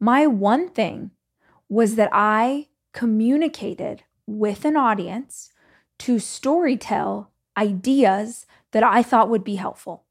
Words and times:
My 0.00 0.26
one 0.26 0.68
thing 0.68 1.10
was 1.68 1.96
that 1.96 2.10
I 2.12 2.68
communicated 2.92 4.02
with 4.26 4.64
an 4.64 4.76
audience 4.76 5.52
to 6.00 6.16
storytell 6.16 7.28
ideas 7.56 8.46
that 8.72 8.82
I 8.82 9.02
thought 9.02 9.30
would 9.30 9.44
be 9.44 9.56
helpful. 9.56 10.04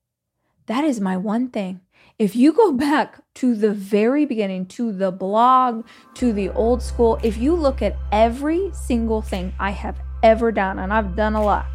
That 0.67 0.83
is 0.83 1.02
my 1.02 1.17
one 1.17 1.49
thing. 1.49 1.81
If 2.17 2.36
you 2.36 2.54
go 2.54 2.71
back 2.88 3.21
to 3.36 3.55
the 3.55 3.73
very 3.73 4.25
beginning, 4.25 4.68
to 4.68 4.91
the 4.91 5.12
blog, 5.12 5.86
to 6.16 6.32
the 6.32 6.50
old 6.50 6.82
school, 6.82 7.20
if 7.23 7.38
you 7.38 7.55
look 7.55 7.82
at 7.82 7.98
every 8.11 8.71
single 8.73 9.21
thing 9.21 9.54
I 9.59 9.71
have 9.71 10.00
ever 10.23 10.52
done, 10.52 10.79
and 10.79 10.93
I've 10.93 11.16
done 11.16 11.34
a 11.34 11.43
lot, 11.43 11.66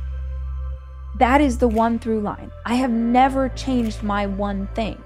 that 1.19 1.41
is 1.41 1.59
the 1.59 1.69
one 1.69 1.99
through 1.99 2.21
line. 2.21 2.51
I 2.65 2.75
have 2.75 2.91
never 2.91 3.49
changed 3.51 4.03
my 4.03 4.27
one 4.27 4.69
thing, 4.69 5.03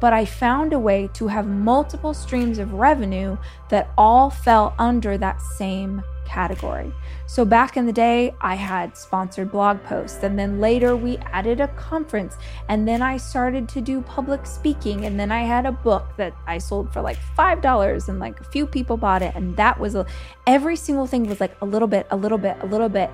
but 0.00 0.12
I 0.12 0.24
found 0.24 0.72
a 0.72 0.78
way 0.78 1.08
to 1.14 1.28
have 1.28 1.46
multiple 1.46 2.14
streams 2.14 2.58
of 2.58 2.72
revenue 2.74 3.36
that 3.70 3.90
all 3.96 4.30
fell 4.30 4.74
under 4.78 5.16
that 5.18 5.40
same 5.40 6.02
category. 6.24 6.92
So 7.26 7.44
back 7.44 7.76
in 7.76 7.86
the 7.86 7.92
day, 7.92 8.34
I 8.40 8.54
had 8.54 8.96
sponsored 8.96 9.50
blog 9.50 9.82
posts, 9.84 10.22
and 10.22 10.38
then 10.38 10.60
later 10.60 10.96
we 10.96 11.18
added 11.18 11.60
a 11.60 11.68
conference, 11.68 12.36
and 12.68 12.86
then 12.88 13.02
I 13.02 13.16
started 13.16 13.68
to 13.70 13.80
do 13.80 14.00
public 14.02 14.46
speaking, 14.46 15.04
and 15.04 15.18
then 15.18 15.30
I 15.30 15.42
had 15.42 15.66
a 15.66 15.72
book 15.72 16.06
that 16.16 16.34
I 16.46 16.58
sold 16.58 16.92
for 16.92 17.00
like 17.00 17.18
$5 17.38 18.08
and 18.08 18.18
like 18.18 18.40
a 18.40 18.44
few 18.44 18.66
people 18.66 18.96
bought 18.96 19.22
it, 19.22 19.34
and 19.34 19.56
that 19.56 19.78
was 19.78 19.94
a, 19.94 20.06
every 20.46 20.76
single 20.76 21.06
thing 21.06 21.26
was 21.26 21.40
like 21.40 21.56
a 21.60 21.66
little 21.66 21.88
bit, 21.88 22.06
a 22.10 22.16
little 22.16 22.38
bit, 22.38 22.56
a 22.60 22.66
little 22.66 22.88
bit, 22.88 23.10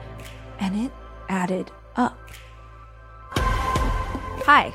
and 0.58 0.86
it 0.86 0.92
added 1.28 1.70
up. 1.96 2.18
Hi, 3.32 4.74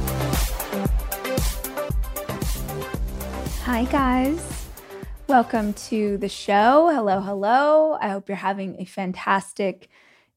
Hi, 3.65 3.83
guys. 3.85 4.67
Welcome 5.27 5.73
to 5.73 6.17
the 6.17 6.27
show. 6.27 6.89
Hello, 6.91 7.21
hello. 7.21 7.95
I 8.01 8.09
hope 8.09 8.27
you're 8.27 8.35
having 8.35 8.75
a 8.81 8.85
fantastic 8.85 9.87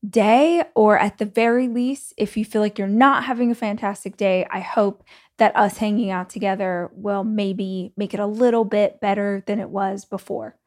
day, 0.07 0.63
or 0.75 0.99
at 0.99 1.17
the 1.17 1.25
very 1.25 1.67
least, 1.67 2.13
if 2.19 2.37
you 2.37 2.45
feel 2.45 2.61
like 2.61 2.79
you're 2.79 2.87
not 2.87 3.25
having 3.25 3.51
a 3.51 3.55
fantastic 3.55 4.19
day, 4.19 4.47
I 4.51 4.61
hope 4.61 5.05
that 5.39 5.57
us 5.57 5.79
hanging 5.79 6.11
out 6.11 6.29
together 6.29 6.91
will 6.93 7.25
maybe 7.25 7.95
make 7.97 8.13
it 8.13 8.21
a 8.21 8.27
little 8.27 8.67
bit 8.67 9.01
better 9.01 9.43
than 9.47 9.59
it 9.59 9.71
was 9.71 10.05
before. 10.05 10.59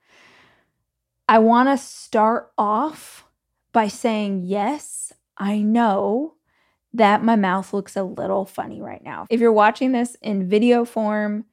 I 1.29 1.37
want 1.37 1.69
to 1.69 1.77
start 1.77 2.51
off 2.57 3.25
by 3.71 3.87
saying, 3.87 4.45
yes, 4.45 5.13
I 5.37 5.59
know 5.59 6.33
that 6.91 7.23
my 7.23 7.35
mouth 7.35 7.71
looks 7.71 7.95
a 7.95 8.03
little 8.03 8.45
funny 8.45 8.81
right 8.81 9.03
now. 9.03 9.27
If 9.29 9.39
you're 9.39 9.53
watching 9.53 9.91
this 9.91 10.15
in 10.23 10.49
video 10.49 10.85
form, 10.85 11.45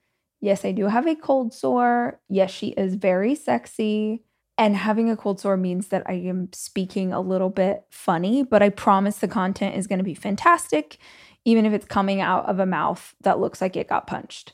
yes, 0.44 0.65
I 0.65 0.72
do 0.72 0.87
have 0.87 1.06
a 1.06 1.15
cold 1.15 1.55
sore. 1.55 2.21
Yes, 2.28 2.50
she 2.50 2.69
is 2.69 2.97
very 2.97 3.34
sexy. 3.34 4.22
And 4.59 4.77
having 4.77 5.10
a 5.10 5.16
cold 5.16 5.41
sore 5.41 5.56
means 5.56 5.88
that 5.88 6.03
I 6.06 6.12
am 6.12 6.50
speaking 6.53 7.12
a 7.12 7.21
little 7.21 7.49
bit 7.49 7.84
funny, 7.91 8.44
but 8.44 8.62
I 8.62 8.69
promise 8.69 9.16
the 9.19 9.27
content 9.27 9.75
is 9.75 9.87
going 9.87 9.99
to 9.99 10.05
be 10.05 10.15
fantastic, 10.15 10.99
even 11.47 11.65
if 11.65 11.72
it's 11.72 11.87
coming 11.87 12.21
out 12.21 12.44
of 12.47 12.59
a 12.60 12.66
mouth 12.66 13.15
that 13.22 13.41
looks 13.41 13.60
like 13.60 13.75
it 13.75 13.88
got 13.88 14.06
punched. 14.06 14.53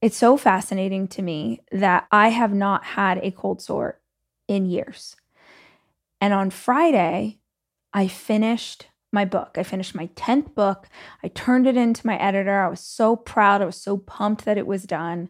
It's 0.00 0.16
so 0.16 0.36
fascinating 0.36 1.06
to 1.08 1.22
me 1.22 1.60
that 1.70 2.08
I 2.10 2.28
have 2.30 2.54
not 2.54 2.82
had 2.82 3.18
a 3.18 3.30
cold 3.30 3.60
sore 3.60 4.00
in 4.48 4.64
years. 4.64 5.14
And 6.22 6.32
on 6.32 6.50
Friday, 6.50 7.38
I 7.92 8.08
finished 8.08 8.86
my 9.12 9.24
book. 9.24 9.56
I 9.56 9.62
finished 9.62 9.94
my 9.94 10.08
10th 10.08 10.54
book. 10.54 10.88
I 11.22 11.28
turned 11.28 11.66
it 11.66 11.76
into 11.76 12.06
my 12.06 12.16
editor. 12.16 12.60
I 12.60 12.68
was 12.68 12.80
so 12.80 13.14
proud. 13.14 13.60
I 13.60 13.66
was 13.66 13.76
so 13.76 13.98
pumped 13.98 14.44
that 14.46 14.58
it 14.58 14.66
was 14.66 14.84
done. 14.84 15.28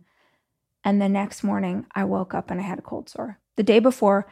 And 0.85 1.01
the 1.01 1.09
next 1.09 1.43
morning, 1.43 1.87
I 1.95 2.05
woke 2.05 2.35
up 2.35 2.51
and 2.51 2.61
I 2.61 2.65
had 2.65 2.79
a 2.79 2.83
cold 2.83 3.09
sore. 3.09 3.39
The 3.57 3.63
day 3.63 3.81
before, 3.81 4.27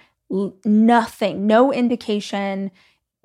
nothing, 0.65 1.47
no 1.47 1.73
indication, 1.73 2.71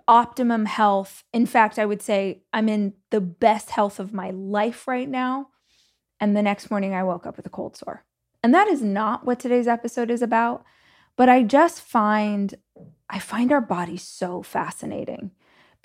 optimum 0.08 0.66
health. 0.66 1.24
In 1.32 1.46
fact, 1.46 1.80
I 1.80 1.86
would 1.86 2.02
say 2.02 2.44
I'm 2.54 2.70
in 2.70 2.94
the 3.12 3.22
best 3.22 3.72
health 3.72 4.00
of 4.00 4.14
my 4.14 4.32
life 4.32 4.88
right 4.88 5.10
now. 5.10 5.50
And 6.20 6.36
the 6.36 6.42
next 6.42 6.70
morning, 6.72 6.94
I 6.94 7.04
woke 7.04 7.26
up 7.26 7.38
with 7.38 7.46
a 7.46 7.50
cold 7.50 7.78
sore. 7.78 8.04
And 8.42 8.54
that 8.54 8.68
is 8.68 8.82
not 8.82 9.26
what 9.26 9.40
today's 9.40 9.68
episode 9.68 10.12
is 10.12 10.22
about. 10.22 10.64
But 11.16 11.30
I 11.30 11.44
just 11.44 11.82
find, 11.82 12.56
I 13.10 13.20
find 13.20 13.52
our 13.52 13.62
bodies 13.62 14.04
so 14.04 14.44
fascinating 14.44 15.32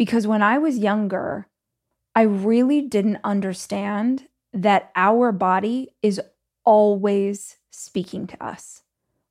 because 0.00 0.26
when 0.26 0.40
I 0.40 0.56
was 0.56 0.78
younger, 0.78 1.46
I 2.14 2.22
really 2.22 2.80
didn't 2.80 3.18
understand 3.22 4.28
that 4.50 4.90
our 4.96 5.30
body 5.30 5.90
is 6.00 6.18
always 6.64 7.58
speaking 7.70 8.26
to 8.28 8.42
us. 8.42 8.80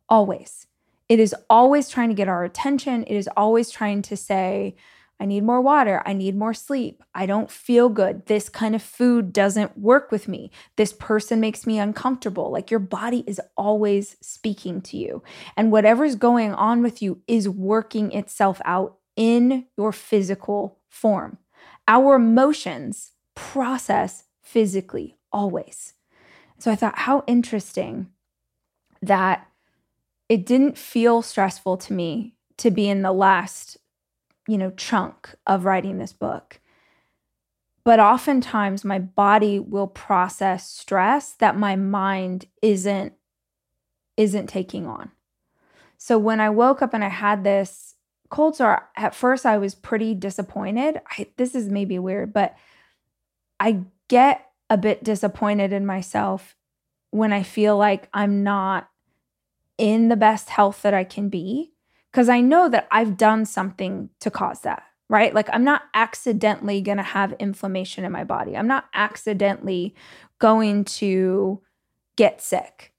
Always. 0.09 0.67
It 1.07 1.19
is 1.19 1.33
always 1.49 1.89
trying 1.89 2.09
to 2.09 2.13
get 2.13 2.27
our 2.27 2.43
attention. 2.43 3.01
It 3.05 3.15
is 3.15 3.27
always 3.35 3.71
trying 3.71 4.03
to 4.03 4.15
say, 4.15 4.75
I 5.19 5.25
need 5.25 5.43
more 5.43 5.59
water. 5.59 6.03
I 6.05 6.13
need 6.13 6.37
more 6.37 6.53
sleep. 6.53 7.03
I 7.15 7.25
don't 7.25 7.49
feel 7.49 7.89
good. 7.89 8.27
This 8.27 8.47
kind 8.47 8.75
of 8.75 8.83
food 8.83 9.33
doesn't 9.33 9.75
work 9.75 10.11
with 10.11 10.27
me. 10.27 10.51
This 10.75 10.93
person 10.93 11.39
makes 11.39 11.65
me 11.65 11.79
uncomfortable. 11.79 12.51
Like 12.51 12.69
your 12.69 12.79
body 12.79 13.23
is 13.25 13.41
always 13.57 14.17
speaking 14.21 14.81
to 14.83 14.97
you. 14.97 15.23
And 15.57 15.71
whatever's 15.71 16.13
going 16.13 16.53
on 16.53 16.83
with 16.83 17.01
you 17.01 17.23
is 17.27 17.49
working 17.49 18.11
itself 18.11 18.61
out 18.65 18.98
in 19.19 19.65
your 19.77 19.91
physical 19.91 20.79
form. 20.87 21.37
Our 21.89 22.15
emotions 22.15 23.11
process 23.35 24.23
physically 24.41 25.17
always. 25.31 25.93
So 26.57 26.71
I 26.71 26.75
thought, 26.75 26.99
how 26.99 27.25
interesting 27.27 28.07
that 29.01 29.47
it 30.29 30.45
didn't 30.45 30.77
feel 30.77 31.21
stressful 31.21 31.77
to 31.77 31.93
me 31.93 32.35
to 32.57 32.71
be 32.71 32.87
in 32.87 33.01
the 33.01 33.11
last, 33.11 33.77
you 34.47 34.57
know, 34.57 34.71
chunk 34.71 35.35
of 35.45 35.65
writing 35.65 35.97
this 35.97 36.13
book. 36.13 36.61
But 37.83 37.99
oftentimes 37.99 38.85
my 38.85 38.99
body 38.99 39.59
will 39.59 39.87
process 39.87 40.69
stress 40.69 41.33
that 41.33 41.57
my 41.57 41.75
mind 41.75 42.45
isn't 42.61 43.13
isn't 44.15 44.47
taking 44.47 44.85
on. 44.85 45.11
So 45.97 46.17
when 46.17 46.39
I 46.39 46.49
woke 46.49 46.81
up 46.81 46.93
and 46.93 47.03
I 47.03 47.09
had 47.09 47.43
this 47.43 47.88
cold 48.29 48.55
sore, 48.55 48.87
at 48.95 49.15
first 49.15 49.45
I 49.45 49.57
was 49.57 49.75
pretty 49.75 50.13
disappointed. 50.13 51.01
I, 51.17 51.27
this 51.37 51.55
is 51.55 51.69
maybe 51.69 51.99
weird, 51.99 52.33
but 52.33 52.55
I 53.59 53.83
get 54.07 54.49
a 54.69 54.77
bit 54.77 55.03
disappointed 55.03 55.73
in 55.73 55.85
myself 55.85 56.55
when 57.11 57.33
I 57.33 57.43
feel 57.43 57.77
like 57.77 58.07
I'm 58.13 58.43
not 58.43 58.89
in 59.77 60.09
the 60.09 60.15
best 60.15 60.49
health 60.49 60.81
that 60.83 60.93
I 60.93 61.03
can 61.03 61.29
be 61.29 61.71
because 62.11 62.29
I 62.29 62.41
know 62.41 62.69
that 62.69 62.87
I've 62.91 63.17
done 63.17 63.45
something 63.45 64.09
to 64.19 64.29
cause 64.29 64.61
that, 64.61 64.83
right? 65.09 65.33
Like 65.33 65.49
I'm 65.51 65.63
not 65.63 65.83
accidentally 65.93 66.81
going 66.81 66.97
to 66.97 67.03
have 67.03 67.33
inflammation 67.33 68.03
in 68.03 68.11
my 68.11 68.23
body. 68.23 68.55
I'm 68.55 68.67
not 68.67 68.85
accidentally 68.93 69.95
going 70.37 70.85
to 70.85 71.61
get 72.15 72.41
sick. 72.41 72.93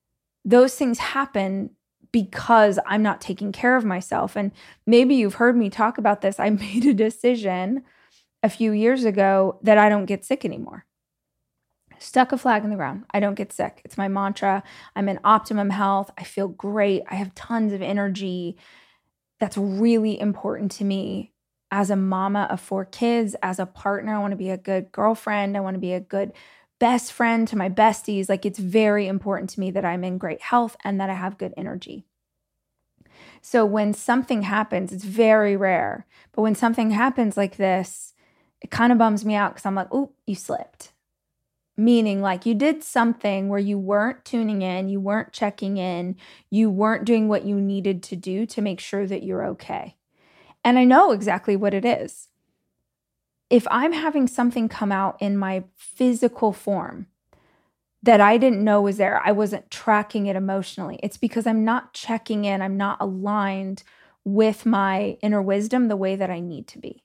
Those 0.44 0.74
things 0.74 0.98
happen 0.98 1.70
because 2.12 2.78
I'm 2.86 3.02
not 3.02 3.20
taking 3.20 3.52
care 3.52 3.76
of 3.76 3.84
myself. 3.84 4.36
And 4.36 4.52
maybe 4.86 5.14
you've 5.14 5.34
heard 5.34 5.56
me 5.56 5.70
talk 5.70 5.98
about 5.98 6.20
this. 6.20 6.40
I 6.40 6.50
made 6.50 6.86
a 6.86 6.94
decision 6.94 7.84
a 8.42 8.48
few 8.48 8.72
years 8.72 9.04
ago 9.04 9.58
that 9.62 9.78
I 9.78 9.88
don't 9.88 10.06
get 10.06 10.24
sick 10.24 10.44
anymore 10.44 10.86
stuck 12.00 12.32
a 12.32 12.38
flag 12.38 12.64
in 12.64 12.70
the 12.70 12.76
ground. 12.76 13.04
I 13.12 13.20
don't 13.20 13.34
get 13.34 13.52
sick. 13.52 13.82
It's 13.84 13.98
my 13.98 14.08
mantra. 14.08 14.62
I'm 14.96 15.08
in 15.08 15.20
optimum 15.22 15.70
health. 15.70 16.10
I 16.18 16.24
feel 16.24 16.48
great. 16.48 17.02
I 17.08 17.14
have 17.16 17.34
tons 17.34 17.72
of 17.72 17.82
energy. 17.82 18.56
That's 19.38 19.56
really 19.56 20.18
important 20.18 20.72
to 20.72 20.84
me 20.84 21.32
as 21.70 21.90
a 21.90 21.96
mama 21.96 22.48
of 22.50 22.60
four 22.60 22.84
kids, 22.84 23.36
as 23.42 23.58
a 23.58 23.66
partner. 23.66 24.16
I 24.16 24.18
want 24.18 24.32
to 24.32 24.36
be 24.36 24.50
a 24.50 24.56
good 24.56 24.90
girlfriend. 24.90 25.56
I 25.56 25.60
want 25.60 25.74
to 25.74 25.80
be 25.80 25.92
a 25.92 26.00
good 26.00 26.32
best 26.80 27.12
friend 27.12 27.46
to 27.46 27.56
my 27.56 27.68
besties, 27.68 28.28
like 28.28 28.44
it's 28.44 28.58
very 28.58 29.06
important 29.06 29.50
to 29.50 29.60
me 29.60 29.70
that 29.70 29.84
I'm 29.84 30.02
in 30.02 30.18
great 30.18 30.40
health 30.40 30.76
and 30.82 31.00
that 31.00 31.10
I 31.10 31.14
have 31.14 31.38
good 31.38 31.54
energy. 31.56 32.04
So 33.42 33.64
when 33.64 33.94
something 33.94 34.42
happens, 34.42 34.92
it's 34.92 35.04
very 35.04 35.56
rare, 35.56 36.06
but 36.32 36.42
when 36.42 36.54
something 36.54 36.90
happens 36.90 37.36
like 37.36 37.56
this, 37.56 38.14
it 38.60 38.70
kind 38.70 38.92
of 38.92 38.98
bums 38.98 39.24
me 39.24 39.34
out 39.34 39.52
because 39.52 39.66
I'm 39.66 39.74
like, 39.74 39.88
oh, 39.92 40.12
you 40.26 40.34
slipped. 40.34 40.92
Meaning, 41.76 42.20
like 42.20 42.44
you 42.44 42.54
did 42.54 42.82
something 42.82 43.48
where 43.48 43.60
you 43.60 43.78
weren't 43.78 44.24
tuning 44.24 44.60
in, 44.60 44.88
you 44.88 45.00
weren't 45.00 45.32
checking 45.32 45.76
in, 45.76 46.16
you 46.50 46.68
weren't 46.68 47.06
doing 47.06 47.28
what 47.28 47.44
you 47.44 47.58
needed 47.60 48.02
to 48.04 48.16
do 48.16 48.44
to 48.46 48.60
make 48.60 48.80
sure 48.80 49.06
that 49.06 49.22
you're 49.22 49.46
okay. 49.46 49.96
And 50.62 50.78
I 50.78 50.84
know 50.84 51.12
exactly 51.12 51.56
what 51.56 51.72
it 51.72 51.84
is. 51.84 52.29
If 53.50 53.66
I'm 53.70 53.92
having 53.92 54.26
something 54.26 54.68
come 54.68 54.92
out 54.92 55.20
in 55.20 55.36
my 55.36 55.64
physical 55.76 56.52
form 56.52 57.08
that 58.02 58.20
I 58.20 58.38
didn't 58.38 58.64
know 58.64 58.80
was 58.80 58.96
there, 58.96 59.20
I 59.24 59.32
wasn't 59.32 59.70
tracking 59.70 60.26
it 60.26 60.36
emotionally, 60.36 60.98
it's 61.02 61.18
because 61.18 61.46
I'm 61.46 61.64
not 61.64 61.92
checking 61.92 62.44
in, 62.44 62.62
I'm 62.62 62.76
not 62.76 62.98
aligned 63.00 63.82
with 64.24 64.64
my 64.64 65.18
inner 65.22 65.42
wisdom 65.42 65.88
the 65.88 65.96
way 65.96 66.16
that 66.16 66.30
I 66.30 66.40
need 66.40 66.66
to 66.68 66.78
be. 66.78 67.04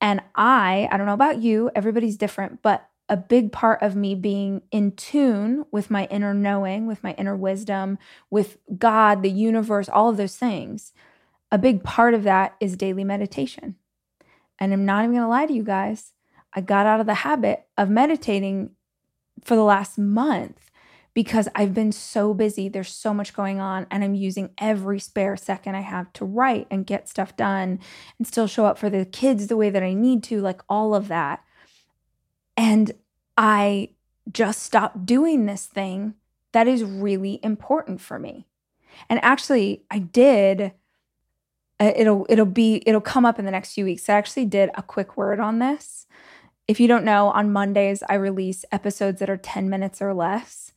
And 0.00 0.22
I, 0.34 0.88
I 0.90 0.96
don't 0.96 1.06
know 1.06 1.14
about 1.14 1.42
you, 1.42 1.70
everybody's 1.74 2.16
different, 2.16 2.62
but 2.62 2.88
a 3.08 3.16
big 3.16 3.52
part 3.52 3.82
of 3.82 3.96
me 3.96 4.14
being 4.14 4.62
in 4.70 4.92
tune 4.92 5.64
with 5.70 5.90
my 5.90 6.06
inner 6.06 6.34
knowing, 6.34 6.86
with 6.86 7.02
my 7.02 7.12
inner 7.12 7.36
wisdom, 7.36 7.98
with 8.30 8.58
God, 8.76 9.22
the 9.22 9.30
universe, 9.30 9.88
all 9.88 10.10
of 10.10 10.18
those 10.18 10.36
things. 10.36 10.92
A 11.50 11.58
big 11.58 11.82
part 11.82 12.12
of 12.12 12.22
that 12.24 12.54
is 12.60 12.76
daily 12.76 13.04
meditation. 13.04 13.76
And 14.58 14.72
I'm 14.72 14.84
not 14.84 15.04
even 15.04 15.12
going 15.12 15.22
to 15.22 15.28
lie 15.28 15.46
to 15.46 15.52
you 15.52 15.62
guys. 15.62 16.12
I 16.52 16.60
got 16.60 16.86
out 16.86 17.00
of 17.00 17.06
the 17.06 17.14
habit 17.14 17.66
of 17.76 17.90
meditating 17.90 18.70
for 19.44 19.54
the 19.54 19.62
last 19.62 19.98
month 19.98 20.70
because 21.14 21.48
I've 21.54 21.74
been 21.74 21.92
so 21.92 22.32
busy. 22.32 22.68
There's 22.68 22.92
so 22.92 23.12
much 23.12 23.34
going 23.34 23.60
on, 23.60 23.86
and 23.90 24.04
I'm 24.04 24.14
using 24.14 24.50
every 24.58 25.00
spare 25.00 25.36
second 25.36 25.74
I 25.74 25.80
have 25.80 26.12
to 26.14 26.24
write 26.24 26.66
and 26.70 26.86
get 26.86 27.08
stuff 27.08 27.36
done 27.36 27.80
and 28.18 28.26
still 28.26 28.46
show 28.46 28.66
up 28.66 28.78
for 28.78 28.88
the 28.88 29.04
kids 29.04 29.46
the 29.46 29.56
way 29.56 29.70
that 29.70 29.82
I 29.82 29.94
need 29.94 30.22
to, 30.24 30.40
like 30.40 30.62
all 30.68 30.94
of 30.94 31.08
that. 31.08 31.42
And 32.56 32.92
I 33.36 33.90
just 34.32 34.62
stopped 34.62 35.06
doing 35.06 35.46
this 35.46 35.66
thing 35.66 36.14
that 36.52 36.68
is 36.68 36.82
really 36.84 37.40
important 37.42 38.00
for 38.00 38.18
me. 38.18 38.46
And 39.08 39.22
actually, 39.22 39.84
I 39.90 39.98
did. 39.98 40.72
Uh, 41.80 41.92
it'll 41.94 42.26
it'll 42.28 42.46
be 42.46 42.82
it'll 42.86 43.00
come 43.00 43.24
up 43.24 43.38
in 43.38 43.44
the 43.44 43.50
next 43.50 43.72
few 43.72 43.84
weeks. 43.84 44.08
I 44.08 44.14
actually 44.14 44.46
did 44.46 44.70
a 44.74 44.82
quick 44.82 45.16
word 45.16 45.40
on 45.40 45.58
this. 45.58 46.06
If 46.66 46.80
you 46.80 46.88
don't 46.88 47.04
know, 47.04 47.28
on 47.28 47.52
Mondays 47.52 48.02
I 48.08 48.14
release 48.14 48.64
episodes 48.72 49.20
that 49.20 49.30
are 49.30 49.36
10 49.36 49.70
minutes 49.70 50.02
or 50.02 50.12
less. 50.12 50.72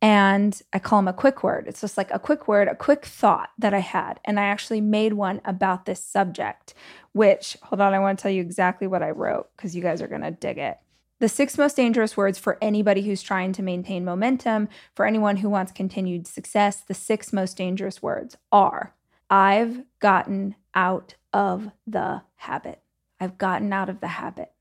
And 0.00 0.60
I 0.72 0.78
call 0.78 1.00
them 1.00 1.08
a 1.08 1.12
quick 1.12 1.42
word. 1.42 1.64
It's 1.66 1.80
just 1.80 1.96
like 1.96 2.12
a 2.12 2.20
quick 2.20 2.46
word, 2.46 2.68
a 2.68 2.76
quick 2.76 3.04
thought 3.04 3.50
that 3.58 3.74
I 3.74 3.80
had. 3.80 4.20
And 4.24 4.38
I 4.38 4.44
actually 4.44 4.80
made 4.80 5.14
one 5.14 5.40
about 5.44 5.86
this 5.86 6.02
subject, 6.02 6.72
which, 7.12 7.56
hold 7.64 7.80
on, 7.80 7.94
I 7.94 7.98
want 7.98 8.16
to 8.16 8.22
tell 8.22 8.30
you 8.30 8.40
exactly 8.40 8.86
what 8.86 9.02
I 9.02 9.10
wrote 9.10 9.48
because 9.56 9.74
you 9.74 9.82
guys 9.82 10.00
are 10.00 10.06
going 10.06 10.20
to 10.20 10.30
dig 10.30 10.56
it. 10.56 10.78
The 11.18 11.28
six 11.28 11.58
most 11.58 11.74
dangerous 11.74 12.16
words 12.16 12.38
for 12.38 12.58
anybody 12.62 13.02
who's 13.02 13.22
trying 13.22 13.52
to 13.54 13.62
maintain 13.62 14.04
momentum, 14.04 14.68
for 14.94 15.04
anyone 15.04 15.38
who 15.38 15.50
wants 15.50 15.72
continued 15.72 16.28
success, 16.28 16.80
the 16.80 16.94
six 16.94 17.32
most 17.32 17.56
dangerous 17.56 18.00
words 18.00 18.36
are 18.52 18.94
I've 19.30 19.82
gotten 20.00 20.56
out 20.74 21.14
of 21.32 21.70
the 21.86 22.22
habit. 22.36 22.80
I've 23.20 23.38
gotten 23.38 23.72
out 23.72 23.88
of 23.88 24.00
the 24.00 24.08
habit. 24.08 24.52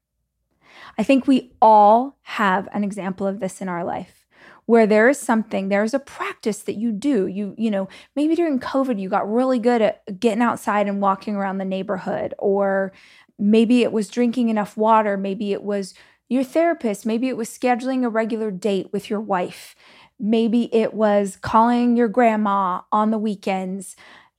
I 0.97 1.03
think 1.03 1.27
we 1.27 1.53
all 1.61 2.17
have 2.23 2.67
an 2.73 2.83
example 2.83 3.27
of 3.27 3.39
this 3.39 3.61
in 3.61 3.69
our 3.69 3.83
life 3.83 4.25
where 4.65 4.85
there 4.85 5.07
is 5.07 5.17
something 5.17 5.69
there's 5.69 5.93
a 5.93 5.99
practice 5.99 6.61
that 6.63 6.75
you 6.75 6.91
do 6.91 7.25
you 7.25 7.55
you 7.57 7.71
know 7.71 7.87
maybe 8.15 8.35
during 8.35 8.59
covid 8.59 8.99
you 8.99 9.09
got 9.09 9.29
really 9.31 9.57
good 9.57 9.81
at 9.81 10.19
getting 10.19 10.43
outside 10.43 10.87
and 10.87 11.01
walking 11.01 11.35
around 11.35 11.57
the 11.57 11.65
neighborhood 11.65 12.33
or 12.37 12.91
maybe 13.39 13.81
it 13.81 13.91
was 13.91 14.09
drinking 14.09 14.49
enough 14.49 14.77
water 14.77 15.17
maybe 15.17 15.53
it 15.53 15.63
was 15.63 15.95
your 16.29 16.43
therapist. 16.43 17.05
Maybe 17.05 17.29
it 17.29 17.37
was 17.37 17.49
scheduling 17.49 18.03
a 18.03 18.09
regular 18.09 18.51
date 18.51 18.91
with 18.91 19.09
your 19.09 19.21
wife. 19.21 19.75
Maybe 20.19 20.73
it 20.73 20.93
was 20.93 21.37
calling 21.37 21.95
your 21.95 22.07
grandma 22.07 22.81
on 22.91 23.11
the 23.11 23.17
weekends. 23.17 23.95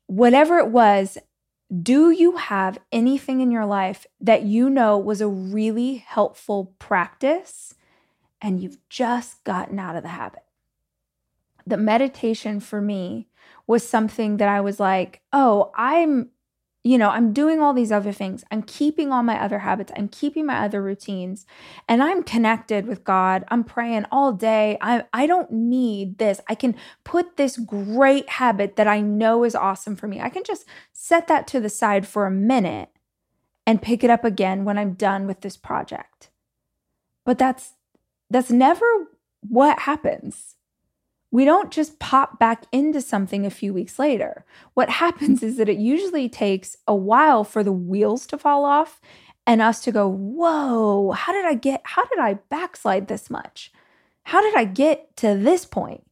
Whatever 0.08 0.58
it 0.58 0.68
was, 0.68 1.18
do 1.82 2.10
you 2.10 2.36
have 2.36 2.78
anything 2.90 3.42
in 3.42 3.50
your 3.50 3.66
life 3.66 4.06
that 4.20 4.42
you 4.42 4.70
know 4.70 4.96
was 4.96 5.20
a 5.20 5.28
really 5.28 5.96
helpful 5.96 6.74
practice 6.78 7.74
and 8.40 8.60
you've 8.60 8.78
just 8.88 9.44
gotten 9.44 9.78
out 9.78 9.94
of 9.94 10.02
the 10.02 10.08
habit? 10.08 10.44
The 11.66 11.76
meditation 11.76 12.58
for 12.58 12.80
me 12.80 13.28
was 13.66 13.86
something 13.86 14.38
that 14.38 14.48
I 14.48 14.62
was 14.62 14.80
like, 14.80 15.20
oh, 15.30 15.70
I'm 15.76 16.30
you 16.88 16.96
know, 16.96 17.10
I'm 17.10 17.34
doing 17.34 17.60
all 17.60 17.74
these 17.74 17.92
other 17.92 18.12
things. 18.12 18.44
I'm 18.50 18.62
keeping 18.62 19.12
all 19.12 19.22
my 19.22 19.38
other 19.38 19.58
habits. 19.58 19.92
I'm 19.94 20.08
keeping 20.08 20.46
my 20.46 20.64
other 20.64 20.82
routines 20.82 21.44
and 21.86 22.02
I'm 22.02 22.22
connected 22.22 22.86
with 22.86 23.04
God. 23.04 23.44
I'm 23.48 23.62
praying 23.62 24.06
all 24.10 24.32
day. 24.32 24.78
I 24.80 25.04
I 25.12 25.26
don't 25.26 25.52
need 25.52 26.16
this. 26.16 26.40
I 26.48 26.54
can 26.54 26.74
put 27.04 27.36
this 27.36 27.58
great 27.58 28.26
habit 28.30 28.76
that 28.76 28.88
I 28.88 29.02
know 29.02 29.44
is 29.44 29.54
awesome 29.54 29.96
for 29.96 30.08
me. 30.08 30.18
I 30.18 30.30
can 30.30 30.44
just 30.44 30.64
set 30.90 31.28
that 31.28 31.46
to 31.48 31.60
the 31.60 31.68
side 31.68 32.08
for 32.08 32.24
a 32.24 32.30
minute 32.30 32.88
and 33.66 33.82
pick 33.82 34.02
it 34.02 34.08
up 34.08 34.24
again 34.24 34.64
when 34.64 34.78
I'm 34.78 34.94
done 34.94 35.26
with 35.26 35.42
this 35.42 35.58
project. 35.58 36.30
But 37.26 37.36
that's 37.36 37.74
that's 38.30 38.50
never 38.50 38.86
what 39.42 39.80
happens 39.80 40.56
we 41.30 41.44
don't 41.44 41.70
just 41.70 41.98
pop 41.98 42.38
back 42.38 42.64
into 42.72 43.00
something 43.00 43.44
a 43.44 43.50
few 43.50 43.74
weeks 43.74 43.98
later. 43.98 44.44
What 44.74 44.88
happens 44.88 45.42
is 45.42 45.56
that 45.58 45.68
it 45.68 45.78
usually 45.78 46.28
takes 46.28 46.76
a 46.86 46.94
while 46.94 47.44
for 47.44 47.62
the 47.62 47.72
wheels 47.72 48.26
to 48.28 48.38
fall 48.38 48.64
off 48.64 49.00
and 49.46 49.60
us 49.60 49.82
to 49.82 49.92
go, 49.92 50.08
Whoa, 50.08 51.12
how 51.12 51.32
did 51.32 51.44
I 51.44 51.54
get, 51.54 51.82
how 51.84 52.04
did 52.06 52.18
I 52.18 52.34
backslide 52.48 53.08
this 53.08 53.28
much? 53.30 53.72
How 54.24 54.42
did 54.42 54.54
I 54.54 54.64
get 54.64 55.16
to 55.18 55.34
this 55.36 55.64
point? 55.64 56.04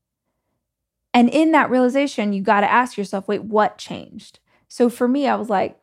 And 1.17 1.31
in 1.31 1.53
that 1.53 1.71
realization, 1.71 2.35
you 2.35 2.43
got 2.43 2.61
to 2.61 2.71
ask 2.71 2.99
yourself, 2.99 3.27
wait, 3.27 3.45
what 3.45 3.79
changed? 3.79 4.39
So 4.69 4.91
for 4.91 5.09
me, 5.09 5.27
I 5.27 5.37
was 5.37 5.49
like, 5.49 5.79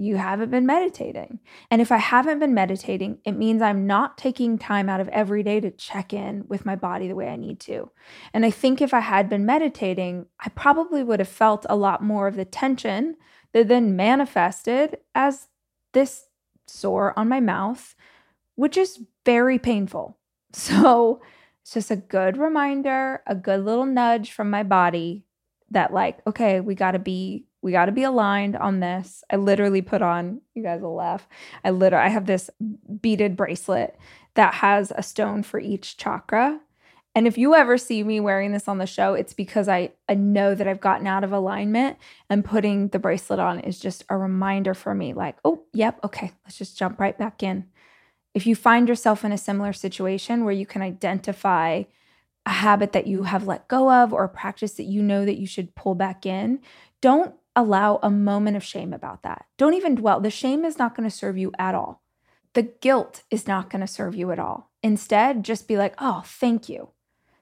you 0.00 0.16
haven't 0.16 0.50
been 0.50 0.64
meditating. 0.64 1.40
And 1.72 1.82
if 1.82 1.90
I 1.90 1.96
haven't 1.96 2.38
been 2.38 2.54
meditating, 2.54 3.18
it 3.24 3.32
means 3.32 3.60
I'm 3.60 3.84
not 3.84 4.16
taking 4.16 4.56
time 4.56 4.88
out 4.88 5.00
of 5.00 5.08
every 5.08 5.42
day 5.42 5.58
to 5.58 5.72
check 5.72 6.12
in 6.12 6.44
with 6.46 6.64
my 6.64 6.76
body 6.76 7.08
the 7.08 7.16
way 7.16 7.28
I 7.28 7.34
need 7.36 7.58
to. 7.60 7.90
And 8.32 8.46
I 8.46 8.52
think 8.52 8.80
if 8.80 8.94
I 8.94 9.00
had 9.00 9.28
been 9.28 9.44
meditating, 9.44 10.26
I 10.38 10.50
probably 10.50 11.02
would 11.02 11.18
have 11.18 11.28
felt 11.28 11.66
a 11.68 11.74
lot 11.74 12.02
more 12.02 12.28
of 12.28 12.36
the 12.36 12.44
tension 12.44 13.16
that 13.52 13.66
then 13.66 13.96
manifested 13.96 14.98
as 15.16 15.48
this 15.92 16.26
sore 16.68 17.18
on 17.18 17.28
my 17.28 17.40
mouth, 17.40 17.96
which 18.54 18.76
is 18.76 19.00
very 19.26 19.58
painful. 19.58 20.16
So 20.54 21.20
it's 21.60 21.74
just 21.74 21.90
a 21.90 21.96
good 21.96 22.38
reminder, 22.38 23.22
a 23.26 23.34
good 23.34 23.62
little 23.62 23.84
nudge 23.84 24.32
from 24.32 24.48
my 24.48 24.62
body 24.62 25.26
that, 25.70 25.92
like, 25.92 26.18
okay, 26.26 26.60
we 26.60 26.74
got 26.74 26.92
to 26.92 26.98
be 26.98 27.44
we 27.60 27.72
got 27.72 27.86
to 27.86 27.92
be 27.92 28.04
aligned 28.04 28.56
on 28.56 28.80
this. 28.80 29.24
I 29.30 29.36
literally 29.36 29.82
put 29.82 30.00
on, 30.00 30.40
you 30.54 30.62
guys 30.62 30.80
will 30.80 30.94
laugh. 30.94 31.26
I 31.64 31.70
literally, 31.70 32.06
I 32.06 32.08
have 32.08 32.26
this 32.26 32.50
beaded 33.00 33.36
bracelet 33.36 33.98
that 34.34 34.54
has 34.54 34.92
a 34.94 35.02
stone 35.02 35.42
for 35.42 35.58
each 35.58 35.96
chakra. 35.96 36.60
And 37.14 37.26
if 37.26 37.36
you 37.36 37.54
ever 37.54 37.76
see 37.76 38.04
me 38.04 38.20
wearing 38.20 38.52
this 38.52 38.68
on 38.68 38.78
the 38.78 38.86
show, 38.86 39.14
it's 39.14 39.32
because 39.32 39.68
I, 39.68 39.90
I 40.08 40.14
know 40.14 40.54
that 40.54 40.68
I've 40.68 40.80
gotten 40.80 41.08
out 41.08 41.24
of 41.24 41.32
alignment 41.32 41.96
and 42.30 42.44
putting 42.44 42.88
the 42.88 43.00
bracelet 43.00 43.40
on 43.40 43.58
is 43.58 43.80
just 43.80 44.04
a 44.08 44.16
reminder 44.16 44.72
for 44.72 44.94
me 44.94 45.12
like, 45.12 45.36
oh, 45.44 45.64
yep, 45.72 45.98
okay, 46.04 46.30
let's 46.44 46.58
just 46.58 46.78
jump 46.78 47.00
right 47.00 47.18
back 47.18 47.42
in. 47.42 47.64
If 48.34 48.46
you 48.46 48.54
find 48.54 48.88
yourself 48.88 49.24
in 49.24 49.32
a 49.32 49.38
similar 49.38 49.72
situation 49.72 50.44
where 50.44 50.54
you 50.54 50.66
can 50.66 50.82
identify 50.82 51.84
a 52.46 52.50
habit 52.50 52.92
that 52.92 53.06
you 53.06 53.24
have 53.24 53.46
let 53.46 53.68
go 53.68 53.90
of 53.90 54.12
or 54.12 54.24
a 54.24 54.28
practice 54.28 54.74
that 54.74 54.84
you 54.84 55.02
know 55.02 55.24
that 55.24 55.38
you 55.38 55.46
should 55.46 55.74
pull 55.74 55.94
back 55.94 56.24
in, 56.24 56.60
don't 57.00 57.34
allow 57.54 57.98
a 58.02 58.10
moment 58.10 58.56
of 58.56 58.64
shame 58.64 58.92
about 58.92 59.22
that. 59.22 59.46
Don't 59.56 59.74
even 59.74 59.96
dwell. 59.96 60.20
The 60.20 60.30
shame 60.30 60.64
is 60.64 60.78
not 60.78 60.96
going 60.96 61.08
to 61.08 61.14
serve 61.14 61.36
you 61.36 61.52
at 61.58 61.74
all. 61.74 62.02
The 62.54 62.62
guilt 62.62 63.22
is 63.30 63.46
not 63.46 63.68
going 63.68 63.80
to 63.80 63.86
serve 63.86 64.14
you 64.14 64.30
at 64.30 64.38
all. 64.38 64.70
Instead, 64.82 65.44
just 65.44 65.68
be 65.68 65.76
like, 65.76 65.94
oh, 65.98 66.22
thank 66.24 66.68
you. 66.68 66.90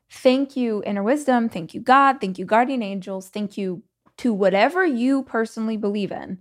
Thank 0.09 0.57
you, 0.57 0.83
inner 0.87 1.03
wisdom. 1.03 1.49
Thank 1.49 1.75
you, 1.75 1.81
God. 1.81 2.21
Thank 2.21 2.38
you, 2.38 2.45
guardian 2.45 2.83
angels. 2.83 3.29
Thank 3.29 3.57
you 3.57 3.83
to 4.19 4.33
whatever 4.33 4.85
you 4.85 5.23
personally 5.23 5.76
believe 5.76 6.11
in. 6.11 6.38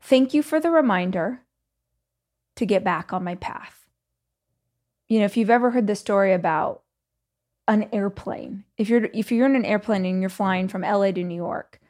Thank 0.00 0.34
you 0.34 0.42
for 0.42 0.60
the 0.60 0.70
reminder 0.70 1.42
to 2.56 2.66
get 2.66 2.84
back 2.84 3.12
on 3.12 3.24
my 3.24 3.34
path. 3.34 3.86
You 5.08 5.20
know, 5.20 5.24
if 5.24 5.36
you've 5.36 5.50
ever 5.50 5.70
heard 5.70 5.86
the 5.86 5.96
story 5.96 6.32
about 6.32 6.82
an 7.68 7.88
airplane, 7.92 8.64
if 8.76 8.88
you're 8.88 9.08
if 9.12 9.32
you're 9.32 9.46
in 9.46 9.56
an 9.56 9.64
airplane 9.64 10.04
and 10.04 10.20
you're 10.20 10.30
flying 10.30 10.68
from 10.68 10.82
LA 10.82 11.10
to 11.12 11.24
New 11.24 11.34
York, 11.34 11.80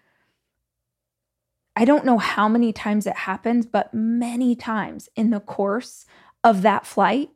I 1.77 1.85
don't 1.85 2.07
know 2.07 2.19
how 2.19 2.49
many 2.49 2.73
times 2.73 3.07
it 3.07 3.17
happens, 3.17 3.67
but 3.67 3.93
many 3.93 4.55
times 4.55 5.09
in 5.15 5.31
the 5.31 5.41
course 5.41 6.07
of 6.43 6.63
that 6.63 6.87
flight, 6.87 7.31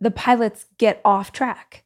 the 0.00 0.10
pilots 0.10 0.66
get 0.78 1.00
off 1.04 1.30
track. 1.30 1.84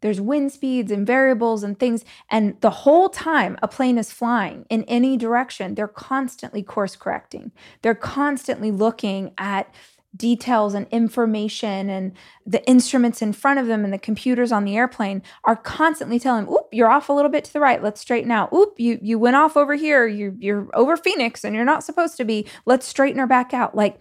There's 0.00 0.20
wind 0.20 0.52
speeds 0.52 0.90
and 0.92 1.06
variables 1.06 1.62
and 1.62 1.78
things. 1.78 2.04
And 2.28 2.60
the 2.60 2.70
whole 2.70 3.08
time 3.08 3.56
a 3.62 3.68
plane 3.68 3.96
is 3.96 4.12
flying 4.12 4.66
in 4.68 4.84
any 4.84 5.16
direction, 5.16 5.74
they're 5.74 5.88
constantly 5.88 6.62
course 6.62 6.94
correcting. 6.94 7.52
They're 7.80 7.94
constantly 7.94 8.70
looking 8.70 9.32
at 9.38 9.72
details 10.16 10.74
and 10.74 10.86
information 10.90 11.90
and 11.90 12.12
the 12.46 12.64
instruments 12.68 13.20
in 13.20 13.32
front 13.32 13.58
of 13.58 13.66
them 13.66 13.84
and 13.84 13.92
the 13.92 13.98
computers 13.98 14.52
on 14.52 14.64
the 14.64 14.76
airplane 14.76 15.22
are 15.44 15.56
constantly 15.56 16.20
telling 16.20 16.46
oop 16.48 16.68
you're 16.70 16.90
off 16.90 17.08
a 17.08 17.12
little 17.12 17.30
bit 17.30 17.44
to 17.44 17.52
the 17.52 17.60
right. 17.60 17.82
Let's 17.82 18.00
straighten 18.00 18.30
out. 18.30 18.52
Oop 18.52 18.78
you 18.78 18.98
you 19.02 19.18
went 19.18 19.36
off 19.36 19.56
over 19.56 19.74
here. 19.74 20.06
You 20.06 20.36
you're 20.38 20.68
over 20.74 20.96
phoenix 20.96 21.44
and 21.44 21.54
you're 21.54 21.64
not 21.64 21.84
supposed 21.84 22.16
to 22.18 22.24
be. 22.24 22.46
Let's 22.64 22.86
straighten 22.86 23.18
her 23.18 23.26
back 23.26 23.52
out. 23.52 23.74
Like 23.74 23.98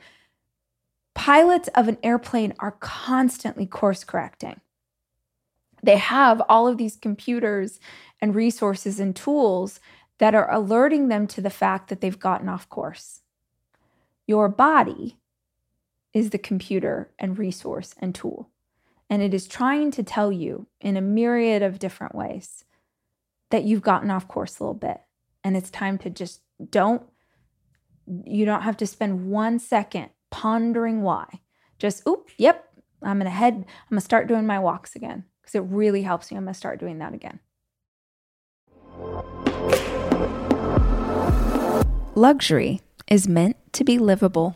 pilots 1.15 1.69
of 1.75 1.87
an 1.87 1.97
airplane 2.03 2.53
are 2.59 2.71
constantly 2.79 3.65
course 3.65 4.03
correcting. 4.03 4.61
They 5.81 5.97
have 5.97 6.41
all 6.47 6.67
of 6.67 6.77
these 6.77 6.95
computers 6.95 7.79
and 8.21 8.35
resources 8.35 8.99
and 8.99 9.15
tools 9.15 9.79
that 10.19 10.35
are 10.35 10.51
alerting 10.53 11.07
them 11.07 11.27
to 11.27 11.41
the 11.41 11.49
fact 11.49 11.89
that 11.89 12.01
they've 12.01 12.19
gotten 12.19 12.47
off 12.47 12.69
course. 12.69 13.21
Your 14.27 14.47
body 14.47 15.17
is 16.13 16.29
the 16.29 16.37
computer 16.37 17.11
and 17.17 17.37
resource 17.37 17.95
and 17.99 18.13
tool. 18.13 18.49
And 19.09 19.21
it 19.21 19.33
is 19.33 19.47
trying 19.47 19.91
to 19.91 20.03
tell 20.03 20.31
you 20.31 20.67
in 20.79 20.97
a 20.97 21.01
myriad 21.01 21.61
of 21.61 21.79
different 21.79 22.15
ways 22.15 22.63
that 23.49 23.63
you've 23.63 23.81
gotten 23.81 24.09
off 24.09 24.27
course 24.27 24.59
a 24.59 24.63
little 24.63 24.73
bit. 24.73 25.01
And 25.43 25.57
it's 25.57 25.69
time 25.69 25.97
to 25.99 26.09
just 26.09 26.41
don't, 26.69 27.03
you 28.25 28.45
don't 28.45 28.61
have 28.61 28.77
to 28.77 28.87
spend 28.87 29.29
one 29.29 29.59
second 29.59 30.09
pondering 30.31 31.01
why. 31.01 31.41
Just, 31.77 32.07
oop, 32.07 32.29
yep, 32.37 32.69
I'm 33.01 33.17
gonna 33.17 33.29
head, 33.29 33.53
I'm 33.55 33.89
gonna 33.89 34.01
start 34.01 34.27
doing 34.27 34.45
my 34.45 34.59
walks 34.59 34.95
again 34.95 35.25
because 35.41 35.55
it 35.55 35.61
really 35.61 36.03
helps 36.03 36.31
me. 36.31 36.37
I'm 36.37 36.43
gonna 36.43 36.53
start 36.53 36.79
doing 36.79 36.99
that 36.99 37.13
again. 37.13 37.39
Luxury 42.15 42.81
is 43.07 43.27
meant 43.27 43.57
to 43.73 43.83
be 43.83 43.97
livable. 43.97 44.55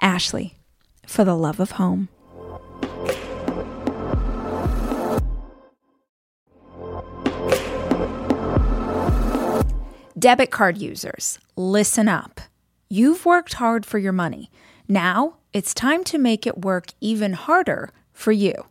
Ashley, 0.00 0.54
for 1.06 1.24
the 1.24 1.36
love 1.36 1.60
of 1.60 1.72
home. 1.72 2.08
Debit 10.18 10.50
card 10.50 10.78
users, 10.78 11.38
listen 11.54 12.08
up. 12.08 12.40
You've 12.88 13.24
worked 13.24 13.54
hard 13.54 13.86
for 13.86 13.98
your 13.98 14.12
money. 14.12 14.50
Now 14.88 15.36
it's 15.52 15.72
time 15.72 16.02
to 16.04 16.18
make 16.18 16.46
it 16.46 16.64
work 16.64 16.88
even 17.00 17.34
harder 17.34 17.90
for 18.12 18.32
you. 18.32 18.66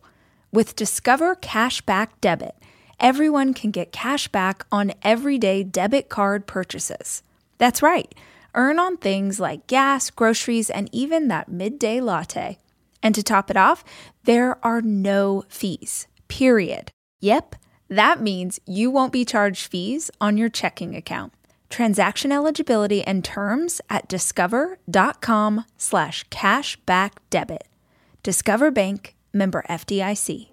With 0.52 0.76
Discover 0.76 1.36
Cashback 1.36 2.08
Debit, 2.20 2.54
everyone 3.00 3.54
can 3.54 3.70
get 3.70 3.92
cash 3.92 4.28
back 4.28 4.66
on 4.70 4.92
everyday 5.02 5.62
debit 5.62 6.08
card 6.08 6.46
purchases. 6.46 7.22
That's 7.56 7.82
right 7.82 8.14
earn 8.58 8.78
on 8.80 8.96
things 8.96 9.38
like 9.38 9.68
gas, 9.68 10.10
groceries, 10.10 10.68
and 10.68 10.90
even 10.92 11.28
that 11.28 11.48
midday 11.48 12.00
latte. 12.00 12.58
And 13.02 13.14
to 13.14 13.22
top 13.22 13.50
it 13.50 13.56
off, 13.56 13.84
there 14.24 14.58
are 14.66 14.82
no 14.82 15.44
fees, 15.48 16.08
period. 16.26 16.90
Yep, 17.20 17.54
that 17.88 18.20
means 18.20 18.60
you 18.66 18.90
won't 18.90 19.12
be 19.12 19.24
charged 19.24 19.68
fees 19.68 20.10
on 20.20 20.36
your 20.36 20.48
checking 20.48 20.96
account. 20.96 21.32
Transaction 21.70 22.32
eligibility 22.32 23.02
and 23.02 23.24
terms 23.24 23.80
at 23.88 24.08
discover.com 24.08 25.64
slash 25.76 26.28
cashback 26.28 27.12
debit. 27.30 27.68
Discover 28.24 28.72
Bank, 28.72 29.14
member 29.32 29.64
FDIC. 29.70 30.48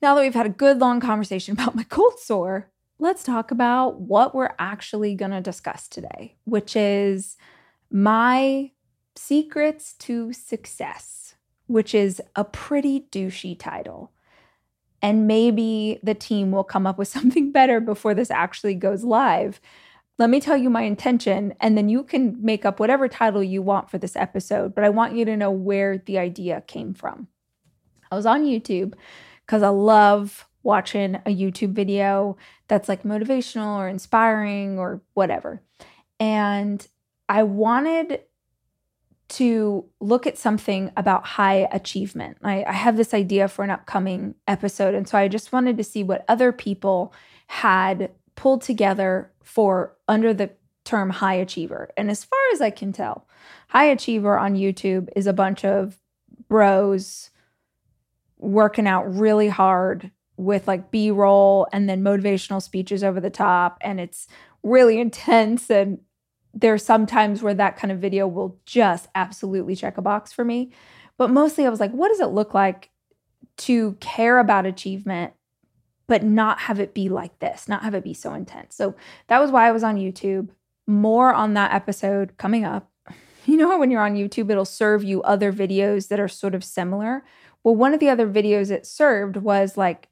Now 0.00 0.14
that 0.14 0.20
we've 0.20 0.34
had 0.34 0.46
a 0.46 0.50
good 0.50 0.78
long 0.78 1.00
conversation 1.00 1.52
about 1.54 1.74
my 1.74 1.82
cold 1.84 2.20
sore, 2.20 2.70
let's 3.04 3.22
talk 3.22 3.50
about 3.50 4.00
what 4.00 4.34
we're 4.34 4.54
actually 4.58 5.14
going 5.14 5.30
to 5.30 5.40
discuss 5.42 5.86
today, 5.86 6.34
which 6.44 6.74
is 6.74 7.36
my 7.90 8.70
secrets 9.14 9.92
to 9.92 10.32
success, 10.32 11.34
which 11.66 11.94
is 11.94 12.22
a 12.34 12.42
pretty 12.42 13.06
douchey 13.12 13.56
title. 13.58 14.10
And 15.02 15.26
maybe 15.26 16.00
the 16.02 16.14
team 16.14 16.50
will 16.50 16.64
come 16.64 16.86
up 16.86 16.96
with 16.96 17.08
something 17.16 17.52
better 17.52 17.78
before 17.78 18.14
this 18.14 18.30
actually 18.30 18.74
goes 18.74 19.04
live. 19.04 19.60
Let 20.18 20.30
me 20.30 20.40
tell 20.40 20.56
you 20.56 20.70
my 20.70 20.82
intention, 20.82 21.54
and 21.60 21.76
then 21.76 21.90
you 21.90 22.04
can 22.04 22.38
make 22.40 22.64
up 22.64 22.80
whatever 22.80 23.06
title 23.06 23.42
you 23.42 23.60
want 23.60 23.90
for 23.90 23.98
this 23.98 24.16
episode. 24.16 24.74
But 24.74 24.84
I 24.84 24.88
want 24.88 25.14
you 25.14 25.26
to 25.26 25.36
know 25.36 25.50
where 25.50 25.98
the 25.98 26.18
idea 26.18 26.62
came 26.66 26.94
from. 26.94 27.28
I 28.10 28.16
was 28.16 28.24
on 28.24 28.44
YouTube 28.44 28.94
because 29.44 29.62
I 29.62 29.68
love 29.68 30.46
watching 30.64 31.16
a 31.26 31.34
YouTube 31.34 31.72
video 31.72 32.36
that's 32.66 32.88
like 32.88 33.04
motivational 33.04 33.76
or 33.76 33.88
inspiring 33.88 34.78
or 34.78 35.00
whatever. 35.12 35.62
And 36.18 36.86
I 37.28 37.44
wanted 37.44 38.20
to 39.28 39.84
look 40.00 40.26
at 40.26 40.38
something 40.38 40.90
about 40.96 41.24
high 41.24 41.68
achievement. 41.72 42.38
I, 42.42 42.64
I, 42.64 42.72
have 42.72 42.96
this 42.96 43.14
idea 43.14 43.48
for 43.48 43.64
an 43.64 43.70
upcoming 43.70 44.34
episode. 44.46 44.94
And 44.94 45.08
so 45.08 45.16
I 45.16 45.28
just 45.28 45.50
wanted 45.50 45.78
to 45.78 45.84
see 45.84 46.04
what 46.04 46.26
other 46.28 46.52
people 46.52 47.12
had 47.46 48.10
pulled 48.36 48.60
together 48.60 49.32
for 49.42 49.96
under 50.08 50.34
the 50.34 50.50
term 50.84 51.08
high 51.08 51.34
achiever. 51.34 51.90
And 51.96 52.10
as 52.10 52.22
far 52.22 52.38
as 52.52 52.60
I 52.60 52.70
can 52.70 52.92
tell, 52.92 53.26
high 53.68 53.86
achiever 53.86 54.38
on 54.38 54.54
YouTube 54.54 55.08
is 55.16 55.26
a 55.26 55.32
bunch 55.32 55.64
of 55.64 55.98
bros 56.48 57.30
working 58.38 58.86
out 58.86 59.12
really 59.12 59.48
hard 59.48 60.10
with 60.36 60.66
like 60.66 60.90
B 60.90 61.10
roll 61.10 61.66
and 61.72 61.88
then 61.88 62.02
motivational 62.02 62.62
speeches 62.62 63.04
over 63.04 63.20
the 63.20 63.30
top. 63.30 63.78
And 63.80 64.00
it's 64.00 64.26
really 64.62 65.00
intense. 65.00 65.70
And 65.70 66.00
there's 66.52 66.84
some 66.84 67.06
times 67.06 67.42
where 67.42 67.54
that 67.54 67.76
kind 67.76 67.92
of 67.92 67.98
video 67.98 68.26
will 68.26 68.58
just 68.66 69.08
absolutely 69.14 69.76
check 69.76 69.98
a 69.98 70.02
box 70.02 70.32
for 70.32 70.44
me. 70.44 70.72
But 71.16 71.30
mostly 71.30 71.66
I 71.66 71.70
was 71.70 71.80
like, 71.80 71.92
what 71.92 72.08
does 72.08 72.20
it 72.20 72.26
look 72.26 72.54
like 72.54 72.90
to 73.56 73.92
care 74.00 74.38
about 74.38 74.66
achievement, 74.66 75.32
but 76.06 76.22
not 76.22 76.60
have 76.60 76.80
it 76.80 76.94
be 76.94 77.08
like 77.08 77.38
this, 77.38 77.68
not 77.68 77.82
have 77.82 77.94
it 77.94 78.04
be 78.04 78.14
so 78.14 78.34
intense? 78.34 78.74
So 78.74 78.94
that 79.28 79.40
was 79.40 79.50
why 79.50 79.68
I 79.68 79.72
was 79.72 79.84
on 79.84 79.96
YouTube. 79.96 80.48
More 80.86 81.32
on 81.32 81.54
that 81.54 81.72
episode 81.72 82.36
coming 82.36 82.64
up. 82.64 82.90
You 83.46 83.58
know 83.58 83.78
when 83.78 83.90
you're 83.90 84.00
on 84.00 84.14
YouTube, 84.14 84.50
it'll 84.50 84.64
serve 84.64 85.04
you 85.04 85.22
other 85.22 85.52
videos 85.52 86.08
that 86.08 86.18
are 86.18 86.28
sort 86.28 86.54
of 86.54 86.64
similar? 86.64 87.22
Well, 87.62 87.76
one 87.76 87.92
of 87.92 88.00
the 88.00 88.08
other 88.08 88.26
videos 88.26 88.70
it 88.70 88.86
served 88.86 89.36
was 89.36 89.76
like 89.76 90.08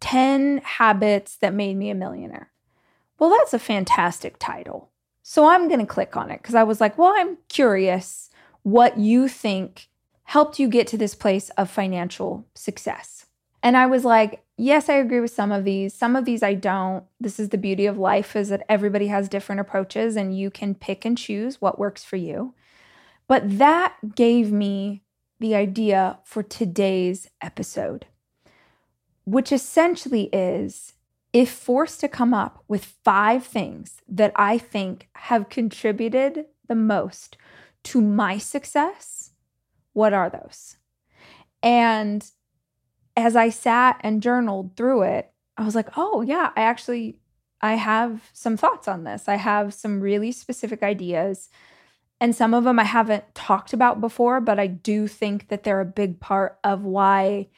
10 0.00 0.58
Habits 0.58 1.36
That 1.36 1.54
Made 1.54 1.76
Me 1.76 1.90
a 1.90 1.94
Millionaire. 1.94 2.50
Well, 3.18 3.30
that's 3.30 3.54
a 3.54 3.58
fantastic 3.58 4.38
title. 4.38 4.90
So 5.22 5.48
I'm 5.48 5.68
going 5.68 5.80
to 5.80 5.86
click 5.86 6.16
on 6.16 6.30
it 6.30 6.40
because 6.40 6.54
I 6.54 6.62
was 6.62 6.80
like, 6.80 6.96
well, 6.96 7.12
I'm 7.16 7.38
curious 7.48 8.30
what 8.62 8.98
you 8.98 9.28
think 9.28 9.88
helped 10.24 10.58
you 10.58 10.68
get 10.68 10.86
to 10.88 10.98
this 10.98 11.14
place 11.14 11.50
of 11.50 11.70
financial 11.70 12.46
success. 12.54 13.26
And 13.62 13.76
I 13.76 13.86
was 13.86 14.04
like, 14.04 14.44
yes, 14.56 14.88
I 14.88 14.94
agree 14.94 15.20
with 15.20 15.30
some 15.30 15.50
of 15.50 15.64
these. 15.64 15.92
Some 15.92 16.16
of 16.16 16.24
these 16.24 16.42
I 16.42 16.54
don't. 16.54 17.04
This 17.18 17.40
is 17.40 17.48
the 17.48 17.58
beauty 17.58 17.86
of 17.86 17.98
life 17.98 18.36
is 18.36 18.50
that 18.50 18.64
everybody 18.68 19.08
has 19.08 19.28
different 19.28 19.60
approaches 19.60 20.16
and 20.16 20.38
you 20.38 20.50
can 20.50 20.74
pick 20.74 21.04
and 21.04 21.18
choose 21.18 21.60
what 21.60 21.78
works 21.78 22.04
for 22.04 22.16
you. 22.16 22.54
But 23.26 23.58
that 23.58 23.96
gave 24.14 24.52
me 24.52 25.02
the 25.40 25.54
idea 25.54 26.18
for 26.24 26.42
today's 26.42 27.28
episode 27.40 28.06
which 29.30 29.52
essentially 29.52 30.24
is 30.32 30.94
if 31.32 31.50
forced 31.50 32.00
to 32.00 32.08
come 32.08 32.32
up 32.34 32.64
with 32.68 32.84
five 33.04 33.44
things 33.44 34.00
that 34.08 34.32
I 34.36 34.58
think 34.58 35.08
have 35.14 35.48
contributed 35.50 36.46
the 36.68 36.74
most 36.74 37.36
to 37.84 38.00
my 38.00 38.38
success, 38.38 39.32
what 39.92 40.12
are 40.12 40.30
those? 40.30 40.76
And 41.62 42.24
as 43.16 43.36
I 43.36 43.50
sat 43.50 44.00
and 44.02 44.22
journaled 44.22 44.76
through 44.76 45.02
it, 45.02 45.30
I 45.56 45.64
was 45.64 45.74
like, 45.74 45.90
oh, 45.96 46.22
yeah, 46.22 46.50
I 46.56 46.62
actually 46.62 47.18
I 47.60 47.74
have 47.74 48.30
some 48.32 48.56
thoughts 48.56 48.86
on 48.88 49.04
this. 49.04 49.28
I 49.28 49.36
have 49.36 49.74
some 49.74 50.00
really 50.00 50.32
specific 50.32 50.82
ideas 50.82 51.48
And 52.20 52.34
some 52.34 52.54
of 52.54 52.64
them 52.64 52.78
I 52.78 52.84
haven't 52.84 53.34
talked 53.34 53.72
about 53.72 54.00
before, 54.00 54.40
but 54.40 54.58
I 54.58 54.66
do 54.66 55.06
think 55.06 55.48
that 55.48 55.62
they're 55.64 55.80
a 55.80 55.84
big 55.84 56.20
part 56.20 56.58
of 56.64 56.82
why 56.84 57.48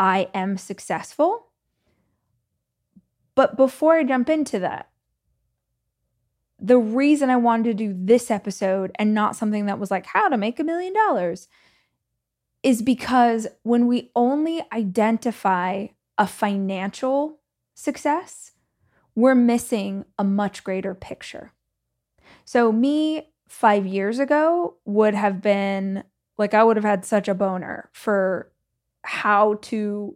I 0.00 0.28
am 0.32 0.56
successful. 0.56 1.48
But 3.34 3.56
before 3.56 3.96
I 3.96 4.02
jump 4.02 4.30
into 4.30 4.58
that, 4.58 4.88
the 6.58 6.78
reason 6.78 7.30
I 7.30 7.36
wanted 7.36 7.64
to 7.64 7.74
do 7.74 7.94
this 7.96 8.30
episode 8.30 8.92
and 8.98 9.14
not 9.14 9.36
something 9.36 9.66
that 9.66 9.78
was 9.78 9.90
like 9.90 10.06
how 10.06 10.28
to 10.28 10.36
make 10.36 10.58
a 10.58 10.64
million 10.64 10.94
dollars 10.94 11.48
is 12.62 12.82
because 12.82 13.46
when 13.62 13.86
we 13.86 14.10
only 14.16 14.62
identify 14.72 15.86
a 16.18 16.26
financial 16.26 17.38
success, 17.74 18.52
we're 19.14 19.34
missing 19.34 20.04
a 20.18 20.24
much 20.24 20.64
greater 20.64 20.94
picture. 20.94 21.52
So, 22.44 22.72
me 22.72 23.28
five 23.48 23.86
years 23.86 24.18
ago 24.18 24.76
would 24.84 25.14
have 25.14 25.40
been 25.42 26.04
like, 26.38 26.54
I 26.54 26.62
would 26.62 26.76
have 26.76 26.84
had 26.84 27.04
such 27.04 27.28
a 27.28 27.34
boner 27.34 27.90
for 27.92 28.50
how 29.02 29.54
to 29.62 30.14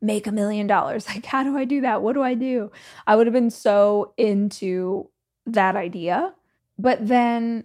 make 0.00 0.26
a 0.26 0.32
million 0.32 0.66
dollars. 0.66 1.06
Like, 1.14 1.26
how 1.26 1.42
do 1.42 1.56
I 1.56 1.64
do 1.64 1.80
that? 1.82 2.02
What 2.02 2.14
do 2.14 2.22
I 2.22 2.34
do? 2.34 2.70
I 3.06 3.16
would 3.16 3.26
have 3.26 3.34
been 3.34 3.50
so 3.50 4.12
into 4.16 5.08
that 5.46 5.76
idea. 5.76 6.34
But 6.78 7.06
then 7.06 7.64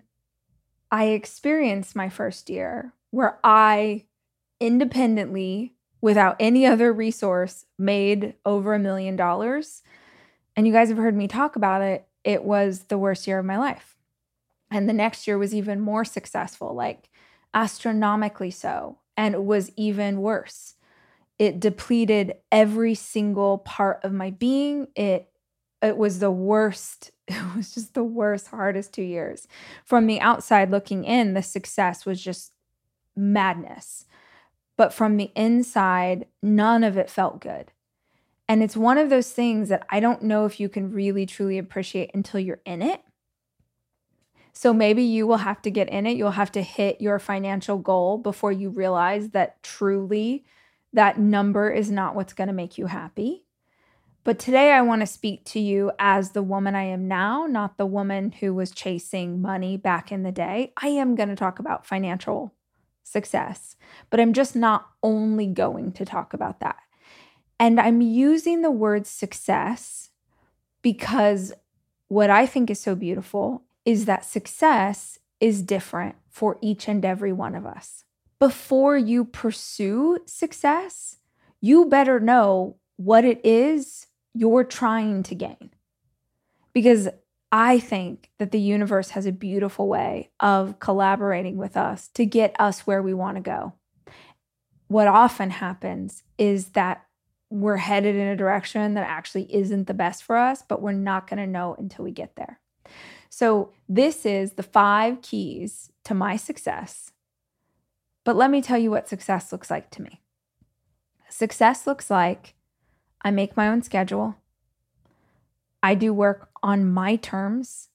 I 0.92 1.06
experienced 1.06 1.96
my 1.96 2.10
first 2.10 2.50
year 2.50 2.94
where 3.12 3.40
I 3.44 4.06
independently, 4.60 5.74
without 6.00 6.36
any 6.40 6.66
other 6.66 6.94
resource, 6.94 7.66
made 7.78 8.36
over 8.46 8.74
a 8.74 8.80
million 8.80 9.16
dollars. 9.16 9.82
And 10.56 10.68
you 10.68 10.74
guys 10.74 10.90
have 10.90 10.98
heard 10.98 11.16
me 11.16 11.28
talk 11.28 11.56
about 11.56 11.82
it. 11.82 12.08
It 12.24 12.44
was 12.44 12.84
the 12.84 12.98
worst 12.98 13.28
year 13.28 13.40
of 13.40 13.46
my 13.46 13.58
life. 13.58 13.98
And 14.70 14.88
the 14.88 14.94
next 14.94 15.28
year 15.28 15.38
was 15.38 15.54
even 15.54 15.82
more 15.82 16.06
successful, 16.06 16.74
like 16.74 17.10
astronomically 17.54 18.52
so. 18.52 18.98
And 19.18 19.36
it 19.36 19.44
was 19.44 19.72
even 19.76 20.22
worse. 20.22 20.76
It 21.38 21.60
depleted 21.60 22.36
every 22.52 22.96
single 22.96 23.60
part 23.60 24.00
of 24.04 24.14
my 24.14 24.32
being. 24.32 24.88
It 24.96 25.32
it 25.82 25.98
was 25.98 26.20
the 26.20 26.32
worst 26.32 27.12
it 27.28 27.56
was 27.56 27.74
just 27.74 27.94
the 27.94 28.04
worst 28.04 28.48
hardest 28.48 28.94
2 28.94 29.02
years 29.02 29.48
from 29.86 30.08
the 30.08 30.20
outside 30.20 30.70
looking 30.70 31.04
in 31.04 31.34
the 31.34 31.42
success 31.42 32.06
was 32.06 32.22
just 32.22 32.52
madness 33.16 34.06
but 34.78 34.94
from 34.94 35.18
the 35.18 35.32
inside 35.36 36.26
none 36.42 36.84
of 36.84 36.98
it 36.98 37.10
felt 37.10 37.42
good 37.42 37.72
and 38.48 38.62
it's 38.62 38.76
one 38.76 38.98
of 38.98 39.10
those 39.10 39.32
things 39.32 39.70
that 39.70 39.86
I 39.90 40.02
don't 40.02 40.24
know 40.24 40.46
if 40.46 40.60
you 40.60 40.68
can 40.68 40.92
really 40.92 41.26
truly 41.26 41.58
appreciate 41.58 42.12
until 42.14 42.40
you're 42.40 42.62
in 42.66 42.82
it 42.82 43.02
so 44.54 44.74
maybe 44.74 45.04
you 45.04 45.26
will 45.26 45.38
have 45.38 45.62
to 45.62 45.72
get 45.72 45.90
in 45.90 46.06
it 46.06 46.18
you'll 46.18 46.32
have 46.32 46.52
to 46.52 46.62
hit 46.62 47.02
your 47.02 47.20
financial 47.20 47.78
goal 47.78 48.18
before 48.18 48.52
you 48.52 48.70
realize 48.70 49.30
that 49.30 49.62
truly 49.64 50.44
that 50.94 51.20
number 51.20 51.70
is 51.70 51.90
not 51.90 52.16
what's 52.16 52.34
going 52.34 52.48
to 52.48 52.54
make 52.54 52.78
you 52.78 52.88
happy 52.88 53.46
but 54.24 54.38
today 54.38 54.72
I 54.72 54.82
want 54.82 55.02
to 55.02 55.08
speak 55.08 55.46
to 55.46 55.60
you 55.60 55.92
as 55.98 56.32
the 56.32 56.44
woman 56.44 56.76
I 56.76 56.84
am 56.84 57.08
now, 57.08 57.48
not 57.48 57.78
the 57.78 57.88
woman 57.88 58.32
who 58.32 58.54
was 58.54 58.70
chasing 58.70 59.42
money 59.42 59.78
back 59.78 60.12
in 60.12 60.22
the 60.22 60.32
day. 60.32 60.74
I 60.78 60.90
am 60.90 61.16
going 61.16 61.30
to 61.30 61.36
talk 61.36 61.58
about 61.58 61.88
financial 61.88 62.54
success, 63.04 63.76
but 64.12 64.20
I'm 64.20 64.34
just 64.34 64.56
not 64.56 64.88
only 65.02 65.48
going 65.48 65.92
to 65.94 66.06
talk 66.06 66.36
about 66.36 66.60
that. 66.60 66.78
And 67.60 67.80
I'm 67.80 68.02
using 68.02 68.62
the 68.62 68.72
word 68.72 69.08
success 69.08 70.10
because 70.84 71.52
what 72.08 72.30
I 72.30 72.46
think 72.46 72.70
is 72.70 72.80
so 72.80 72.94
beautiful 72.94 73.64
is 73.86 74.06
that 74.06 74.26
success 74.26 75.20
is 75.40 75.62
different 75.62 76.16
for 76.30 76.58
each 76.62 76.88
and 76.88 77.04
every 77.04 77.34
one 77.34 77.56
of 77.56 77.66
us. 77.66 78.04
Before 78.40 78.98
you 78.98 79.26
pursue 79.26 80.20
success, 80.26 81.18
you 81.60 81.86
better 81.86 82.20
know 82.20 82.78
what 82.98 83.26
it 83.26 83.40
is 83.44 84.08
you're 84.34 84.64
trying 84.64 85.24
to 85.24 85.36
gain. 85.36 85.72
Because 86.74 87.10
I 87.52 87.80
think 87.80 88.30
that 88.40 88.52
the 88.52 88.60
universe 88.60 89.10
has 89.10 89.26
a 89.26 89.32
beautiful 89.32 89.88
way 89.88 90.32
of 90.40 90.80
collaborating 90.80 91.58
with 91.58 91.76
us 91.76 92.08
to 92.10 92.26
get 92.26 92.56
us 92.60 92.82
where 92.88 93.02
we 93.02 93.14
want 93.14 93.36
to 93.36 93.42
go. 93.42 93.74
What 94.88 95.08
often 95.08 95.50
happens 95.50 96.24
is 96.38 96.70
that 96.70 97.06
we're 97.50 97.78
headed 97.78 98.16
in 98.16 98.28
a 98.28 98.38
direction 98.38 98.94
that 98.94 99.08
actually 99.08 99.54
isn't 99.54 99.88
the 99.88 99.94
best 99.94 100.24
for 100.24 100.38
us, 100.38 100.64
but 100.68 100.82
we're 100.82 100.94
not 100.94 101.30
going 101.30 101.40
to 101.40 101.48
know 101.48 101.76
until 101.78 102.06
we 102.06 102.12
get 102.12 102.38
there. 102.38 102.62
So, 103.34 103.72
this 103.88 104.26
is 104.26 104.54
the 104.54 104.64
five 104.64 105.22
keys 105.22 105.90
to 106.04 106.14
my 106.14 106.36
success. 106.36 107.12
But 108.26 108.36
let 108.36 108.52
me 108.52 108.62
tell 108.62 108.78
you 108.78 108.92
what 108.92 109.08
success 109.08 109.54
looks 109.54 109.72
like 109.72 109.90
to 109.92 110.02
me. 110.02 110.22
Success 111.30 111.88
looks 111.88 112.10
like 112.10 112.56
I 113.22 113.32
make 113.32 113.56
my 113.56 113.70
own 113.70 113.84
schedule. 113.84 114.36
I 115.82 115.96
do 115.96 116.14
work 116.14 116.50
on 116.62 116.92
my 116.92 117.16
terms. 117.16 117.88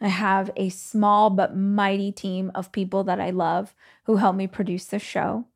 I 0.00 0.08
have 0.08 0.52
a 0.56 0.68
small 0.68 1.28
but 1.28 1.56
mighty 1.56 2.12
team 2.12 2.52
of 2.54 2.70
people 2.70 3.02
that 3.02 3.18
I 3.18 3.30
love 3.30 3.74
who 4.04 4.18
help 4.18 4.36
me 4.36 4.46
produce 4.46 4.84
the 4.84 5.00
show. 5.00 5.46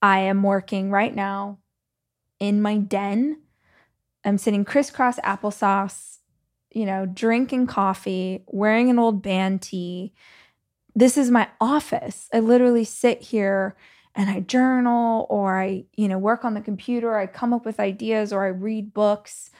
I 0.00 0.20
am 0.20 0.44
working 0.44 0.92
right 0.92 1.14
now 1.14 1.58
in 2.38 2.62
my 2.62 2.76
den. 2.76 3.40
I'm 4.24 4.38
sitting 4.38 4.64
crisscross 4.64 5.18
applesauce, 5.24 6.17
you 6.72 6.86
know, 6.86 7.06
drinking 7.06 7.66
coffee, 7.66 8.42
wearing 8.46 8.90
an 8.90 8.98
old 8.98 9.22
band 9.22 9.62
tee. 9.62 10.12
This 10.94 11.16
is 11.16 11.30
my 11.30 11.48
office. 11.60 12.28
I 12.32 12.40
literally 12.40 12.84
sit 12.84 13.22
here 13.22 13.76
and 14.14 14.28
I 14.28 14.40
journal 14.40 15.26
or 15.30 15.60
I, 15.60 15.84
you 15.96 16.08
know, 16.08 16.18
work 16.18 16.44
on 16.44 16.54
the 16.54 16.60
computer, 16.60 17.16
I 17.16 17.26
come 17.26 17.52
up 17.52 17.64
with 17.64 17.78
ideas 17.78 18.32
or 18.32 18.44
I 18.44 18.48
read 18.48 18.92
books. 18.92 19.50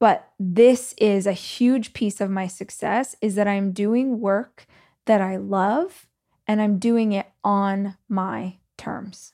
But 0.00 0.28
this 0.38 0.94
is 0.98 1.26
a 1.26 1.32
huge 1.32 1.92
piece 1.92 2.20
of 2.20 2.28
my 2.28 2.46
success 2.46 3.14
is 3.20 3.36
that 3.36 3.48
I'm 3.48 3.72
doing 3.72 4.20
work 4.20 4.66
that 5.06 5.20
I 5.20 5.36
love 5.36 6.06
and 6.46 6.60
I'm 6.60 6.78
doing 6.78 7.12
it 7.12 7.26
on 7.42 7.96
my 8.08 8.58
terms. 8.76 9.32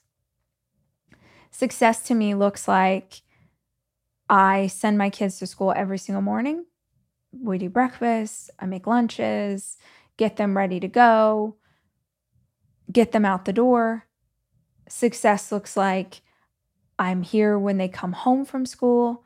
Success 1.49 2.03
to 2.03 2.15
me 2.15 2.33
looks 2.35 2.67
like 2.67 3.21
I 4.29 4.67
send 4.67 4.97
my 4.97 5.09
kids 5.09 5.39
to 5.39 5.47
school 5.47 5.73
every 5.75 5.97
single 5.97 6.21
morning. 6.21 6.65
We 7.31 7.57
do 7.57 7.69
breakfast, 7.69 8.49
I 8.59 8.65
make 8.65 8.87
lunches, 8.87 9.77
get 10.17 10.37
them 10.37 10.57
ready 10.57 10.79
to 10.79 10.87
go, 10.87 11.55
get 12.91 13.11
them 13.11 13.25
out 13.25 13.45
the 13.45 13.53
door 13.53 14.07
success 14.91 15.51
looks 15.51 15.77
like 15.77 16.21
I'm 16.99 17.23
here 17.23 17.57
when 17.57 17.77
they 17.77 17.87
come 17.87 18.13
home 18.13 18.45
from 18.45 18.65
school. 18.65 19.23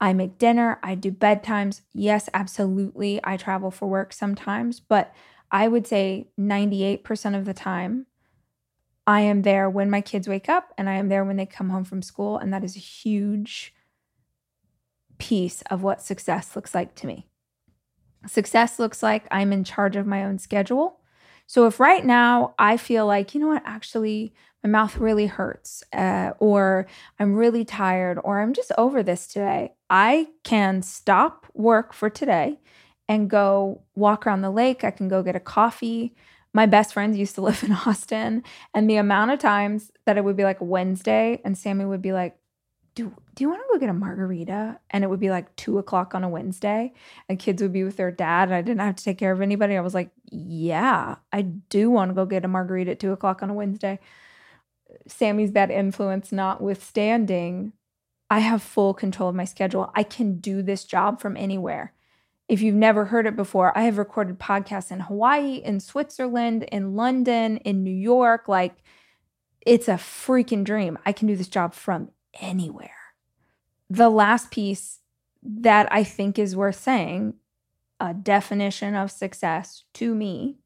I 0.00 0.12
make 0.12 0.36
dinner, 0.36 0.78
I 0.82 0.94
do 0.94 1.10
bedtimes. 1.10 1.80
Yes, 1.94 2.28
absolutely. 2.34 3.20
I 3.24 3.36
travel 3.36 3.70
for 3.70 3.88
work 3.88 4.12
sometimes, 4.12 4.80
but 4.80 5.14
I 5.50 5.68
would 5.68 5.86
say 5.86 6.28
98% 6.38 7.38
of 7.38 7.46
the 7.46 7.54
time, 7.54 8.06
I 9.06 9.20
am 9.20 9.42
there 9.42 9.70
when 9.70 9.88
my 9.88 10.00
kids 10.00 10.28
wake 10.28 10.48
up 10.48 10.74
and 10.76 10.88
I 10.90 10.94
am 10.94 11.08
there 11.08 11.24
when 11.24 11.36
they 11.36 11.46
come 11.46 11.70
home 11.70 11.84
from 11.84 12.02
school. 12.02 12.36
And 12.36 12.52
that 12.52 12.64
is 12.64 12.76
a 12.76 12.80
huge 12.80 13.72
piece 15.18 15.62
of 15.70 15.82
what 15.82 16.02
success 16.02 16.56
looks 16.56 16.74
like 16.74 16.94
to 16.96 17.06
me. 17.06 17.28
Success 18.26 18.78
looks 18.78 19.02
like 19.02 19.26
I'm 19.30 19.52
in 19.52 19.64
charge 19.64 19.96
of 19.96 20.06
my 20.06 20.24
own 20.24 20.38
schedule. 20.38 21.00
So 21.46 21.66
if 21.66 21.78
right 21.78 22.04
now 22.04 22.54
I 22.58 22.76
feel 22.76 23.06
like, 23.06 23.34
you 23.34 23.40
know 23.40 23.48
what, 23.48 23.62
actually, 23.64 24.32
my 24.64 24.70
mouth 24.70 24.96
really 24.96 25.26
hurts, 25.26 25.84
uh, 25.92 26.32
or 26.40 26.86
I'm 27.20 27.36
really 27.36 27.64
tired, 27.64 28.18
or 28.24 28.40
I'm 28.40 28.52
just 28.52 28.72
over 28.76 29.02
this 29.02 29.28
today, 29.28 29.74
I 29.88 30.28
can 30.42 30.82
stop 30.82 31.46
work 31.54 31.92
for 31.92 32.10
today 32.10 32.58
and 33.08 33.30
go 33.30 33.82
walk 33.94 34.26
around 34.26 34.42
the 34.42 34.50
lake. 34.50 34.82
I 34.82 34.90
can 34.90 35.06
go 35.06 35.22
get 35.22 35.36
a 35.36 35.40
coffee. 35.40 36.16
My 36.52 36.66
best 36.66 36.92
friends 36.92 37.16
used 37.16 37.36
to 37.36 37.40
live 37.42 37.62
in 37.62 37.72
Austin, 37.72 38.42
and 38.74 38.90
the 38.90 38.96
amount 38.96 39.30
of 39.30 39.38
times 39.38 39.92
that 40.04 40.16
it 40.16 40.24
would 40.24 40.36
be 40.36 40.44
like 40.44 40.60
Wednesday, 40.60 41.40
and 41.44 41.56
Sammy 41.56 41.84
would 41.84 42.02
be 42.02 42.12
like, 42.12 42.36
do, 42.96 43.14
do 43.34 43.44
you 43.44 43.48
want 43.48 43.60
to 43.60 43.68
go 43.72 43.78
get 43.78 43.90
a 43.90 43.94
margarita? 43.94 44.80
And 44.90 45.04
it 45.04 45.06
would 45.06 45.20
be 45.20 45.30
like 45.30 45.54
two 45.54 45.78
o'clock 45.78 46.14
on 46.14 46.24
a 46.24 46.28
Wednesday, 46.28 46.92
and 47.28 47.38
kids 47.38 47.62
would 47.62 47.72
be 47.72 47.84
with 47.84 47.96
their 47.96 48.10
dad. 48.10 48.48
And 48.48 48.54
I 48.54 48.62
didn't 48.62 48.80
have 48.80 48.96
to 48.96 49.04
take 49.04 49.18
care 49.18 49.30
of 49.30 49.40
anybody. 49.40 49.76
I 49.76 49.82
was 49.82 49.94
like, 49.94 50.10
yeah, 50.32 51.16
I 51.32 51.42
do 51.42 51.90
want 51.90 52.10
to 52.10 52.14
go 52.14 52.26
get 52.26 52.44
a 52.44 52.48
margarita 52.48 52.92
at 52.92 52.98
two 52.98 53.12
o'clock 53.12 53.42
on 53.42 53.50
a 53.50 53.54
Wednesday. 53.54 54.00
Sammy's 55.06 55.50
bad 55.50 55.70
influence 55.70 56.32
notwithstanding, 56.32 57.74
I 58.30 58.40
have 58.40 58.62
full 58.62 58.94
control 58.94 59.28
of 59.28 59.34
my 59.34 59.44
schedule. 59.44 59.92
I 59.94 60.02
can 60.02 60.38
do 60.38 60.62
this 60.62 60.84
job 60.84 61.20
from 61.20 61.36
anywhere. 61.36 61.92
If 62.48 62.60
you've 62.60 62.74
never 62.74 63.06
heard 63.06 63.26
it 63.26 63.36
before, 63.36 63.76
I 63.76 63.82
have 63.82 63.98
recorded 63.98 64.38
podcasts 64.38 64.90
in 64.90 65.00
Hawaii, 65.00 65.56
in 65.56 65.80
Switzerland, 65.80 66.62
in 66.64 66.96
London, 66.96 67.58
in 67.58 67.84
New 67.84 67.94
York. 67.94 68.48
Like, 68.48 68.82
it's 69.60 69.88
a 69.88 69.94
freaking 69.94 70.64
dream. 70.64 70.98
I 71.04 71.12
can 71.12 71.28
do 71.28 71.36
this 71.36 71.48
job 71.48 71.74
from 71.74 72.10
anywhere. 72.40 72.90
The 73.88 74.08
last 74.08 74.50
piece 74.50 75.00
that 75.42 75.88
I 75.92 76.02
think 76.04 76.38
is 76.38 76.56
worth 76.56 76.80
saying, 76.80 77.34
a 78.00 78.12
definition 78.12 78.94
of 78.94 79.10
success 79.10 79.84
to 79.94 80.14
me, 80.14 80.58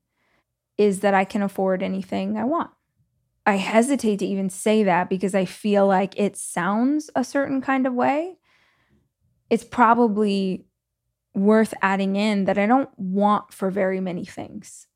is 0.79 1.01
that 1.01 1.15
I 1.15 1.25
can 1.25 1.43
afford 1.43 1.83
anything 1.83 2.37
I 2.37 2.45
want. 2.45 2.71
I 3.47 3.57
hesitate 3.57 4.19
to 4.19 4.27
even 4.27 4.49
say 4.49 4.83
that 4.85 5.09
because 5.11 5.35
I 5.35 5.45
feel 5.45 5.87
like 5.87 6.19
it 6.19 6.37
sounds 6.37 7.11
a 7.15 7.25
certain 7.25 7.61
kind 7.61 7.87
of 7.87 7.95
way. 7.95 8.39
It's 9.49 9.65
probably 9.65 10.67
worth 11.35 11.75
adding 11.83 12.17
in 12.17 12.45
that 12.45 12.59
I 12.59 12.67
don't 12.67 12.91
want 12.97 13.53
for 13.53 13.71
very 13.71 14.01
many 14.01 14.25
things. 14.25 14.87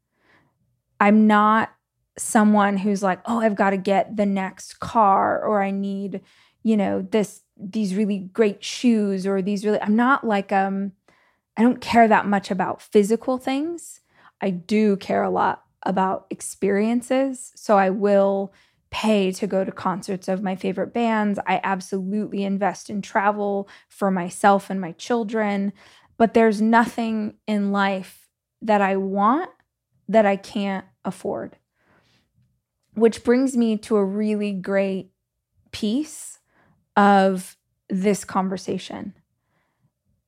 I'm 1.01 1.27
not 1.27 1.75
someone 2.17 2.77
who's 2.77 3.03
like, 3.03 3.21
"Oh, 3.27 3.41
I've 3.41 3.57
got 3.57 3.71
to 3.71 3.77
get 3.77 4.17
the 4.17 4.27
next 4.27 4.79
car 4.81 5.43
or 5.45 5.63
I 5.63 5.71
need, 5.71 6.21
you 6.65 6.77
know, 6.77 7.07
this 7.09 7.43
these 7.57 7.95
really 7.95 8.19
great 8.19 8.65
shoes 8.65 9.29
or 9.29 9.41
these 9.41 9.65
really 9.65 9.81
I'm 9.81 9.95
not 9.95 10.27
like 10.27 10.51
um 10.51 10.93
I 11.57 11.63
don't 11.63 11.81
care 11.81 12.09
that 12.09 12.27
much 12.27 12.51
about 12.51 12.83
physical 12.83 13.39
things. 13.39 14.01
I 14.41 14.51
do 14.51 14.97
care 14.97 15.23
a 15.23 15.31
lot 15.31 15.63
about 15.85 16.27
experiences. 16.31 17.53
So 17.55 17.79
I 17.79 17.91
will 17.91 18.53
pay 18.91 19.31
to 19.33 19.47
go 19.47 19.65
to 19.65 19.71
concerts 19.71 20.27
of 20.27 20.43
my 20.43 20.57
favorite 20.57 20.93
bands. 20.93 21.39
I 21.47 21.61
absolutely 21.63 22.43
invest 22.43 22.91
in 22.91 23.03
travel 23.03 23.69
for 23.89 24.11
myself 24.11 24.71
and 24.71 24.81
my 24.81 24.93
children. 24.93 25.73
But 26.17 26.35
there's 26.35 26.61
nothing 26.61 27.35
in 27.47 27.73
life 27.73 28.29
that 28.63 28.81
I 28.81 28.97
want 28.97 29.51
that 30.09 30.27
I 30.27 30.37
can't 30.37 30.85
afford. 31.05 31.57
Which 32.95 33.25
brings 33.25 33.57
me 33.57 33.77
to 33.79 33.97
a 33.97 34.05
really 34.05 34.53
great 34.53 35.11
piece 35.73 36.39
of 36.97 37.57
this 37.89 38.25
conversation. 38.25 39.15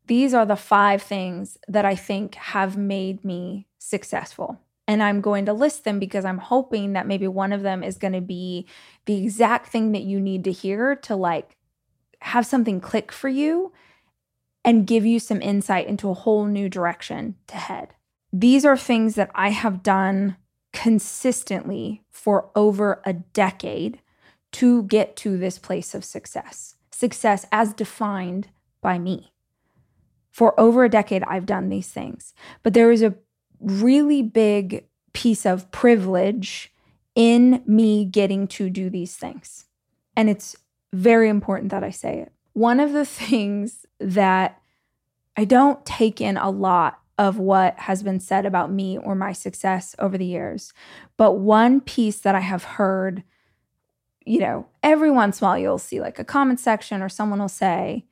These 0.07 0.35
are 0.35 0.47
the 0.47 0.57
five 0.57 1.03
things 1.03 1.59
that 1.67 1.85
I 1.85 1.95
think 1.95 2.35
have 2.37 2.77
made 2.77 3.25
me 3.25 3.67
successful. 3.79 4.61
And 4.89 5.03
I'm 5.03 5.21
going 5.21 5.47
to 5.47 5.53
list 5.53 5.85
them 5.85 5.99
because 5.99 6.25
I'm 6.25 6.39
hoping 6.39 6.93
that 6.93 7.09
maybe 7.09 7.27
one 7.27 7.53
of 7.53 7.63
them 7.63 7.83
is 7.83 7.99
going 7.99 8.13
to 8.13 8.21
be 8.21 8.67
the 9.07 9.23
exact 9.23 9.69
thing 9.69 9.93
that 9.93 10.03
you 10.03 10.21
need 10.21 10.45
to 10.45 10.53
hear 10.53 10.95
to 10.97 11.17
like 11.17 11.57
have 12.21 12.47
something 12.47 12.81
click 12.81 13.11
for 13.11 13.29
you 13.29 13.73
and 14.65 14.87
give 14.87 15.05
you 15.05 15.19
some 15.19 15.43
insight 15.43 15.87
into 15.89 16.09
a 16.09 16.15
whole 16.15 16.45
new 16.45 16.69
direction 16.69 17.35
to 17.49 17.57
head. 17.57 17.95
These 18.33 18.65
are 18.65 18.77
things 18.77 19.15
that 19.17 19.31
I 19.35 19.51
have 19.51 19.83
done 19.83 20.37
consistently 20.73 22.03
for 22.11 22.51
over 22.55 23.01
a 23.05 23.13
decade 23.13 24.01
to 24.57 24.85
get 24.85 25.17
to 25.17 25.37
this 25.37 25.59
place 25.59 25.95
of 25.95 26.03
success. 26.03 26.77
Success 26.91 27.45
as 27.53 27.75
defined 27.75 28.49
by 28.81 28.99
me. 28.99 29.35
For 30.31 30.59
over 30.59 30.83
a 30.83 30.89
decade, 30.89 31.23
I've 31.25 31.45
done 31.45 31.69
these 31.69 31.91
things. 31.91 32.33
But 32.63 32.73
there 32.73 32.91
is 32.91 33.03
a 33.03 33.15
really 33.61 34.23
big 34.23 34.87
piece 35.13 35.45
of 35.45 35.71
privilege 35.73 36.73
in 37.15 37.63
me 37.67 38.07
getting 38.07 38.47
to 38.49 38.71
do 38.71 38.89
these 38.89 39.15
things. 39.15 39.67
And 40.17 40.31
it's 40.31 40.57
very 40.91 41.29
important 41.29 41.71
that 41.71 41.85
I 41.85 41.91
say 41.91 42.21
it. 42.21 42.33
One 42.55 42.81
of 42.81 42.95
the 42.95 43.05
things 43.21 43.85
that 44.01 44.59
I 45.37 45.45
don't 45.45 45.85
take 45.85 46.23
in 46.23 46.39
a 46.39 46.49
lot 46.49 46.99
of 47.19 47.39
what 47.39 47.79
has 47.81 48.03
been 48.03 48.21
said 48.21 48.47
about 48.47 48.73
me 48.73 48.97
or 48.97 49.15
my 49.15 49.35
success 49.35 49.95
over 49.99 50.17
the 50.17 50.25
years, 50.25 50.73
but 51.19 51.33
one 51.33 51.83
piece 51.83 52.21
that 52.21 52.35
I 52.35 52.41
have 52.41 52.65
heard, 52.65 53.23
you 54.27 54.41
know, 54.41 54.67
every 54.83 55.11
once 55.11 55.41
in 55.41 55.45
a 55.45 55.49
while 55.49 55.59
you'll 55.59 55.79
see 55.79 56.01
like 56.01 56.19
a 56.19 56.25
comment 56.25 56.61
section 56.61 57.01
or 57.01 57.09
someone 57.09 57.39
will 57.39 57.49
say 57.49 58.05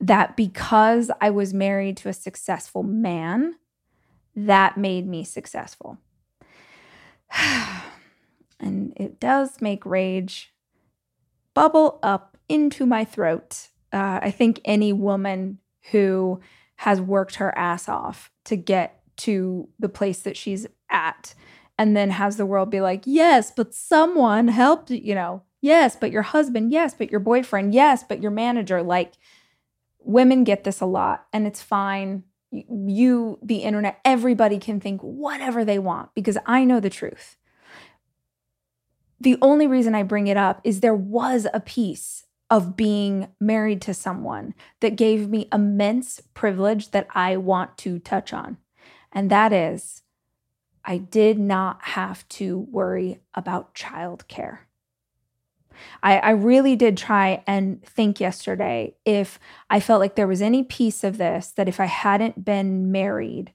that 0.00 0.36
because 0.36 1.10
I 1.20 1.30
was 1.30 1.54
married 1.54 1.96
to 1.98 2.08
a 2.08 2.12
successful 2.12 2.82
man, 2.82 3.54
that 4.34 4.76
made 4.76 5.06
me 5.06 5.24
successful. 5.24 5.98
and 8.60 8.92
it 8.96 9.18
does 9.18 9.60
make 9.60 9.84
rage 9.86 10.52
bubble 11.54 11.98
up 12.02 12.36
into 12.48 12.86
my 12.86 13.04
throat. 13.04 13.68
Uh, 13.92 14.20
I 14.22 14.30
think 14.30 14.60
any 14.64 14.92
woman 14.92 15.58
who 15.90 16.40
has 16.76 17.00
worked 17.00 17.36
her 17.36 17.56
ass 17.56 17.88
off 17.88 18.30
to 18.44 18.56
get 18.56 19.00
to 19.16 19.68
the 19.78 19.88
place 19.88 20.20
that 20.20 20.36
she's 20.36 20.66
at 20.90 21.34
and 21.78 21.96
then 21.96 22.10
has 22.10 22.36
the 22.36 22.46
world 22.46 22.70
be 22.70 22.80
like, 22.80 23.02
yes, 23.04 23.52
but 23.54 23.74
someone 23.74 24.48
helped, 24.48 24.90
you 24.90 25.14
know, 25.14 25.42
yes, 25.60 25.96
but 25.96 26.10
your 26.10 26.22
husband, 26.22 26.72
yes, 26.72 26.94
but 26.94 27.10
your 27.10 27.20
boyfriend, 27.20 27.74
yes, 27.74 28.02
but 28.02 28.20
your 28.20 28.30
manager. 28.30 28.82
Like, 28.82 29.14
women 30.00 30.44
get 30.44 30.64
this 30.64 30.80
a 30.80 30.86
lot 30.86 31.26
and 31.32 31.46
it's 31.46 31.62
fine 31.62 32.24
you, 32.50 33.38
the 33.42 33.58
internet, 33.58 34.00
everybody 34.04 34.58
can 34.58 34.80
think 34.80 35.00
whatever 35.02 35.64
they 35.64 35.78
want 35.78 36.14
because 36.14 36.38
I 36.46 36.64
know 36.64 36.80
the 36.80 36.90
truth. 36.90 37.36
The 39.20 39.36
only 39.42 39.66
reason 39.66 39.94
I 39.94 40.02
bring 40.02 40.28
it 40.28 40.36
up 40.36 40.60
is 40.64 40.80
there 40.80 40.94
was 40.94 41.46
a 41.52 41.60
piece 41.60 42.24
of 42.50 42.76
being 42.76 43.28
married 43.40 43.82
to 43.82 43.92
someone 43.92 44.54
that 44.80 44.96
gave 44.96 45.28
me 45.28 45.48
immense 45.52 46.22
privilege 46.32 46.92
that 46.92 47.06
I 47.14 47.36
want 47.36 47.76
to 47.78 47.98
touch 47.98 48.32
on. 48.32 48.56
And 49.12 49.30
that 49.30 49.52
is, 49.52 50.02
I 50.88 50.96
did 50.96 51.38
not 51.38 51.84
have 51.84 52.26
to 52.30 52.60
worry 52.60 53.20
about 53.34 53.74
childcare. 53.74 54.60
I, 56.02 56.16
I 56.18 56.30
really 56.30 56.76
did 56.76 56.96
try 56.96 57.44
and 57.46 57.84
think 57.84 58.20
yesterday 58.20 58.96
if 59.04 59.38
I 59.68 59.80
felt 59.80 60.00
like 60.00 60.14
there 60.14 60.26
was 60.26 60.40
any 60.40 60.64
piece 60.64 61.04
of 61.04 61.18
this 61.18 61.50
that 61.56 61.68
if 61.68 61.78
I 61.78 61.84
hadn't 61.84 62.42
been 62.42 62.90
married, 62.90 63.52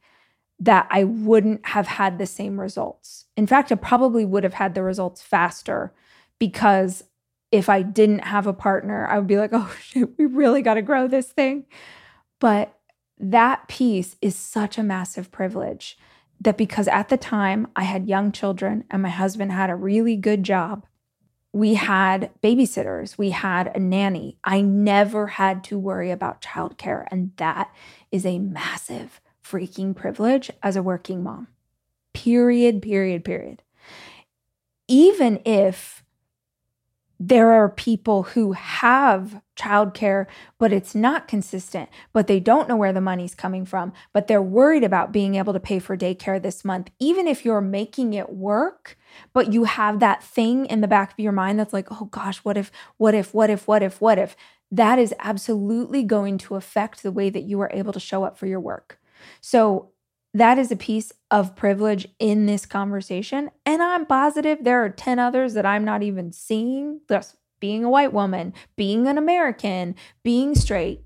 that 0.59 0.87
I 0.91 1.05
wouldn't 1.05 1.65
have 1.65 1.87
had 1.87 2.19
the 2.19 2.27
same 2.27 2.59
results. 2.59 3.25
In 3.35 3.47
fact, 3.47 3.71
I 3.71 3.75
probably 3.75 4.25
would 4.25 4.43
have 4.43 4.53
had 4.53 4.75
the 4.75 4.83
results 4.83 5.23
faster 5.23 5.91
because 6.37 7.03
if 7.51 7.67
I 7.67 7.81
didn't 7.81 8.25
have 8.25 8.45
a 8.45 8.53
partner, 8.53 9.07
I 9.07 9.17
would 9.17 9.27
be 9.27 9.39
like, 9.39 9.49
oh 9.53 9.75
shit, 9.81 10.19
we 10.19 10.27
really 10.27 10.61
got 10.61 10.75
to 10.75 10.83
grow 10.83 11.07
this 11.07 11.31
thing. 11.31 11.65
But 12.39 12.77
that 13.17 13.67
piece 13.67 14.17
is 14.21 14.35
such 14.35 14.77
a 14.77 14.83
massive 14.83 15.31
privilege 15.31 15.97
that 16.43 16.57
because 16.57 16.87
at 16.87 17.09
the 17.09 17.17
time 17.17 17.67
I 17.75 17.83
had 17.83 18.07
young 18.07 18.31
children 18.31 18.83
and 18.89 19.01
my 19.01 19.09
husband 19.09 19.51
had 19.51 19.69
a 19.69 19.75
really 19.75 20.15
good 20.15 20.43
job, 20.43 20.85
we 21.51 21.75
had 21.75 22.31
babysitters, 22.41 23.17
we 23.17 23.29
had 23.29 23.71
a 23.75 23.79
nanny. 23.79 24.37
I 24.43 24.61
never 24.61 25.27
had 25.27 25.63
to 25.65 25.77
worry 25.77 26.09
about 26.09 26.41
childcare. 26.41 27.05
And 27.11 27.31
that 27.37 27.71
is 28.11 28.25
a 28.25 28.39
massive 28.39 29.21
freaking 29.43 29.95
privilege 29.95 30.49
as 30.63 30.75
a 30.75 30.83
working 30.83 31.21
mom. 31.21 31.47
Period, 32.13 32.81
period, 32.81 33.23
period. 33.23 33.61
Even 34.87 35.39
if 35.45 36.02
there 37.27 37.53
are 37.53 37.69
people 37.69 38.23
who 38.23 38.51
have 38.51 39.41
childcare, 39.55 40.25
but 40.57 40.73
it's 40.73 40.93
not 40.93 41.25
consistent, 41.25 41.89
but 42.11 42.27
they 42.27 42.39
don't 42.41 42.67
know 42.67 42.75
where 42.75 42.91
the 42.91 42.99
money's 42.99 43.33
coming 43.33 43.65
from, 43.65 43.93
but 44.11 44.27
they're 44.27 44.41
worried 44.41 44.83
about 44.83 45.13
being 45.13 45.35
able 45.35 45.53
to 45.53 45.59
pay 45.59 45.79
for 45.79 45.95
daycare 45.95 46.41
this 46.41 46.65
month. 46.65 46.89
Even 46.99 47.25
if 47.25 47.45
you're 47.45 47.61
making 47.61 48.13
it 48.13 48.31
work, 48.31 48.97
but 49.31 49.53
you 49.53 49.63
have 49.63 50.01
that 50.01 50.21
thing 50.21 50.65
in 50.65 50.81
the 50.81 50.87
back 50.87 51.13
of 51.13 51.19
your 51.19 51.31
mind 51.31 51.57
that's 51.57 51.71
like, 51.71 51.87
oh 51.91 52.05
gosh, 52.05 52.39
what 52.39 52.57
if, 52.57 52.71
what 52.97 53.13
if, 53.13 53.33
what 53.33 53.49
if, 53.49 53.69
what 53.69 53.81
if, 53.81 54.01
what 54.01 54.17
if? 54.17 54.35
That 54.69 54.99
is 54.99 55.13
absolutely 55.19 56.03
going 56.03 56.37
to 56.39 56.55
affect 56.55 57.03
the 57.03 57.11
way 57.11 57.29
that 57.29 57.43
you 57.43 57.61
are 57.61 57.71
able 57.71 57.93
to 57.93 58.01
show 58.01 58.25
up 58.25 58.37
for 58.37 58.47
your 58.47 58.59
work. 58.59 58.99
So 59.39 59.92
that 60.33 60.57
is 60.57 60.71
a 60.71 60.75
piece 60.75 61.11
of 61.29 61.55
privilege 61.55 62.07
in 62.19 62.45
this 62.45 62.65
conversation. 62.65 63.51
And 63.65 63.83
I'm 63.83 64.05
positive 64.05 64.59
there 64.61 64.83
are 64.83 64.89
10 64.89 65.19
others 65.19 65.53
that 65.53 65.65
I'm 65.65 65.85
not 65.85 66.01
even 66.03 66.31
seeing. 66.31 67.01
Just 67.07 67.35
being 67.59 67.83
a 67.83 67.89
white 67.89 68.11
woman, 68.11 68.53
being 68.75 69.07
an 69.07 69.17
American, 69.17 69.95
being 70.23 70.55
straight, 70.55 71.01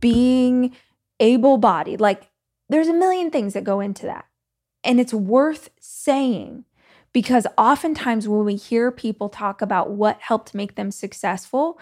being 0.00 0.74
able 1.18 1.58
bodied. 1.58 2.00
Like 2.00 2.28
there's 2.68 2.88
a 2.88 2.94
million 2.94 3.30
things 3.30 3.54
that 3.54 3.64
go 3.64 3.80
into 3.80 4.06
that. 4.06 4.24
And 4.82 4.98
it's 4.98 5.12
worth 5.12 5.68
saying 5.78 6.64
because 7.12 7.46
oftentimes 7.58 8.28
when 8.28 8.44
we 8.44 8.56
hear 8.56 8.90
people 8.90 9.28
talk 9.28 9.60
about 9.60 9.90
what 9.90 10.20
helped 10.20 10.54
make 10.54 10.76
them 10.76 10.90
successful, 10.90 11.78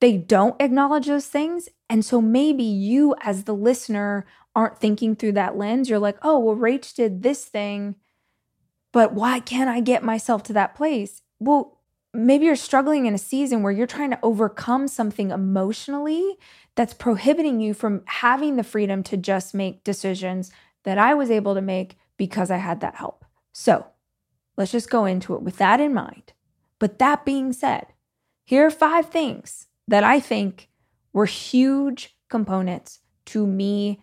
they 0.00 0.16
don't 0.16 0.60
acknowledge 0.60 1.06
those 1.06 1.26
things. 1.26 1.68
And 1.90 2.04
so 2.04 2.20
maybe 2.20 2.62
you, 2.62 3.16
as 3.22 3.44
the 3.44 3.54
listener, 3.54 4.26
aren't 4.58 4.80
thinking 4.80 5.14
through 5.14 5.30
that 5.30 5.56
lens. 5.56 5.88
You're 5.88 6.00
like, 6.00 6.18
oh, 6.20 6.36
well, 6.40 6.56
Rach 6.56 6.92
did 6.92 7.22
this 7.22 7.44
thing, 7.44 7.94
but 8.90 9.14
why 9.14 9.38
can't 9.38 9.70
I 9.70 9.78
get 9.78 10.02
myself 10.02 10.42
to 10.44 10.52
that 10.54 10.74
place? 10.74 11.22
Well, 11.38 11.78
maybe 12.12 12.46
you're 12.46 12.56
struggling 12.56 13.06
in 13.06 13.14
a 13.14 13.18
season 13.18 13.62
where 13.62 13.70
you're 13.70 13.86
trying 13.86 14.10
to 14.10 14.18
overcome 14.20 14.88
something 14.88 15.30
emotionally 15.30 16.38
that's 16.74 16.92
prohibiting 16.92 17.60
you 17.60 17.72
from 17.72 18.02
having 18.06 18.56
the 18.56 18.64
freedom 18.64 19.04
to 19.04 19.16
just 19.16 19.54
make 19.54 19.84
decisions 19.84 20.50
that 20.82 20.98
I 20.98 21.14
was 21.14 21.30
able 21.30 21.54
to 21.54 21.62
make 21.62 21.96
because 22.16 22.50
I 22.50 22.56
had 22.56 22.80
that 22.80 22.96
help. 22.96 23.24
So 23.52 23.86
let's 24.56 24.72
just 24.72 24.90
go 24.90 25.04
into 25.04 25.36
it 25.36 25.42
with 25.42 25.58
that 25.58 25.78
in 25.78 25.94
mind. 25.94 26.32
But 26.80 26.98
that 26.98 27.24
being 27.24 27.52
said, 27.52 27.86
here 28.44 28.66
are 28.66 28.72
five 28.72 29.08
things 29.08 29.68
that 29.86 30.02
I 30.02 30.18
think 30.18 30.68
were 31.12 31.26
huge 31.26 32.16
components 32.28 32.98
to 33.26 33.46
me 33.46 34.02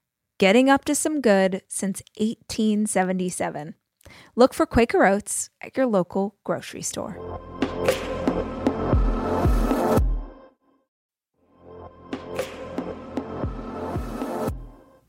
getting 0.41 0.69
up 0.71 0.83
to 0.83 0.95
some 0.95 1.21
good 1.21 1.61
since 1.67 2.01
1877. 2.17 3.75
Look 4.35 4.55
for 4.55 4.65
Quaker 4.65 5.05
Oats 5.05 5.51
at 5.61 5.77
your 5.77 5.85
local 5.85 6.35
grocery 6.43 6.81
store. 6.81 7.15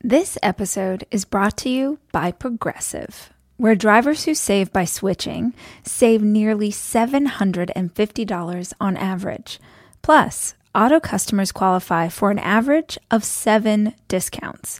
This 0.03 0.37
episode 0.43 1.07
is 1.09 1.25
brought 1.25 1.57
to 1.57 1.69
you 1.69 1.97
by 2.11 2.31
Progressive, 2.31 3.33
where 3.57 3.73
drivers 3.73 4.25
who 4.25 4.35
save 4.35 4.71
by 4.71 4.85
switching 4.85 5.55
save 5.81 6.21
nearly 6.21 6.69
$750 6.69 8.73
on 8.79 8.97
average. 8.97 9.59
Plus, 10.03 10.53
auto 10.75 10.99
customers 10.99 11.51
qualify 11.51 12.07
for 12.07 12.29
an 12.29 12.37
average 12.37 12.99
of 13.09 13.23
seven 13.23 13.95
discounts. 14.07 14.79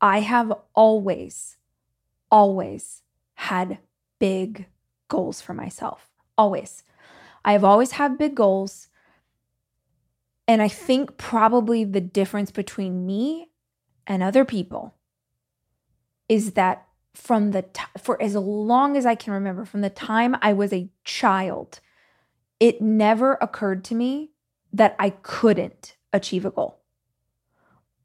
I 0.00 0.20
have 0.20 0.52
always, 0.74 1.56
always 2.30 3.02
had 3.34 3.78
big 4.18 4.66
goals 5.08 5.40
for 5.40 5.54
myself. 5.54 6.10
Always. 6.36 6.82
I 7.44 7.52
have 7.52 7.64
always 7.64 7.92
had 7.92 8.18
big 8.18 8.34
goals. 8.34 8.88
And 10.46 10.60
I 10.60 10.68
think 10.68 11.16
probably 11.16 11.84
the 11.84 12.00
difference 12.00 12.50
between 12.50 13.06
me 13.06 13.50
and 14.06 14.22
other 14.22 14.44
people 14.44 14.94
is 16.28 16.52
that 16.52 16.86
from 17.14 17.52
the 17.52 17.62
t- 17.62 17.82
for 17.98 18.20
as 18.20 18.34
long 18.34 18.96
as 18.96 19.06
I 19.06 19.14
can 19.14 19.32
remember 19.32 19.64
from 19.64 19.82
the 19.82 19.90
time 19.90 20.36
I 20.42 20.52
was 20.52 20.72
a 20.72 20.90
child 21.04 21.80
it 22.60 22.80
never 22.80 23.34
occurred 23.40 23.84
to 23.84 23.94
me 23.94 24.30
that 24.72 24.96
I 24.98 25.10
couldn't 25.10 25.96
achieve 26.12 26.44
a 26.44 26.50
goal. 26.50 26.80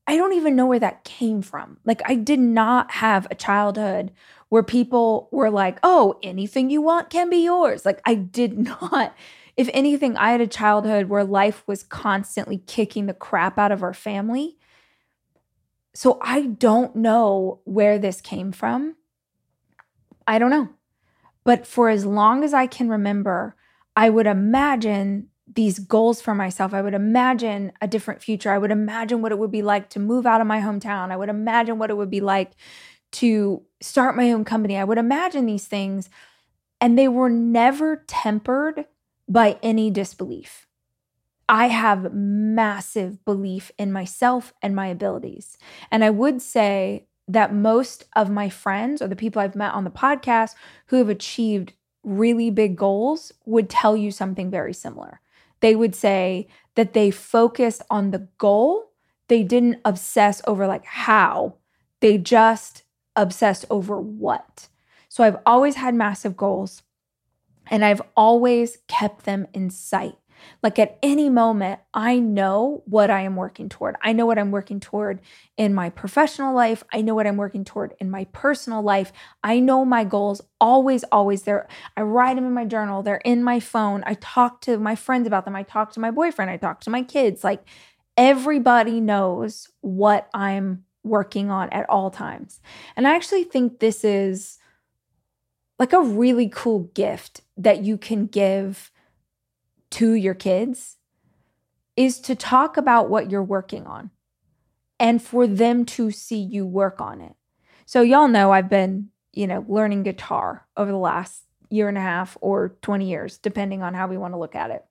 I 0.09 0.17
don't 0.17 0.33
even 0.33 0.55
know 0.55 0.65
where 0.65 0.79
that 0.79 1.03
came 1.03 1.43
from. 1.43 1.77
Like 1.85 2.01
I 2.03 2.15
did 2.15 2.39
not 2.39 2.89
have 2.89 3.27
a 3.29 3.35
childhood 3.35 4.11
where 4.49 4.63
people 4.63 5.29
were 5.31 5.51
like, 5.51 5.77
oh, 5.83 6.17
anything 6.23 6.71
you 6.71 6.81
want 6.81 7.11
can 7.11 7.29
be 7.29 7.43
yours. 7.43 7.85
Like, 7.85 8.01
I 8.05 8.15
did 8.15 8.57
not. 8.81 9.15
If 9.55 9.69
anything, 9.71 10.17
I 10.17 10.31
had 10.31 10.41
a 10.41 10.47
childhood 10.47 11.09
where 11.09 11.23
life 11.23 11.63
was 11.67 11.83
constantly 11.83 12.57
kicking 12.57 13.05
the 13.05 13.13
crap 13.13 13.59
out 13.59 13.71
of 13.71 13.83
our 13.83 13.93
family. 13.93 14.57
So 15.93 16.17
I 16.23 16.41
don't 16.41 16.95
know 16.95 17.59
where 17.65 17.99
this 17.99 18.19
came 18.19 18.51
from. 18.51 18.95
I 20.27 20.39
don't 20.39 20.49
know. 20.49 20.69
But 21.43 21.67
for 21.67 21.87
as 21.87 22.03
long 22.03 22.43
as 22.43 22.51
I 22.51 22.65
can 22.65 22.89
remember, 22.89 23.55
I 23.95 24.09
would 24.09 24.25
imagine 24.25 25.27
these 25.55 25.79
goals 25.79 26.21
for 26.21 26.35
myself. 26.35 26.73
I 26.73 26.81
would 26.81 26.93
imagine 26.93 27.71
a 27.81 27.87
different 27.87 28.21
future. 28.21 28.51
I 28.51 28.57
would 28.57 28.71
imagine 28.71 29.21
what 29.21 29.31
it 29.31 29.39
would 29.39 29.51
be 29.51 29.61
like 29.61 29.89
to 29.91 29.99
move 29.99 30.25
out 30.25 30.41
of 30.41 30.47
my 30.47 30.59
hometown. 30.59 31.11
I 31.11 31.17
would 31.17 31.29
imagine 31.29 31.79
what 31.79 31.89
it 31.89 31.97
would 31.97 32.09
be 32.09 32.21
like 32.21 32.51
to 33.13 33.63
start 33.81 34.15
my 34.15 34.31
own 34.31 34.45
company. 34.45 34.77
I 34.77 34.83
would 34.83 34.97
imagine 34.97 35.45
these 35.45 35.65
things, 35.65 36.09
and 36.79 36.97
they 36.97 37.07
were 37.07 37.29
never 37.29 38.03
tempered 38.07 38.85
by 39.27 39.57
any 39.63 39.89
disbelief. 39.89 40.67
I 41.47 41.67
have 41.67 42.13
massive 42.13 43.25
belief 43.25 43.71
in 43.77 43.91
myself 43.91 44.53
and 44.61 44.75
my 44.75 44.87
abilities. 44.87 45.57
And 45.89 46.03
I 46.03 46.11
would 46.11 46.43
say 46.43 47.07
that 47.27 47.53
most 47.53 48.05
of 48.15 48.29
my 48.29 48.49
friends 48.49 49.01
or 49.01 49.07
the 49.07 49.15
people 49.15 49.41
I've 49.41 49.55
met 49.55 49.73
on 49.73 49.83
the 49.83 49.89
podcast 49.89 50.53
who 50.87 50.97
have 50.97 51.09
achieved 51.09 51.73
really 52.03 52.51
big 52.51 52.75
goals 52.75 53.31
would 53.45 53.69
tell 53.69 53.97
you 53.97 54.11
something 54.11 54.51
very 54.51 54.73
similar. 54.73 55.21
They 55.61 55.75
would 55.75 55.95
say 55.95 56.47
that 56.75 56.93
they 56.93 57.11
focused 57.11 57.81
on 57.89 58.11
the 58.11 58.27
goal, 58.37 58.91
they 59.27 59.43
didn't 59.43 59.81
obsess 59.85 60.41
over 60.47 60.67
like 60.67 60.85
how, 60.85 61.55
they 61.99 62.17
just 62.17 62.83
obsessed 63.15 63.65
over 63.69 63.99
what. 63.99 64.69
So 65.09 65.23
I've 65.23 65.37
always 65.45 65.75
had 65.75 65.95
massive 65.95 66.37
goals 66.37 66.83
and 67.69 67.83
I've 67.83 68.01
always 68.15 68.77
kept 68.87 69.25
them 69.25 69.47
in 69.53 69.69
sight. 69.69 70.15
Like 70.61 70.79
at 70.79 70.97
any 71.01 71.29
moment, 71.29 71.79
I 71.93 72.19
know 72.19 72.83
what 72.85 73.09
I 73.09 73.21
am 73.21 73.35
working 73.35 73.69
toward. 73.69 73.95
I 74.01 74.13
know 74.13 74.25
what 74.25 74.39
I'm 74.39 74.51
working 74.51 74.79
toward 74.79 75.21
in 75.57 75.73
my 75.73 75.89
professional 75.89 76.53
life. 76.53 76.83
I 76.93 77.01
know 77.01 77.15
what 77.15 77.27
I'm 77.27 77.37
working 77.37 77.63
toward 77.65 77.93
in 77.99 78.09
my 78.11 78.25
personal 78.25 78.81
life. 78.81 79.11
I 79.43 79.59
know 79.59 79.85
my 79.85 80.03
goals 80.03 80.41
always, 80.59 81.03
always 81.05 81.43
there. 81.43 81.67
I 81.97 82.01
write 82.01 82.35
them 82.35 82.45
in 82.45 82.53
my 82.53 82.65
journal, 82.65 83.03
they're 83.03 83.17
in 83.17 83.43
my 83.43 83.59
phone. 83.59 84.03
I 84.05 84.15
talk 84.15 84.61
to 84.61 84.77
my 84.77 84.95
friends 84.95 85.27
about 85.27 85.45
them. 85.45 85.55
I 85.55 85.63
talk 85.63 85.91
to 85.93 85.99
my 85.99 86.11
boyfriend. 86.11 86.51
I 86.51 86.57
talk 86.57 86.81
to 86.81 86.89
my 86.89 87.03
kids. 87.03 87.43
Like 87.43 87.63
everybody 88.17 88.99
knows 88.99 89.69
what 89.81 90.29
I'm 90.33 90.83
working 91.03 91.49
on 91.49 91.69
at 91.69 91.89
all 91.89 92.11
times. 92.11 92.59
And 92.95 93.07
I 93.07 93.15
actually 93.15 93.45
think 93.45 93.79
this 93.79 94.03
is 94.03 94.59
like 95.79 95.93
a 95.93 96.01
really 96.01 96.49
cool 96.49 96.91
gift 96.93 97.41
that 97.57 97.83
you 97.83 97.97
can 97.97 98.25
give 98.27 98.91
to 99.91 100.13
your 100.13 100.33
kids 100.33 100.97
is 101.95 102.19
to 102.21 102.35
talk 102.35 102.77
about 102.77 103.09
what 103.09 103.29
you're 103.29 103.43
working 103.43 103.85
on 103.85 104.11
and 104.99 105.21
for 105.21 105.47
them 105.47 105.85
to 105.85 106.11
see 106.11 106.39
you 106.39 106.65
work 106.65 107.01
on 107.01 107.21
it. 107.21 107.33
So 107.85 108.01
y'all 108.01 108.27
know 108.27 108.51
I've 108.51 108.69
been 108.69 109.09
you 109.33 109.47
know, 109.47 109.63
learning 109.67 110.03
guitar 110.03 110.67
over 110.75 110.91
the 110.91 110.97
last 110.97 111.43
year 111.69 111.87
and 111.87 111.97
a 111.97 112.01
half 112.01 112.37
or 112.41 112.75
20 112.81 113.09
years, 113.09 113.37
depending 113.37 113.83
on 113.83 113.93
how 113.93 114.07
we 114.07 114.17
want 114.17 114.33
to 114.33 114.39
look 114.39 114.55
at 114.55 114.71
it. 114.71 114.83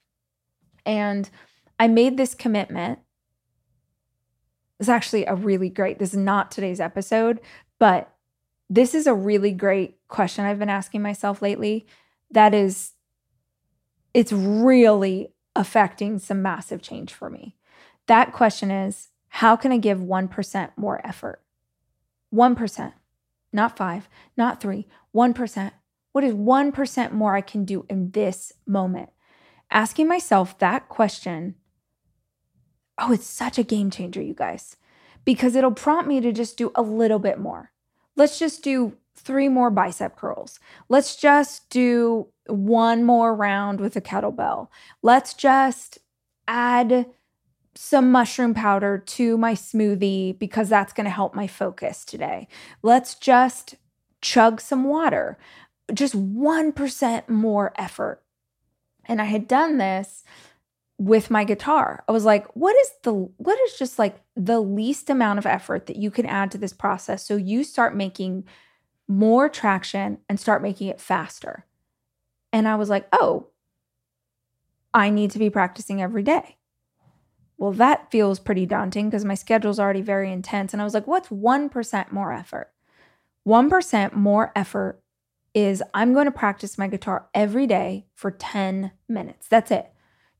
And 0.86 1.28
I 1.78 1.88
made 1.88 2.16
this 2.16 2.34
commitment. 2.34 3.00
It's 4.80 4.88
actually 4.88 5.24
a 5.26 5.34
really 5.34 5.68
great, 5.68 5.98
this 5.98 6.14
is 6.14 6.18
not 6.18 6.50
today's 6.50 6.80
episode, 6.80 7.40
but 7.78 8.14
this 8.70 8.94
is 8.94 9.06
a 9.06 9.14
really 9.14 9.52
great 9.52 9.96
question 10.08 10.44
I've 10.44 10.58
been 10.58 10.70
asking 10.70 11.02
myself 11.02 11.42
lately. 11.42 11.86
That 12.30 12.54
is, 12.54 12.92
it's 14.14 14.32
really 14.32 15.32
affecting 15.54 16.18
some 16.18 16.42
massive 16.42 16.82
change 16.82 17.12
for 17.12 17.28
me. 17.28 17.56
That 18.06 18.32
question 18.32 18.70
is 18.70 19.08
how 19.28 19.56
can 19.56 19.72
I 19.72 19.78
give 19.78 19.98
1% 19.98 20.70
more 20.76 21.06
effort? 21.06 21.42
1%, 22.34 22.92
not 23.52 23.76
five, 23.76 24.08
not 24.36 24.60
three, 24.60 24.86
1%. 25.14 25.72
What 26.12 26.24
is 26.24 26.34
1% 26.34 27.12
more 27.12 27.36
I 27.36 27.40
can 27.40 27.64
do 27.64 27.86
in 27.88 28.10
this 28.10 28.52
moment? 28.66 29.10
Asking 29.70 30.08
myself 30.08 30.58
that 30.58 30.88
question, 30.88 31.54
oh, 32.96 33.12
it's 33.12 33.26
such 33.26 33.58
a 33.58 33.62
game 33.62 33.90
changer, 33.90 34.22
you 34.22 34.34
guys, 34.34 34.76
because 35.24 35.54
it'll 35.54 35.72
prompt 35.72 36.08
me 36.08 36.20
to 36.20 36.32
just 36.32 36.56
do 36.56 36.72
a 36.74 36.82
little 36.82 37.18
bit 37.18 37.38
more. 37.38 37.70
Let's 38.16 38.38
just 38.38 38.62
do 38.62 38.96
three 39.18 39.48
more 39.48 39.70
bicep 39.70 40.16
curls. 40.16 40.58
Let's 40.88 41.16
just 41.16 41.68
do 41.70 42.28
one 42.46 43.04
more 43.04 43.34
round 43.34 43.80
with 43.80 43.96
a 43.96 44.00
kettlebell. 44.00 44.68
Let's 45.02 45.34
just 45.34 45.98
add 46.46 47.06
some 47.74 48.10
mushroom 48.10 48.54
powder 48.54 48.98
to 48.98 49.38
my 49.38 49.54
smoothie 49.54 50.36
because 50.38 50.68
that's 50.68 50.92
going 50.92 51.04
to 51.04 51.10
help 51.10 51.34
my 51.34 51.46
focus 51.46 52.04
today. 52.04 52.48
Let's 52.82 53.14
just 53.14 53.76
chug 54.20 54.60
some 54.60 54.84
water. 54.84 55.38
Just 55.94 56.14
1% 56.14 57.28
more 57.28 57.72
effort. 57.76 58.22
And 59.04 59.22
I 59.22 59.26
had 59.26 59.46
done 59.46 59.78
this 59.78 60.24
with 60.98 61.30
my 61.30 61.44
guitar. 61.44 62.02
I 62.08 62.12
was 62.12 62.24
like, 62.24 62.46
what 62.56 62.76
is 62.76 62.90
the 63.04 63.12
what 63.12 63.58
is 63.60 63.78
just 63.78 63.98
like 63.98 64.20
the 64.34 64.60
least 64.60 65.08
amount 65.08 65.38
of 65.38 65.46
effort 65.46 65.86
that 65.86 65.96
you 65.96 66.10
can 66.10 66.26
add 66.26 66.50
to 66.50 66.58
this 66.58 66.72
process 66.72 67.24
so 67.24 67.36
you 67.36 67.62
start 67.62 67.96
making 67.96 68.44
more 69.08 69.48
traction 69.48 70.18
and 70.28 70.38
start 70.38 70.62
making 70.62 70.88
it 70.88 71.00
faster. 71.00 71.64
And 72.52 72.68
I 72.68 72.76
was 72.76 72.88
like, 72.88 73.08
"Oh, 73.12 73.48
I 74.94 75.10
need 75.10 75.30
to 75.32 75.38
be 75.38 75.50
practicing 75.50 76.00
every 76.00 76.22
day." 76.22 76.56
Well, 77.56 77.72
that 77.72 78.10
feels 78.10 78.38
pretty 78.38 78.66
daunting 78.66 79.08
because 79.08 79.24
my 79.24 79.34
schedule's 79.34 79.80
already 79.80 80.02
very 80.02 80.30
intense 80.32 80.72
and 80.72 80.80
I 80.80 80.84
was 80.84 80.94
like, 80.94 81.06
"What's 81.06 81.30
1% 81.30 82.12
more 82.12 82.32
effort?" 82.32 82.72
1% 83.44 84.14
more 84.14 84.52
effort 84.54 85.02
is 85.54 85.82
I'm 85.94 86.12
going 86.12 86.26
to 86.26 86.30
practice 86.30 86.78
my 86.78 86.86
guitar 86.86 87.28
every 87.34 87.66
day 87.66 88.06
for 88.14 88.30
10 88.30 88.92
minutes. 89.08 89.48
That's 89.48 89.70
it 89.70 89.90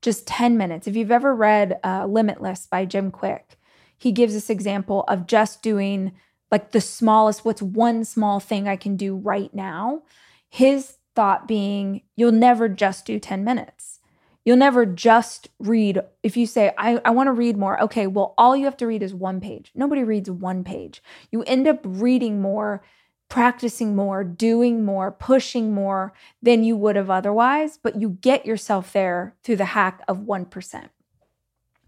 just 0.01 0.27
10 0.27 0.57
minutes. 0.57 0.87
If 0.87 0.95
you've 0.95 1.11
ever 1.11 1.35
read 1.35 1.79
uh, 1.83 2.05
Limitless 2.05 2.67
by 2.67 2.85
Jim 2.85 3.11
Kwik, 3.11 3.57
he 3.97 4.11
gives 4.11 4.33
this 4.33 4.49
example 4.49 5.03
of 5.07 5.27
just 5.27 5.61
doing 5.61 6.13
like 6.51 6.71
the 6.71 6.81
smallest, 6.81 7.45
what's 7.45 7.61
one 7.61 8.03
small 8.05 8.39
thing 8.39 8.67
I 8.67 8.75
can 8.75 8.95
do 8.95 9.15
right 9.15 9.53
now? 9.53 10.03
His 10.49 10.97
thought 11.15 11.47
being, 11.47 12.01
you'll 12.15 12.31
never 12.31 12.69
just 12.69 13.05
do 13.05 13.19
10 13.19 13.43
minutes. 13.43 13.99
You'll 14.45 14.57
never 14.57 14.85
just 14.85 15.49
read. 15.59 16.01
If 16.23 16.37
you 16.37 16.45
say, 16.45 16.73
I, 16.77 17.01
I 17.05 17.11
want 17.11 17.27
to 17.27 17.33
read 17.33 17.57
more, 17.57 17.81
okay, 17.83 18.07
well, 18.07 18.33
all 18.37 18.55
you 18.55 18.65
have 18.65 18.77
to 18.77 18.87
read 18.87 19.03
is 19.03 19.13
one 19.13 19.41
page. 19.41 19.71
Nobody 19.75 20.03
reads 20.03 20.31
one 20.31 20.63
page. 20.63 21.03
You 21.31 21.43
end 21.43 21.67
up 21.67 21.79
reading 21.83 22.41
more 22.41 22.81
practicing 23.29 23.95
more, 23.95 24.23
doing 24.23 24.83
more, 24.83 25.11
pushing 25.11 25.71
more 25.71 26.13
than 26.41 26.63
you 26.63 26.75
would 26.75 26.95
have 26.95 27.11
otherwise, 27.11 27.77
but 27.81 28.01
you 28.01 28.09
get 28.21 28.45
yourself 28.45 28.91
there 28.91 29.35
through 29.43 29.55
the 29.55 29.65
hack 29.65 30.01
of 30.07 30.21
1%. 30.21 30.89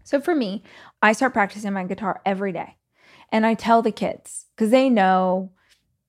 So 0.04 0.20
for 0.20 0.34
me, 0.34 0.62
I 1.02 1.12
start 1.12 1.32
practicing 1.32 1.72
my 1.72 1.84
guitar 1.84 2.22
every 2.24 2.52
day. 2.52 2.76
And 3.32 3.46
I 3.46 3.54
tell 3.54 3.80
the 3.80 3.90
kids, 3.90 4.46
because 4.54 4.70
they 4.70 4.90
know 4.90 5.50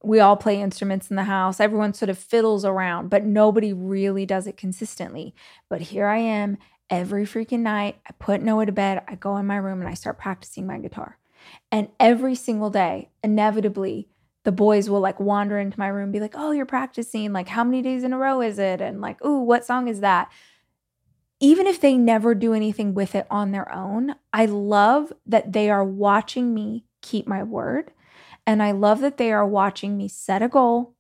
we 0.03 0.19
all 0.19 0.35
play 0.35 0.61
instruments 0.61 1.09
in 1.09 1.15
the 1.15 1.23
house. 1.23 1.61
Everyone 1.61 1.93
sort 1.93 2.09
of 2.09 2.17
fiddles 2.17 2.65
around, 2.65 3.09
but 3.09 3.23
nobody 3.23 3.71
really 3.71 4.25
does 4.25 4.45
it 4.45 4.57
consistently. 4.57 5.33
But 5.69 5.79
here 5.79 6.07
I 6.07 6.17
am 6.17 6.57
every 6.89 7.23
freaking 7.25 7.61
night. 7.61 7.95
I 8.05 8.11
put 8.19 8.41
Noah 8.41 8.65
to 8.65 8.73
bed. 8.73 9.01
I 9.07 9.15
go 9.15 9.37
in 9.37 9.47
my 9.47 9.55
room 9.55 9.79
and 9.79 9.89
I 9.89 9.93
start 9.93 10.19
practicing 10.19 10.67
my 10.67 10.77
guitar. 10.77 11.17
And 11.71 11.87
every 11.99 12.35
single 12.35 12.69
day, 12.69 13.09
inevitably, 13.23 14.09
the 14.43 14.51
boys 14.51 14.89
will 14.89 14.99
like 14.99 15.21
wander 15.21 15.57
into 15.57 15.79
my 15.79 15.87
room 15.87 16.11
be 16.11 16.19
like, 16.19 16.35
"Oh, 16.35 16.51
you're 16.51 16.65
practicing. 16.65 17.31
Like 17.31 17.47
how 17.47 17.63
many 17.63 17.81
days 17.81 18.03
in 18.03 18.11
a 18.11 18.17
row 18.17 18.41
is 18.41 18.59
it?" 18.59 18.81
And 18.81 18.99
like, 18.99 19.23
"Ooh, 19.23 19.39
what 19.39 19.65
song 19.65 19.87
is 19.87 20.01
that?" 20.01 20.29
Even 21.39 21.65
if 21.65 21.79
they 21.79 21.97
never 21.97 22.35
do 22.35 22.53
anything 22.53 22.93
with 22.93 23.15
it 23.15 23.25
on 23.31 23.51
their 23.51 23.71
own, 23.73 24.15
I 24.33 24.45
love 24.45 25.13
that 25.25 25.53
they 25.53 25.69
are 25.69 25.83
watching 25.83 26.53
me 26.53 26.85
keep 27.03 27.27
my 27.27 27.43
word. 27.43 27.91
And 28.47 28.63
I 28.63 28.71
love 28.71 29.01
that 29.01 29.17
they 29.17 29.31
are 29.31 29.45
watching 29.45 29.95
me 29.95 30.07
set 30.07 30.41
a 30.41 30.49
goal 30.49 30.95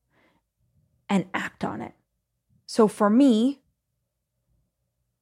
and 1.09 1.25
act 1.33 1.63
on 1.63 1.81
it. 1.81 1.93
So 2.67 2.87
for 2.87 3.09
me, 3.09 3.61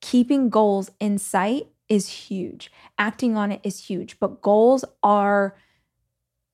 keeping 0.01 0.49
goals 0.49 0.91
in 0.99 1.17
sight 1.17 1.67
is 1.87 2.07
huge. 2.07 2.71
Acting 2.97 3.37
on 3.37 3.51
it 3.51 3.61
is 3.63 3.85
huge, 3.85 4.19
but 4.19 4.41
goals 4.41 4.83
are 5.01 5.55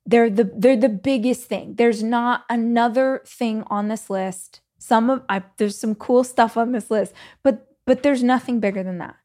they're 0.06 0.30
the 0.30 0.50
they're 0.56 0.76
the 0.76 0.88
biggest 0.88 1.44
thing. 1.44 1.74
There's 1.74 2.02
not 2.02 2.44
another 2.48 3.22
thing 3.26 3.62
on 3.66 3.88
this 3.88 4.08
list. 4.08 4.60
Some 4.78 5.10
of 5.10 5.22
I, 5.28 5.42
there's 5.58 5.76
some 5.78 5.94
cool 5.94 6.24
stuff 6.24 6.56
on 6.56 6.72
this 6.72 6.90
list, 6.90 7.12
but 7.42 7.68
but 7.84 8.02
there's 8.02 8.22
nothing 8.22 8.58
bigger 8.58 8.82
than 8.82 8.98
that. 8.98 9.16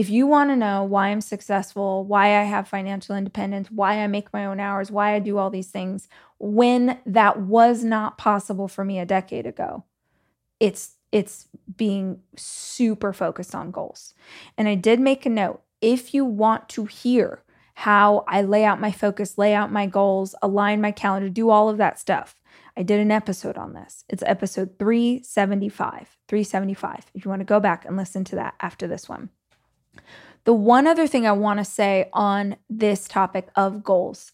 If 0.00 0.08
you 0.08 0.26
want 0.26 0.48
to 0.48 0.56
know 0.56 0.82
why 0.82 1.08
I'm 1.08 1.20
successful, 1.20 2.06
why 2.06 2.40
I 2.40 2.44
have 2.44 2.66
financial 2.66 3.14
independence, 3.14 3.70
why 3.70 3.98
I 3.98 4.06
make 4.06 4.32
my 4.32 4.46
own 4.46 4.58
hours, 4.58 4.90
why 4.90 5.14
I 5.14 5.18
do 5.18 5.36
all 5.36 5.50
these 5.50 5.68
things 5.68 6.08
when 6.38 6.98
that 7.04 7.38
was 7.38 7.84
not 7.84 8.16
possible 8.16 8.66
for 8.66 8.82
me 8.82 8.98
a 8.98 9.04
decade 9.04 9.46
ago, 9.46 9.84
it's 10.58 10.96
it's 11.12 11.48
being 11.76 12.20
super 12.34 13.12
focused 13.12 13.54
on 13.54 13.70
goals. 13.70 14.14
And 14.56 14.68
I 14.68 14.74
did 14.74 15.00
make 15.00 15.26
a 15.26 15.28
note. 15.28 15.60
If 15.82 16.14
you 16.14 16.24
want 16.24 16.70
to 16.70 16.86
hear 16.86 17.42
how 17.74 18.24
I 18.26 18.40
lay 18.40 18.64
out 18.64 18.80
my 18.80 18.92
focus, 18.92 19.36
lay 19.36 19.52
out 19.52 19.70
my 19.70 19.84
goals, 19.84 20.34
align 20.40 20.80
my 20.80 20.92
calendar, 20.92 21.28
do 21.28 21.50
all 21.50 21.68
of 21.68 21.76
that 21.76 21.98
stuff. 21.98 22.40
I 22.74 22.84
did 22.84 23.00
an 23.00 23.10
episode 23.10 23.58
on 23.58 23.74
this. 23.74 24.04
It's 24.08 24.22
episode 24.24 24.78
375. 24.78 26.16
375. 26.26 27.10
If 27.14 27.24
you 27.24 27.28
want 27.28 27.40
to 27.40 27.44
go 27.44 27.60
back 27.60 27.84
and 27.84 27.98
listen 27.98 28.24
to 28.24 28.36
that 28.36 28.54
after 28.60 28.86
this 28.86 29.06
one. 29.06 29.28
The 30.44 30.52
one 30.54 30.86
other 30.86 31.06
thing 31.06 31.26
I 31.26 31.32
want 31.32 31.58
to 31.58 31.64
say 31.64 32.08
on 32.12 32.56
this 32.68 33.06
topic 33.06 33.48
of 33.56 33.84
goals 33.84 34.32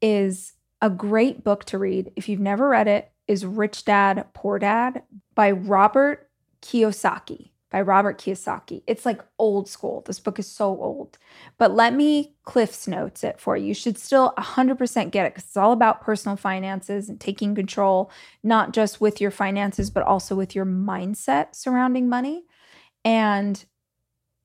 is 0.00 0.54
a 0.80 0.88
great 0.88 1.42
book 1.42 1.64
to 1.66 1.78
read. 1.78 2.12
If 2.14 2.28
you've 2.28 2.40
never 2.40 2.68
read 2.68 2.88
it, 2.88 3.10
is 3.26 3.44
Rich 3.44 3.84
Dad 3.84 4.26
Poor 4.32 4.58
Dad 4.58 5.02
by 5.34 5.50
Robert 5.50 6.30
Kiyosaki 6.62 7.50
by 7.70 7.80
Robert 7.82 8.18
Kiyosaki. 8.18 8.82
It's 8.86 9.04
like 9.04 9.22
old 9.38 9.68
school. 9.68 10.02
This 10.06 10.20
book 10.20 10.38
is 10.38 10.46
so 10.46 10.68
old. 10.68 11.18
But 11.58 11.74
let 11.74 11.94
me 11.94 12.34
Cliff's 12.44 12.88
notes 12.88 13.22
it 13.22 13.38
for 13.38 13.56
you. 13.56 13.66
You 13.66 13.74
should 13.74 13.98
still 13.98 14.32
100% 14.38 15.10
get 15.10 15.26
it 15.26 15.34
because 15.34 15.44
it's 15.44 15.56
all 15.56 15.72
about 15.72 16.00
personal 16.00 16.36
finances 16.36 17.08
and 17.08 17.20
taking 17.20 17.54
control, 17.54 18.10
not 18.42 18.72
just 18.72 19.00
with 19.00 19.20
your 19.20 19.30
finances, 19.30 19.90
but 19.90 20.02
also 20.02 20.34
with 20.34 20.54
your 20.54 20.64
mindset 20.64 21.54
surrounding 21.54 22.08
money. 22.08 22.44
And 23.04 23.62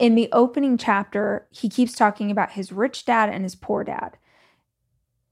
in 0.03 0.15
the 0.15 0.29
opening 0.31 0.77
chapter, 0.77 1.47
he 1.49 1.69
keeps 1.69 1.93
talking 1.93 2.29
about 2.29 2.51
his 2.51 2.71
rich 2.71 3.05
dad 3.05 3.29
and 3.29 3.43
his 3.43 3.55
poor 3.55 3.83
dad. 3.83 4.17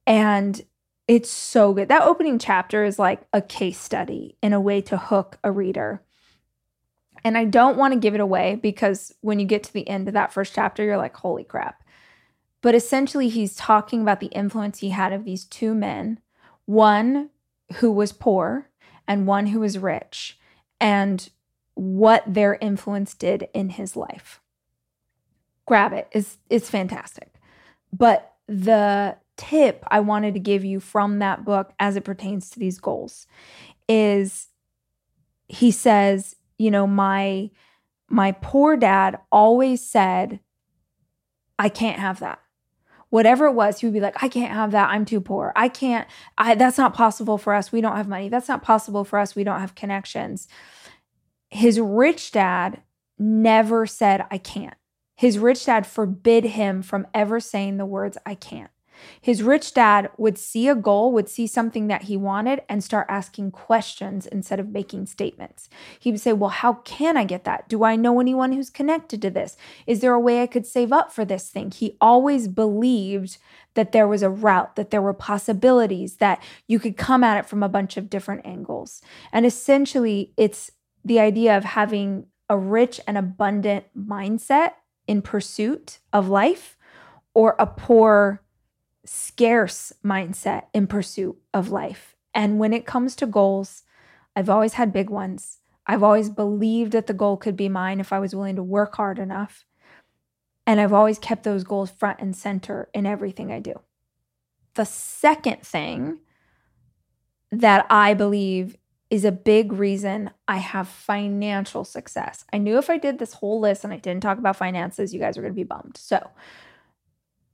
And 0.07 0.61
it's 1.07 1.29
so 1.29 1.73
good. 1.73 1.89
That 1.89 2.03
opening 2.03 2.39
chapter 2.39 2.83
is 2.83 2.97
like 2.97 3.27
a 3.33 3.41
case 3.41 3.79
study 3.79 4.37
in 4.41 4.53
a 4.53 4.61
way 4.61 4.79
to 4.81 4.97
hook 4.97 5.37
a 5.43 5.51
reader 5.51 6.01
and 7.23 7.37
I 7.37 7.45
don't 7.45 7.77
want 7.77 7.93
to 7.93 7.99
give 7.99 8.15
it 8.15 8.19
away 8.19 8.59
because 8.61 9.13
when 9.21 9.39
you 9.39 9.45
get 9.45 9.63
to 9.63 9.73
the 9.73 9.87
end 9.87 10.07
of 10.07 10.13
that 10.13 10.33
first 10.33 10.53
chapter, 10.53 10.83
you're 10.83 10.97
like, 10.97 11.15
holy 11.15 11.43
crap. 11.43 11.83
But 12.61 12.75
essentially, 12.75 13.29
he's 13.29 13.55
talking 13.55 14.01
about 14.01 14.19
the 14.19 14.27
influence 14.27 14.79
he 14.79 14.89
had 14.89 15.13
of 15.13 15.25
these 15.25 15.45
two 15.45 15.73
men 15.73 16.19
one 16.65 17.29
who 17.75 17.91
was 17.91 18.11
poor 18.11 18.69
and 19.07 19.27
one 19.27 19.47
who 19.47 19.59
was 19.59 19.77
rich, 19.77 20.37
and 20.79 21.29
what 21.73 22.23
their 22.27 22.55
influence 22.61 23.13
did 23.13 23.49
in 23.53 23.69
his 23.69 23.95
life. 23.95 24.40
Grab 25.71 25.93
it, 25.93 26.09
it's, 26.11 26.37
it's 26.49 26.69
fantastic. 26.69 27.33
But 27.93 28.33
the 28.47 29.15
tip 29.37 29.85
I 29.87 30.01
wanted 30.01 30.33
to 30.33 30.39
give 30.41 30.65
you 30.65 30.81
from 30.81 31.19
that 31.19 31.45
book 31.45 31.71
as 31.79 31.95
it 31.95 32.03
pertains 32.03 32.49
to 32.49 32.59
these 32.59 32.79
goals 32.79 33.25
is 33.87 34.49
he 35.47 35.71
says 35.71 36.35
you 36.57 36.69
know, 36.69 36.85
my 36.85 37.49
my 38.07 38.33
poor 38.33 38.77
dad 38.77 39.17
always 39.31 39.81
said, 39.83 40.41
I 41.57 41.69
can't 41.69 41.99
have 41.99 42.19
that. 42.19 42.39
whatever 43.11 43.45
it 43.45 43.53
was, 43.53 43.79
he 43.79 43.85
would 43.85 43.93
be 43.93 43.99
like, 43.99 44.23
I 44.23 44.29
can't 44.29 44.53
have 44.53 44.71
that. 44.71 44.89
I'm 44.89 45.05
too 45.05 45.21
poor. 45.21 45.51
I 45.55 45.67
can't, 45.69 46.07
I, 46.37 46.55
that's 46.55 46.77
not 46.77 46.93
possible 46.93 47.37
for 47.37 47.53
us. 47.53 47.71
We 47.71 47.81
don't 47.81 47.97
have 47.97 48.07
money. 48.07 48.29
That's 48.29 48.47
not 48.47 48.63
possible 48.63 49.03
for 49.03 49.19
us. 49.19 49.35
We 49.35 49.43
don't 49.43 49.59
have 49.59 49.75
connections. 49.75 50.47
His 51.49 51.79
rich 51.79 52.31
dad 52.31 52.81
never 53.19 53.85
said, 53.85 54.25
I 54.31 54.37
can't. 54.37 54.75
His 55.21 55.37
rich 55.37 55.67
dad 55.67 55.85
forbid 55.85 56.45
him 56.45 56.81
from 56.81 57.05
ever 57.13 57.39
saying 57.39 57.77
the 57.77 57.85
words, 57.85 58.17
I 58.25 58.33
can't. 58.33 58.71
His 59.21 59.43
rich 59.43 59.71
dad 59.71 60.09
would 60.17 60.35
see 60.35 60.67
a 60.67 60.73
goal, 60.73 61.11
would 61.11 61.29
see 61.29 61.45
something 61.45 61.85
that 61.89 62.05
he 62.05 62.17
wanted, 62.17 62.63
and 62.67 62.83
start 62.83 63.05
asking 63.07 63.51
questions 63.51 64.25
instead 64.25 64.59
of 64.59 64.69
making 64.69 65.05
statements. 65.05 65.69
He 65.99 66.09
would 66.09 66.19
say, 66.19 66.33
Well, 66.33 66.49
how 66.49 66.73
can 66.73 67.17
I 67.17 67.25
get 67.25 67.43
that? 67.43 67.69
Do 67.69 67.83
I 67.83 67.95
know 67.95 68.19
anyone 68.19 68.51
who's 68.51 68.71
connected 68.71 69.21
to 69.21 69.29
this? 69.29 69.57
Is 69.85 69.99
there 69.99 70.15
a 70.15 70.19
way 70.19 70.41
I 70.41 70.47
could 70.47 70.65
save 70.65 70.91
up 70.91 71.11
for 71.13 71.23
this 71.23 71.49
thing? 71.49 71.69
He 71.69 71.97
always 72.01 72.47
believed 72.47 73.37
that 73.75 73.91
there 73.91 74.07
was 74.07 74.23
a 74.23 74.29
route, 74.31 74.75
that 74.75 74.89
there 74.89 75.03
were 75.03 75.13
possibilities, 75.13 76.15
that 76.15 76.41
you 76.65 76.79
could 76.79 76.97
come 76.97 77.23
at 77.23 77.37
it 77.37 77.45
from 77.45 77.61
a 77.61 77.69
bunch 77.69 77.95
of 77.95 78.09
different 78.09 78.43
angles. 78.43 79.03
And 79.31 79.45
essentially, 79.45 80.33
it's 80.35 80.71
the 81.05 81.19
idea 81.19 81.55
of 81.55 81.63
having 81.63 82.25
a 82.49 82.57
rich 82.57 82.99
and 83.05 83.19
abundant 83.19 83.85
mindset 83.95 84.71
in 85.11 85.21
pursuit 85.21 85.99
of 86.13 86.29
life 86.29 86.77
or 87.33 87.53
a 87.59 87.67
poor 87.67 88.41
scarce 89.03 89.91
mindset 90.05 90.67
in 90.73 90.87
pursuit 90.87 91.37
of 91.53 91.69
life. 91.69 92.15
And 92.33 92.59
when 92.59 92.71
it 92.71 92.85
comes 92.85 93.13
to 93.17 93.25
goals, 93.25 93.83
I've 94.37 94.49
always 94.49 94.75
had 94.75 94.93
big 94.93 95.09
ones. 95.09 95.59
I've 95.85 96.01
always 96.01 96.29
believed 96.29 96.93
that 96.93 97.07
the 97.07 97.13
goal 97.13 97.35
could 97.35 97.57
be 97.57 97.67
mine 97.67 97.99
if 97.99 98.13
I 98.13 98.19
was 98.19 98.33
willing 98.33 98.55
to 98.55 98.63
work 98.63 98.95
hard 98.95 99.19
enough. 99.19 99.65
And 100.65 100.79
I've 100.79 100.93
always 100.93 101.19
kept 101.19 101.43
those 101.43 101.65
goals 101.65 101.91
front 101.91 102.21
and 102.21 102.33
center 102.33 102.87
in 102.93 103.05
everything 103.05 103.51
I 103.51 103.59
do. 103.59 103.81
The 104.75 104.85
second 104.85 105.63
thing 105.63 106.19
that 107.51 107.85
I 107.89 108.13
believe 108.13 108.77
is 109.11 109.25
a 109.25 109.31
big 109.31 109.73
reason 109.73 110.31
I 110.47 110.57
have 110.57 110.87
financial 110.87 111.83
success. 111.83 112.45
I 112.51 112.57
knew 112.57 112.77
if 112.77 112.89
I 112.89 112.97
did 112.97 113.19
this 113.19 113.33
whole 113.33 113.59
list 113.59 113.83
and 113.83 113.93
I 113.93 113.97
didn't 113.97 114.23
talk 114.23 114.37
about 114.37 114.55
finances, 114.55 115.13
you 115.13 115.19
guys 115.19 115.37
are 115.37 115.41
going 115.41 115.53
to 115.53 115.55
be 115.55 115.65
bummed. 115.65 115.97
So, 115.97 116.31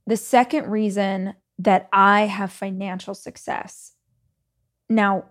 the 0.06 0.16
second 0.16 0.70
reason 0.70 1.34
that 1.58 1.88
I 1.92 2.22
have 2.22 2.52
financial 2.52 3.14
success. 3.14 3.92
Now, 4.88 5.24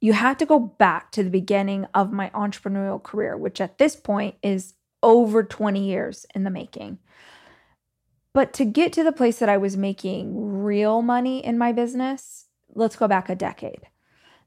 you 0.00 0.12
have 0.12 0.38
to 0.38 0.46
go 0.46 0.58
back 0.58 1.10
to 1.12 1.24
the 1.24 1.30
beginning 1.30 1.86
of 1.92 2.12
my 2.12 2.30
entrepreneurial 2.30 3.02
career, 3.02 3.36
which 3.36 3.60
at 3.60 3.78
this 3.78 3.96
point 3.96 4.36
is 4.42 4.74
over 5.02 5.42
20 5.42 5.84
years 5.84 6.24
in 6.34 6.44
the 6.44 6.50
making. 6.50 6.98
But 8.32 8.52
to 8.54 8.64
get 8.64 8.92
to 8.94 9.04
the 9.04 9.12
place 9.12 9.38
that 9.40 9.48
I 9.48 9.56
was 9.56 9.76
making 9.76 10.62
real 10.62 11.02
money 11.02 11.44
in 11.44 11.58
my 11.58 11.72
business, 11.72 12.46
let's 12.74 12.96
go 12.96 13.08
back 13.08 13.28
a 13.28 13.34
decade. 13.34 13.88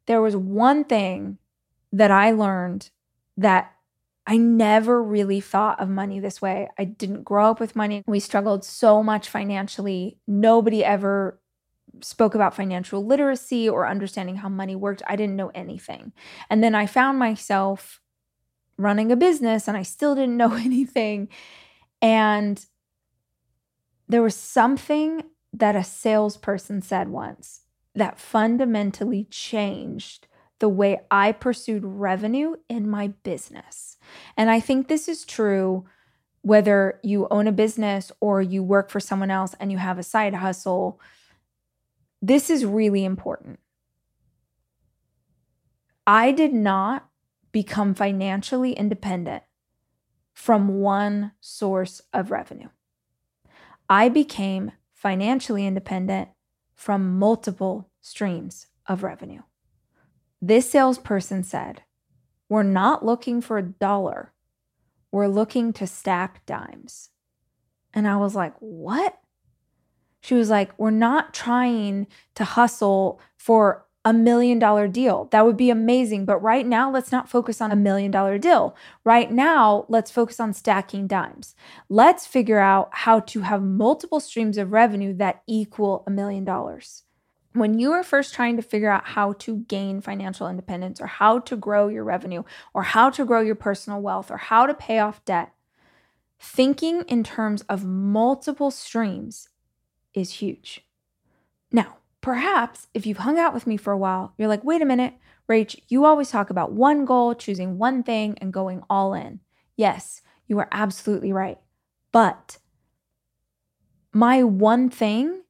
There 0.08 0.22
was 0.22 0.36
one 0.36 0.84
thing 0.84 1.38
that 1.92 2.12
I 2.12 2.32
learned 2.32 2.90
that 3.38 3.74
I 4.26 4.36
never 4.36 5.02
really 5.02 5.40
thought 5.40 5.80
of 5.80 5.88
money 5.88 6.20
this 6.20 6.42
way. 6.42 6.68
I 6.78 6.84
didn't 6.84 7.24
grow 7.24 7.50
up 7.50 7.62
with 7.62 7.78
money. 7.78 8.04
We 8.06 8.20
struggled 8.20 8.66
so 8.66 9.02
much 9.02 9.30
financially. 9.30 10.18
Nobody 10.28 10.84
ever 10.84 11.40
spoke 12.02 12.36
about 12.36 12.54
financial 12.54 13.06
literacy 13.06 13.70
or 13.70 13.88
understanding 13.88 14.38
how 14.38 14.50
money 14.50 14.76
worked. 14.76 15.02
I 15.08 15.16
didn't 15.16 15.38
know 15.38 15.52
anything. 15.56 16.12
And 16.50 16.62
then 16.62 16.76
I 16.76 16.86
found 16.88 17.18
myself 17.20 18.02
running 18.78 19.12
a 19.12 19.16
business 19.16 19.68
and 19.68 19.78
I 19.78 19.84
still 19.84 20.14
didn't 20.14 20.38
know 20.38 20.54
anything. 20.56 21.30
And 22.02 22.64
there 24.10 24.22
was 24.22 24.36
something 24.36 25.24
that 25.54 25.76
a 25.76 25.84
salesperson 25.84 26.82
said 26.82 27.08
once 27.08 27.62
that 27.98 28.20
fundamentally 28.20 29.26
changed 29.26 30.28
the 30.60 30.70
way 30.70 31.00
I 31.10 31.32
pursued 31.32 31.84
revenue 31.84 32.56
in 32.70 32.88
my 32.90 33.10
business. 33.24 33.98
And 34.36 34.50
I 34.50 34.60
think 34.60 34.88
this 34.88 35.08
is 35.08 35.26
true 35.26 35.86
whether 36.42 37.00
you 37.04 37.28
own 37.30 37.48
a 37.48 37.52
business 37.52 38.12
or 38.22 38.42
you 38.42 38.64
work 38.64 38.90
for 38.90 39.00
someone 39.00 39.32
else 39.32 39.56
and 39.60 39.72
you 39.72 39.80
have 39.80 39.98
a 39.98 40.04
side 40.04 40.36
hustle. 40.36 41.02
This 42.22 42.50
is 42.50 42.66
really 42.66 43.04
important. 43.04 43.60
I 46.06 46.32
did 46.32 46.54
not 46.54 47.10
become 47.52 47.96
financially 47.96 48.74
independent 48.74 49.44
from 50.34 50.80
one 50.80 51.32
source 51.42 52.02
of 52.14 52.30
revenue. 52.30 52.70
I 53.90 54.10
became 54.10 54.74
financially 54.94 55.66
independent 55.66 56.30
from 56.78 57.20
multiple 57.20 57.90
streams 58.00 58.68
of 58.86 59.04
revenue. 59.04 59.42
This 60.42 60.70
salesperson 60.70 61.44
said, 61.44 61.82
We're 62.48 62.64
not 62.64 63.04
looking 63.04 63.42
for 63.42 63.58
a 63.58 63.64
dollar. 63.64 64.32
We're 65.12 65.28
looking 65.28 65.74
to 65.74 65.88
stack 65.88 66.46
dimes. 66.46 67.10
And 67.94 68.08
I 68.08 68.16
was 68.18 68.36
like, 68.36 68.54
What? 68.60 69.20
She 70.22 70.36
was 70.36 70.50
like, 70.50 70.78
We're 70.78 70.92
not 70.92 71.34
trying 71.34 72.08
to 72.36 72.44
hustle 72.46 73.20
for 73.36 73.87
a 74.08 74.14
million 74.14 74.58
dollar 74.58 74.88
deal. 74.88 75.28
That 75.32 75.46
would 75.46 75.58
be 75.58 75.70
amazing. 75.70 76.24
But 76.24 76.42
right 76.42 76.66
now, 76.66 76.90
let's 76.90 77.12
not 77.12 77.30
focus 77.30 77.60
on 77.60 77.74
a 77.74 77.76
million 77.76 78.10
dollar 78.10 78.38
deal. 78.38 78.74
Right 79.04 79.30
now, 79.30 79.86
let's 79.90 80.10
focus 80.10 80.40
on 80.40 80.54
stacking 80.54 81.08
dimes. 81.08 81.56
Let's 81.90 82.26
figure 82.26 82.60
out 82.60 82.88
how 82.94 83.20
to 83.20 83.42
have 83.42 83.62
multiple 83.62 84.22
streams 84.22 84.58
of 84.58 84.72
revenue 84.72 85.14
that 85.16 85.44
equal 85.46 86.06
a 86.08 86.10
million 86.10 86.46
dollars 86.46 87.04
when 87.52 87.80
you 87.80 87.92
are 87.92 88.04
first 88.04 88.34
trying 88.34 88.56
to 88.56 88.62
figure 88.62 88.90
out 88.90 89.08
how 89.08 89.34
to 89.34 89.58
gain 89.68 90.00
financial 90.00 90.48
independence 90.48 91.02
or 91.02 91.08
how 91.08 91.40
to 91.40 91.58
grow 91.58 91.90
your 91.90 92.04
revenue 92.04 92.44
or 92.74 92.84
how 92.84 93.10
to 93.10 93.26
grow 93.26 93.42
your 93.42 93.56
personal 93.56 94.00
wealth 94.00 94.32
or 94.32 94.38
how 94.38 94.66
to 94.68 94.74
pay 94.74 95.00
off 95.00 95.26
debt, 95.26 95.52
thinking 96.40 97.02
in 97.08 97.24
terms 97.24 97.64
of 97.64 97.84
multiple 97.84 98.70
streams 98.70 99.50
is 100.14 100.34
huge. 100.34 100.86
Now, 101.72 101.98
perhaps 102.28 102.88
if 102.94 103.06
you've 103.06 103.20
hung 103.20 103.40
out 103.40 103.54
with 103.54 103.66
me 103.66 103.78
for 103.78 103.94
a 103.94 103.98
while, 103.98 104.34
you're 104.38 104.50
like, 104.50 104.62
wait 104.62 104.82
a 104.82 104.86
minute, 104.86 105.14
Rach, 105.50 105.80
you 105.88 106.04
always 106.04 106.30
talk 106.30 106.50
about 106.50 106.74
one 106.74 107.06
goal, 107.06 107.34
choosing 107.34 107.78
one 107.78 108.04
thing, 108.04 108.38
and 108.42 108.52
going 108.52 108.84
all 108.90 109.14
in. 109.14 109.40
Yes, 109.78 110.22
you 110.46 110.60
are 110.60 110.68
absolutely 110.74 111.32
right. 111.32 111.58
But 112.12 112.58
my 114.12 114.44
one 114.44 114.90
thing 114.90 115.44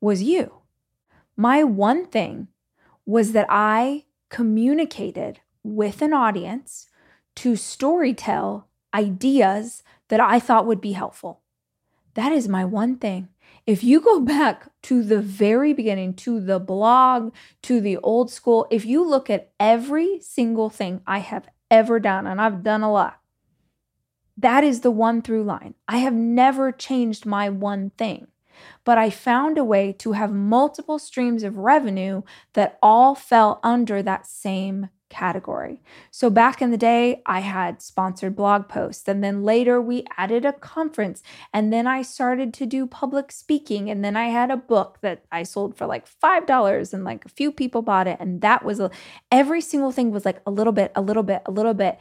was 0.00 0.22
you. 0.22 0.54
My 1.36 1.64
one 1.64 2.06
thing 2.06 2.48
was 3.04 3.32
that 3.32 3.46
I 3.50 4.06
communicated 4.30 5.40
with 5.62 6.00
an 6.00 6.14
audience 6.14 6.88
to 7.36 7.52
storytell 7.52 8.64
ideas 8.94 9.82
that 10.08 10.18
I 10.18 10.40
thought 10.40 10.66
would 10.66 10.80
be 10.80 10.92
helpful. 10.92 11.42
That 12.14 12.32
is 12.32 12.48
my 12.48 12.64
one 12.64 12.96
thing. 12.96 13.28
If 13.68 13.84
you 13.84 14.00
go 14.00 14.18
back 14.20 14.70
to 14.84 15.02
the 15.02 15.20
very 15.20 15.74
beginning, 15.74 16.14
to 16.14 16.40
the 16.40 16.58
blog, 16.58 17.34
to 17.64 17.82
the 17.82 17.98
old 17.98 18.30
school, 18.30 18.66
if 18.70 18.86
you 18.86 19.06
look 19.06 19.28
at 19.28 19.52
every 19.60 20.20
single 20.20 20.70
thing 20.70 21.02
I 21.06 21.18
have 21.18 21.46
ever 21.70 22.00
done, 22.00 22.26
and 22.26 22.40
I've 22.40 22.62
done 22.62 22.80
a 22.82 22.90
lot, 22.90 23.20
that 24.38 24.64
is 24.64 24.80
the 24.80 24.90
one 24.90 25.20
through 25.20 25.44
line. 25.44 25.74
I 25.86 25.98
have 25.98 26.14
never 26.14 26.72
changed 26.72 27.26
my 27.26 27.50
one 27.50 27.90
thing 27.90 28.28
but 28.84 28.98
I 28.98 29.10
found 29.10 29.58
a 29.58 29.64
way 29.64 29.92
to 30.00 30.12
have 30.12 30.32
multiple 30.32 30.98
streams 30.98 31.42
of 31.42 31.58
revenue 31.58 32.22
that 32.54 32.78
all 32.82 33.14
fell 33.14 33.60
under 33.62 34.02
that 34.02 34.26
same 34.26 34.88
category. 35.08 35.80
So 36.10 36.30
back 36.30 36.60
in 36.60 36.70
the 36.70 36.76
day, 36.76 37.22
I 37.26 37.40
had 37.40 37.82
sponsored 37.82 38.36
blog 38.36 38.68
posts, 38.68 39.08
and 39.08 39.22
then 39.22 39.42
later 39.42 39.80
we 39.80 40.04
added 40.16 40.44
a 40.44 40.52
conference, 40.52 41.22
and 41.52 41.72
then 41.72 41.86
I 41.86 42.02
started 42.02 42.52
to 42.54 42.66
do 42.66 42.86
public 42.86 43.32
speaking, 43.32 43.90
and 43.90 44.04
then 44.04 44.16
I 44.16 44.26
had 44.26 44.50
a 44.50 44.56
book 44.56 44.98
that 45.02 45.24
I 45.32 45.42
sold 45.42 45.76
for 45.76 45.86
like 45.86 46.06
$5 46.08 46.92
and 46.92 47.04
like 47.04 47.24
a 47.24 47.30
few 47.30 47.50
people 47.52 47.82
bought 47.82 48.06
it, 48.06 48.18
and 48.20 48.40
that 48.40 48.64
was 48.64 48.80
a, 48.80 48.90
every 49.30 49.60
single 49.60 49.92
thing 49.92 50.10
was 50.10 50.24
like 50.24 50.40
a 50.46 50.50
little 50.50 50.72
bit, 50.72 50.92
a 50.94 51.00
little 51.00 51.22
bit, 51.22 51.42
a 51.46 51.50
little 51.50 51.74
bit, 51.74 51.98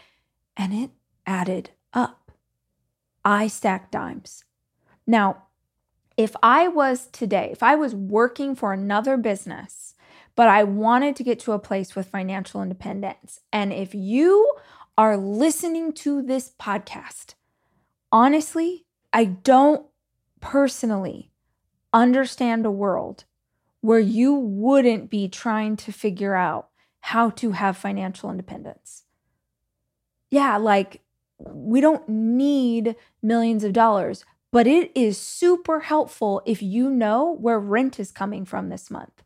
and 0.55 0.73
it 0.73 0.91
added 1.25 1.71
up. 1.93 2.31
I 3.23 3.47
stacked 3.47 3.91
dimes. 3.91 4.43
Now, 5.05 5.43
if 6.17 6.35
I 6.41 6.67
was 6.67 7.07
today, 7.07 7.49
if 7.51 7.61
I 7.61 7.75
was 7.75 7.93
working 7.93 8.55
for 8.55 8.73
another 8.73 9.17
business, 9.17 9.93
but 10.37 10.47
I 10.47 10.63
wanted 10.63 11.15
to 11.15 11.23
get 11.23 11.39
to 11.41 11.51
a 11.53 11.59
place 11.59 11.95
with 11.95 12.09
financial 12.09 12.61
independence, 12.61 13.41
and 13.51 13.73
if 13.73 13.93
you 13.93 14.53
are 14.95 15.17
listening 15.17 15.91
to 15.93 16.21
this 16.21 16.53
podcast, 16.59 17.33
honestly, 18.11 18.85
I 19.11 19.25
don't 19.25 19.85
personally 20.39 21.31
understand 21.91 22.65
a 22.65 22.71
world 22.71 23.25
where 23.81 23.99
you 23.99 24.35
wouldn't 24.35 25.09
be 25.09 25.27
trying 25.27 25.75
to 25.77 25.91
figure 25.91 26.35
out 26.35 26.69
how 26.99 27.31
to 27.31 27.51
have 27.51 27.75
financial 27.75 28.29
independence. 28.29 29.05
Yeah, 30.29 30.57
like 30.57 31.01
we 31.39 31.81
don't 31.81 32.07
need 32.07 32.95
millions 33.23 33.63
of 33.63 33.73
dollars, 33.73 34.23
but 34.51 34.67
it 34.67 34.91
is 34.93 35.17
super 35.17 35.79
helpful 35.79 36.43
if 36.45 36.61
you 36.61 36.91
know 36.91 37.35
where 37.35 37.59
rent 37.59 37.99
is 37.99 38.11
coming 38.11 38.45
from 38.45 38.69
this 38.69 38.91
month. 38.91 39.23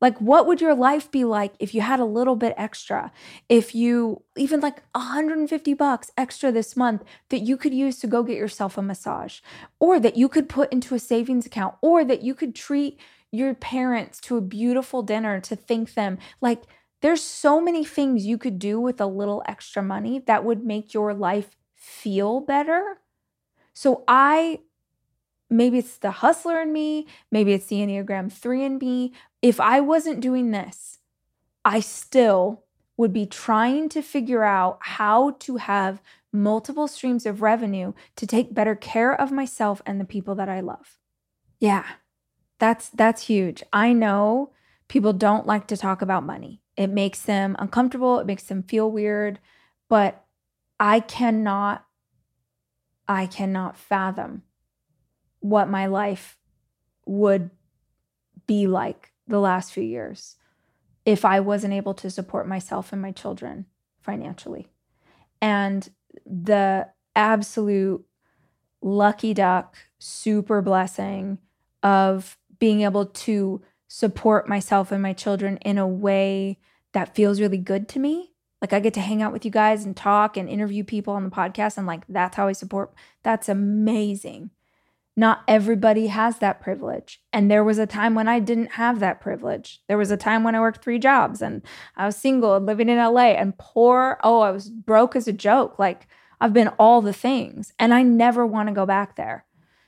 Like, 0.00 0.18
what 0.20 0.46
would 0.46 0.60
your 0.60 0.74
life 0.74 1.10
be 1.10 1.24
like 1.24 1.54
if 1.58 1.74
you 1.74 1.80
had 1.80 2.00
a 2.00 2.04
little 2.04 2.36
bit 2.36 2.54
extra? 2.56 3.10
If 3.48 3.74
you 3.74 4.22
even 4.36 4.60
like 4.60 4.82
150 4.94 5.74
bucks 5.74 6.10
extra 6.18 6.52
this 6.52 6.76
month 6.76 7.02
that 7.30 7.40
you 7.42 7.56
could 7.56 7.72
use 7.72 7.98
to 8.00 8.06
go 8.06 8.22
get 8.22 8.36
yourself 8.36 8.76
a 8.76 8.82
massage, 8.82 9.40
or 9.80 9.98
that 10.00 10.16
you 10.16 10.28
could 10.28 10.48
put 10.48 10.72
into 10.72 10.94
a 10.94 10.98
savings 10.98 11.46
account, 11.46 11.76
or 11.80 12.04
that 12.04 12.22
you 12.22 12.34
could 12.34 12.54
treat 12.54 12.98
your 13.32 13.54
parents 13.54 14.20
to 14.20 14.36
a 14.36 14.40
beautiful 14.40 15.02
dinner 15.02 15.40
to 15.40 15.56
thank 15.56 15.94
them. 15.94 16.18
Like, 16.40 16.62
there's 17.02 17.22
so 17.22 17.60
many 17.60 17.84
things 17.84 18.26
you 18.26 18.38
could 18.38 18.58
do 18.58 18.80
with 18.80 19.00
a 19.00 19.06
little 19.06 19.42
extra 19.46 19.82
money 19.82 20.22
that 20.26 20.44
would 20.44 20.64
make 20.64 20.94
your 20.94 21.14
life 21.14 21.56
feel 21.74 22.40
better. 22.40 22.98
So, 23.74 24.04
I 24.08 24.60
maybe 25.50 25.78
it's 25.78 25.98
the 25.98 26.10
hustler 26.10 26.60
in 26.60 26.72
me, 26.72 27.06
maybe 27.30 27.52
it's 27.52 27.66
the 27.66 27.76
Enneagram 27.76 28.32
3 28.32 28.64
in 28.64 28.78
me. 28.78 29.12
If 29.42 29.60
I 29.60 29.80
wasn't 29.80 30.20
doing 30.20 30.50
this, 30.50 30.98
I 31.64 31.80
still 31.80 32.64
would 32.96 33.12
be 33.12 33.26
trying 33.26 33.88
to 33.90 34.02
figure 34.02 34.44
out 34.44 34.78
how 34.80 35.32
to 35.40 35.56
have 35.56 36.00
multiple 36.32 36.88
streams 36.88 37.26
of 37.26 37.42
revenue 37.42 37.92
to 38.16 38.26
take 38.26 38.54
better 38.54 38.74
care 38.74 39.18
of 39.18 39.32
myself 39.32 39.82
and 39.86 40.00
the 40.00 40.04
people 40.04 40.34
that 40.34 40.48
I 40.48 40.60
love. 40.60 40.98
Yeah. 41.58 41.84
That's 42.58 42.88
that's 42.88 43.26
huge. 43.26 43.62
I 43.72 43.92
know 43.92 44.52
people 44.88 45.12
don't 45.12 45.46
like 45.46 45.66
to 45.68 45.76
talk 45.76 46.00
about 46.00 46.24
money. 46.24 46.62
It 46.76 46.88
makes 46.88 47.22
them 47.22 47.56
uncomfortable, 47.58 48.18
it 48.18 48.26
makes 48.26 48.44
them 48.44 48.62
feel 48.62 48.90
weird, 48.90 49.38
but 49.88 50.24
I 50.80 51.00
cannot 51.00 51.84
I 53.08 53.26
cannot 53.26 53.76
fathom 53.76 54.42
what 55.48 55.68
my 55.68 55.86
life 55.86 56.38
would 57.06 57.50
be 58.46 58.66
like 58.66 59.12
the 59.28 59.38
last 59.38 59.72
few 59.72 59.82
years 59.82 60.36
if 61.04 61.24
I 61.24 61.38
wasn't 61.38 61.72
able 61.72 61.94
to 61.94 62.10
support 62.10 62.48
myself 62.48 62.92
and 62.92 63.00
my 63.00 63.12
children 63.12 63.66
financially. 64.00 64.66
And 65.40 65.88
the 66.24 66.88
absolute 67.14 68.04
lucky 68.82 69.34
duck, 69.34 69.76
super 69.98 70.60
blessing 70.62 71.38
of 71.82 72.36
being 72.58 72.80
able 72.80 73.06
to 73.06 73.62
support 73.86 74.48
myself 74.48 74.90
and 74.90 75.00
my 75.00 75.12
children 75.12 75.58
in 75.58 75.78
a 75.78 75.86
way 75.86 76.58
that 76.92 77.14
feels 77.14 77.40
really 77.40 77.58
good 77.58 77.88
to 77.90 78.00
me. 78.00 78.32
Like 78.60 78.72
I 78.72 78.80
get 78.80 78.94
to 78.94 79.00
hang 79.00 79.22
out 79.22 79.32
with 79.32 79.44
you 79.44 79.50
guys 79.50 79.84
and 79.84 79.96
talk 79.96 80.36
and 80.36 80.48
interview 80.48 80.82
people 80.82 81.14
on 81.14 81.22
the 81.22 81.30
podcast 81.30 81.78
and 81.78 81.86
like 81.86 82.04
that's 82.08 82.36
how 82.36 82.48
I 82.48 82.52
support. 82.52 82.92
That's 83.22 83.48
amazing. 83.48 84.50
Not 85.16 85.42
everybody 85.48 86.08
has 86.08 86.38
that 86.38 86.60
privilege. 86.60 87.22
And 87.32 87.50
there 87.50 87.64
was 87.64 87.78
a 87.78 87.86
time 87.86 88.14
when 88.14 88.28
I 88.28 88.38
didn't 88.38 88.72
have 88.72 89.00
that 89.00 89.20
privilege. 89.20 89.80
There 89.88 89.96
was 89.96 90.10
a 90.10 90.16
time 90.16 90.44
when 90.44 90.54
I 90.54 90.60
worked 90.60 90.84
three 90.84 90.98
jobs 90.98 91.40
and 91.40 91.62
I 91.96 92.04
was 92.04 92.16
single 92.16 92.54
and 92.54 92.66
living 92.66 92.90
in 92.90 92.98
LA 92.98 93.32
and 93.32 93.56
poor. 93.56 94.18
Oh, 94.22 94.40
I 94.40 94.50
was 94.50 94.68
broke 94.68 95.16
as 95.16 95.26
a 95.26 95.32
joke. 95.32 95.78
Like 95.78 96.06
I've 96.38 96.52
been 96.52 96.68
all 96.78 97.00
the 97.00 97.14
things 97.14 97.72
and 97.78 97.94
I 97.94 98.02
never 98.02 98.46
want 98.46 98.68
to 98.68 98.74
go 98.74 98.84
back 98.84 99.16
there. 99.16 99.46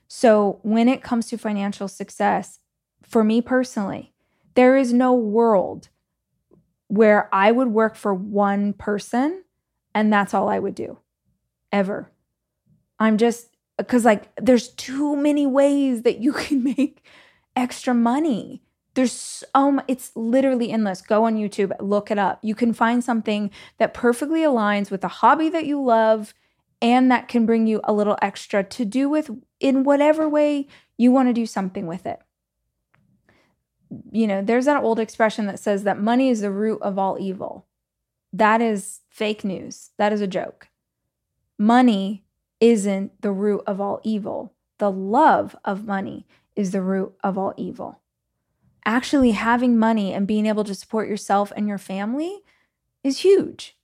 So 0.08 0.60
when 0.62 0.88
it 0.88 1.02
comes 1.02 1.26
to 1.26 1.36
financial 1.36 1.88
success, 1.88 2.60
for 3.02 3.22
me 3.22 3.42
personally, 3.42 4.14
there 4.54 4.78
is 4.78 4.94
no 4.94 5.12
world 5.12 5.90
where 6.86 7.28
I 7.34 7.52
would 7.52 7.68
work 7.68 7.96
for 7.96 8.14
one 8.14 8.72
person 8.72 9.44
and 9.94 10.10
that's 10.10 10.32
all 10.32 10.48
I 10.48 10.58
would 10.58 10.74
do 10.74 10.98
ever. 11.70 12.10
I'm 12.98 13.18
just 13.18 13.50
because 13.78 14.04
like 14.04 14.28
there's 14.36 14.68
too 14.68 15.16
many 15.16 15.46
ways 15.46 16.02
that 16.02 16.18
you 16.18 16.32
can 16.34 16.62
make 16.62 17.02
extra 17.56 17.94
money. 17.94 18.62
There's 18.94 19.12
so 19.12 19.80
it's 19.86 20.10
literally 20.16 20.72
endless. 20.72 21.00
Go 21.00 21.24
on 21.24 21.36
youtube 21.36 21.72
look 21.80 22.10
it 22.10 22.18
up. 22.18 22.40
You 22.42 22.54
can 22.54 22.72
find 22.72 23.02
something 23.02 23.50
that 23.78 23.94
perfectly 23.94 24.40
aligns 24.40 24.90
with 24.90 25.00
the 25.00 25.08
hobby 25.08 25.48
that 25.50 25.66
you 25.66 25.82
love 25.82 26.34
and 26.82 27.10
that 27.10 27.28
can 27.28 27.46
bring 27.46 27.66
you 27.66 27.80
a 27.84 27.92
little 27.92 28.18
extra 28.20 28.62
to 28.62 28.84
do 28.84 29.08
with 29.08 29.30
in 29.60 29.84
whatever 29.84 30.28
way 30.28 30.66
you 30.96 31.10
want 31.10 31.28
to 31.28 31.32
do 31.32 31.46
something 31.46 31.86
with 31.86 32.06
it. 32.06 32.20
You 34.10 34.26
know 34.26 34.42
there's 34.42 34.64
that 34.64 34.82
old 34.82 34.98
expression 34.98 35.46
that 35.46 35.60
says 35.60 35.84
that 35.84 36.00
money 36.00 36.28
is 36.28 36.40
the 36.40 36.50
root 36.50 36.82
of 36.82 36.98
all 36.98 37.18
evil. 37.20 37.66
That 38.32 38.60
is 38.60 39.00
fake 39.08 39.44
news. 39.44 39.90
That 39.96 40.12
is 40.12 40.20
a 40.20 40.26
joke. 40.26 40.68
Money 41.56 42.24
isn't 42.60 43.20
the 43.22 43.32
root 43.32 43.62
of 43.66 43.80
all 43.80 44.00
evil. 44.02 44.54
The 44.78 44.90
love 44.90 45.56
of 45.64 45.86
money 45.86 46.26
is 46.56 46.72
the 46.72 46.82
root 46.82 47.14
of 47.22 47.38
all 47.38 47.54
evil. 47.56 48.00
Actually, 48.84 49.32
having 49.32 49.78
money 49.78 50.12
and 50.12 50.26
being 50.26 50.46
able 50.46 50.64
to 50.64 50.74
support 50.74 51.08
yourself 51.08 51.52
and 51.56 51.68
your 51.68 51.78
family 51.78 52.40
is 53.04 53.20
huge. 53.20 53.76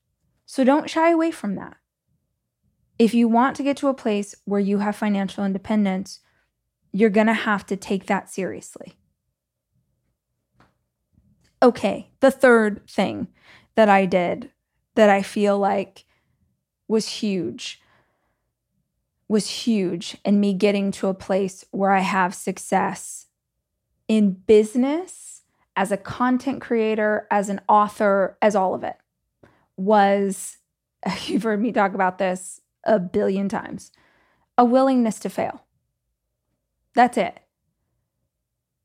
So 0.47 0.64
don't 0.64 0.91
shy 0.91 1.11
away 1.11 1.31
from 1.31 1.57
that. 1.57 1.77
If 2.99 3.12
you 3.12 3.29
want 3.29 3.57
to 3.57 3.62
get 3.62 3.77
to 3.79 3.89
a 3.89 3.95
place 3.95 4.35
where 4.45 4.61
you 4.61 4.79
have 4.79 4.97
financial 4.97 5.45
independence, 5.45 6.20
you're 6.93 7.11
going 7.11 7.27
to 7.27 7.35
have 7.35 7.66
to 7.66 7.77
take 7.77 8.07
that 8.07 8.31
seriously. 8.31 8.95
Okay, 11.62 12.11
the 12.20 12.31
third 12.31 12.87
thing 12.89 13.29
that 13.75 13.89
I 13.89 14.07
did 14.07 14.51
that 14.95 15.11
I 15.11 15.22
feel 15.22 15.59
like 15.59 16.05
was 16.87 17.09
huge 17.09 17.81
was 19.29 19.49
huge 19.49 20.16
in 20.25 20.41
me 20.41 20.55
getting 20.55 20.91
to 20.93 21.09
a 21.09 21.14
place 21.14 21.64
where 21.70 21.91
I 21.91 22.01
have 22.01 22.35
success 22.35 23.27
in 24.07 24.33
business, 24.33 25.43
as 25.77 25.91
a 25.91 25.97
content 25.97 26.61
creator, 26.61 27.27
as 27.31 27.49
an 27.49 27.61
author, 27.68 28.39
as 28.41 28.55
all 28.55 28.75
of 28.75 28.85
it 28.85 28.97
was 29.77 30.59
you've 31.27 31.43
heard 31.43 31.61
me 31.61 31.72
talk 31.72 31.95
about 31.95 32.18
this 32.18 32.61
a 32.85 32.99
billion 32.99 33.49
times 33.49 33.91
a 34.57 34.64
willingness 34.64 35.18
to 35.18 35.29
fail. 35.29 35.64
That's 36.95 37.18
it. 37.18 37.41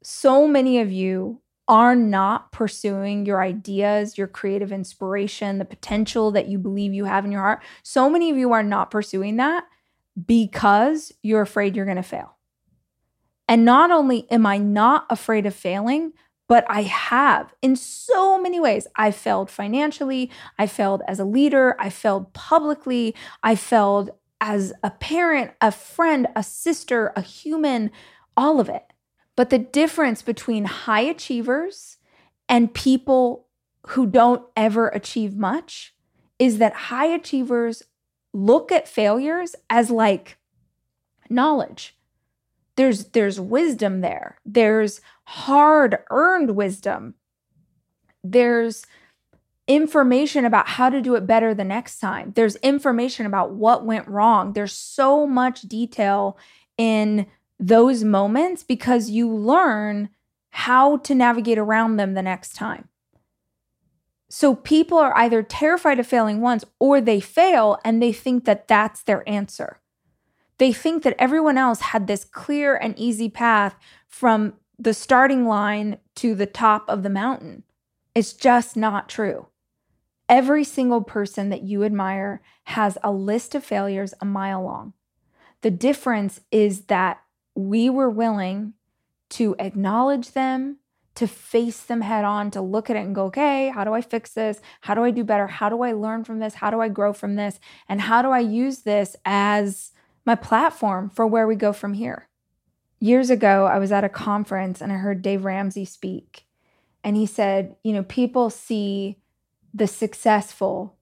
So 0.01 0.47
many 0.47 0.79
of 0.79 0.91
you 0.91 1.41
are 1.67 1.95
not 1.95 2.51
pursuing 2.51 3.27
your 3.27 3.39
ideas, 3.39 4.17
your 4.17 4.25
creative 4.25 4.71
inspiration, 4.71 5.59
the 5.59 5.65
potential 5.65 6.31
that 6.31 6.47
you 6.47 6.57
believe 6.57 6.91
you 6.91 7.05
have 7.05 7.23
in 7.23 7.31
your 7.31 7.41
heart. 7.41 7.61
So 7.83 8.09
many 8.09 8.31
of 8.31 8.37
you 8.37 8.51
are 8.51 8.63
not 8.63 8.89
pursuing 8.89 9.35
that 9.35 9.65
because 10.25 11.11
you're 11.21 11.41
afraid 11.41 11.75
you're 11.75 11.85
going 11.85 11.97
to 11.97 12.03
fail. 12.03 12.37
And 13.47 13.65
not 13.65 13.91
only 13.91 14.29
am 14.31 14.45
I 14.45 14.57
not 14.57 15.05
afraid 15.09 15.45
of 15.45 15.55
failing, 15.55 16.13
but 16.47 16.65
I 16.67 16.81
have 16.83 17.53
in 17.61 17.75
so 17.75 18.41
many 18.41 18.59
ways. 18.59 18.87
I 18.95 19.11
failed 19.11 19.51
financially, 19.51 20.31
I 20.57 20.67
failed 20.67 21.03
as 21.07 21.19
a 21.19 21.25
leader, 21.25 21.75
I 21.79 21.89
failed 21.89 22.33
publicly, 22.33 23.15
I 23.43 23.55
failed 23.55 24.09
as 24.41 24.73
a 24.83 24.89
parent, 24.89 25.51
a 25.61 25.71
friend, 25.71 26.27
a 26.35 26.43
sister, 26.43 27.13
a 27.15 27.21
human, 27.21 27.91
all 28.35 28.59
of 28.59 28.69
it. 28.69 28.83
But 29.35 29.51
the 29.51 29.59
difference 29.59 30.21
between 30.21 30.65
high 30.65 31.01
achievers 31.01 31.97
and 32.47 32.73
people 32.73 33.47
who 33.87 34.07
don't 34.07 34.43
ever 34.55 34.87
achieve 34.89 35.35
much 35.35 35.93
is 36.39 36.57
that 36.57 36.73
high 36.73 37.07
achievers 37.07 37.83
look 38.33 38.71
at 38.71 38.87
failures 38.87 39.55
as 39.69 39.89
like 39.89 40.37
knowledge. 41.29 41.95
There's 42.75 43.05
there's 43.05 43.39
wisdom 43.39 44.01
there. 44.01 44.39
There's 44.45 45.01
hard 45.25 45.99
earned 46.09 46.55
wisdom. 46.55 47.15
There's 48.23 48.85
information 49.67 50.45
about 50.45 50.67
how 50.67 50.89
to 50.89 51.01
do 51.01 51.15
it 51.15 51.27
better 51.27 51.53
the 51.53 51.63
next 51.63 51.99
time. 51.99 52.31
There's 52.35 52.55
information 52.57 53.25
about 53.25 53.51
what 53.51 53.85
went 53.85 54.07
wrong. 54.07 54.53
There's 54.53 54.73
so 54.73 55.27
much 55.27 55.61
detail 55.61 56.37
in 56.77 57.27
those 57.59 58.03
moments 58.03 58.63
because 58.63 59.09
you 59.09 59.29
learn 59.29 60.09
how 60.49 60.97
to 60.97 61.13
navigate 61.13 61.59
around 61.59 61.97
them 61.97 62.15
the 62.15 62.23
next 62.23 62.55
time. 62.55 62.89
So 64.29 64.55
people 64.55 64.97
are 64.97 65.17
either 65.17 65.41
terrified 65.41 65.99
of 65.99 66.07
failing 66.07 66.39
once 66.39 66.63
or 66.79 67.01
they 67.01 67.19
fail 67.19 67.79
and 67.83 68.01
they 68.01 68.13
think 68.13 68.45
that 68.45 68.67
that's 68.67 69.01
their 69.01 69.27
answer. 69.27 69.81
They 70.59 70.71
think 70.71 71.03
that 71.03 71.15
everyone 71.17 71.57
else 71.57 71.79
had 71.79 72.05
this 72.05 72.23
clear 72.23 72.75
and 72.75 72.97
easy 72.97 73.29
path 73.29 73.75
from 74.07 74.53
the 74.77 74.93
starting 74.93 75.45
line 75.45 75.97
to 76.15 76.35
the 76.35 76.45
top 76.45 76.87
of 76.87 77.01
the 77.01 77.09
mountain. 77.09 77.63
It's 78.13 78.33
just 78.33 78.77
not 78.77 79.09
true. 79.09 79.47
Every 80.27 80.63
single 80.63 81.01
person 81.01 81.49
that 81.49 81.63
you 81.63 81.83
admire 81.83 82.41
has 82.65 82.97
a 83.03 83.11
list 83.11 83.55
of 83.55 83.63
failures 83.63 84.13
a 84.21 84.25
mile 84.25 84.63
long. 84.63 84.93
The 85.61 85.71
difference 85.71 86.41
is 86.51 86.81
that 86.85 87.19
we 87.55 87.89
were 87.89 88.09
willing 88.09 88.73
to 89.31 89.55
acknowledge 89.59 90.31
them, 90.31 90.77
to 91.15 91.27
face 91.27 91.81
them 91.81 92.01
head 92.01 92.23
on, 92.23 92.51
to 92.51 92.61
look 92.61 92.89
at 92.89 92.95
it 92.95 93.05
and 93.05 93.15
go, 93.15 93.25
okay, 93.25 93.69
how 93.69 93.83
do 93.83 93.93
I 93.93 94.01
fix 94.01 94.33
this? 94.33 94.61
How 94.81 94.93
do 94.93 95.03
I 95.03 95.11
do 95.11 95.23
better? 95.23 95.47
How 95.47 95.69
do 95.69 95.81
I 95.81 95.91
learn 95.91 96.23
from 96.23 96.39
this? 96.39 96.55
How 96.55 96.69
do 96.71 96.79
I 96.79 96.87
grow 96.87 97.13
from 97.13 97.35
this? 97.35 97.59
And 97.87 98.01
how 98.01 98.21
do 98.21 98.29
I 98.29 98.39
use 98.39 98.79
this 98.79 99.15
as 99.25 99.91
my 100.29 100.35
platform 100.35 101.09
for 101.09 101.25
where 101.25 101.47
we 101.47 101.55
go 101.55 101.73
from 101.73 101.93
here. 101.95 102.27
Years 102.99 103.31
ago, 103.31 103.65
I 103.65 103.79
was 103.79 103.91
at 103.91 104.03
a 104.03 104.09
conference 104.09 104.79
and 104.79 104.91
I 104.91 104.95
heard 104.95 105.23
Dave 105.23 105.43
Ramsey 105.43 105.85
speak. 105.85 106.45
And 107.03 107.15
he 107.15 107.25
said, 107.25 107.75
you 107.83 107.93
know, 107.93 108.03
people 108.03 108.51
see 108.51 109.17
the 109.73 109.87
successful 109.87 110.97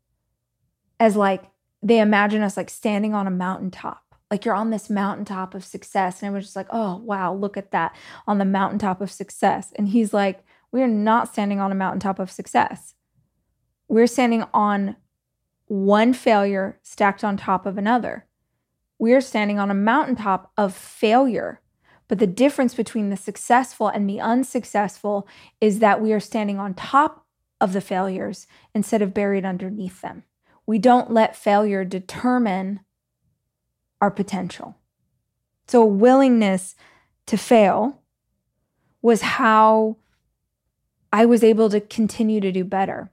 as 0.97 1.17
like 1.17 1.43
they 1.83 1.99
imagine 1.99 2.41
us 2.41 2.55
like 2.55 2.69
standing 2.69 3.13
on 3.13 3.27
a 3.27 3.31
mountaintop. 3.31 4.06
Like 4.29 4.43
you're 4.43 4.53
on 4.53 4.71
this 4.71 4.89
mountaintop 4.89 5.55
of 5.55 5.63
success. 5.63 6.21
And 6.21 6.29
I 6.29 6.33
was 6.33 6.45
just 6.45 6.55
like, 6.55 6.67
oh, 6.69 6.97
wow, 6.97 7.33
look 7.33 7.55
at 7.57 7.71
that 7.71 7.95
on 8.27 8.37
the 8.37 8.45
mountaintop 8.45 9.01
of 9.01 9.11
success. 9.11 9.71
And 9.75 9.87
he's 9.87 10.13
like, 10.13 10.43
we're 10.71 10.87
not 10.87 11.29
standing 11.29 11.59
on 11.59 11.71
a 11.71 11.75
mountaintop 11.75 12.19
of 12.19 12.31
success. 12.31 12.93
We're 13.87 14.07
standing 14.07 14.43
on 14.53 14.97
one 15.67 16.13
failure 16.13 16.79
stacked 16.83 17.23
on 17.23 17.37
top 17.37 17.65
of 17.65 17.77
another. 17.77 18.25
We're 18.99 19.21
standing 19.21 19.59
on 19.59 19.71
a 19.71 19.75
mountaintop 19.75 20.51
of 20.57 20.75
failure. 20.75 21.61
But 22.07 22.19
the 22.19 22.27
difference 22.27 22.73
between 22.73 23.09
the 23.09 23.17
successful 23.17 23.87
and 23.87 24.09
the 24.09 24.19
unsuccessful 24.19 25.27
is 25.61 25.79
that 25.79 26.01
we 26.01 26.13
are 26.13 26.19
standing 26.19 26.57
on 26.57 26.73
top 26.73 27.25
of 27.59 27.73
the 27.73 27.81
failures 27.81 28.47
instead 28.73 29.01
of 29.01 29.13
buried 29.13 29.45
underneath 29.45 30.01
them. 30.01 30.23
We 30.65 30.79
don't 30.79 31.11
let 31.11 31.35
failure 31.35 31.83
determine 31.83 32.81
our 34.01 34.11
potential. 34.11 34.75
So, 35.67 35.85
willingness 35.85 36.75
to 37.25 37.37
fail 37.37 38.01
was 39.01 39.21
how 39.21 39.97
I 41.11 41.25
was 41.25 41.43
able 41.43 41.69
to 41.69 41.81
continue 41.81 42.39
to 42.41 42.51
do 42.51 42.63
better 42.63 43.11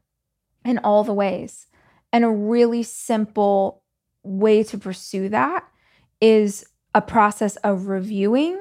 in 0.64 0.78
all 0.78 1.05
the 1.05 1.14
ways. 1.14 1.66
And 2.12 2.24
a 2.24 2.30
really 2.30 2.82
simple 2.82 3.82
way 4.22 4.62
to 4.64 4.78
pursue 4.78 5.28
that 5.30 5.64
is 6.20 6.64
a 6.95 7.03
process 7.03 7.57
of 7.57 7.89
reviewing 7.89 8.59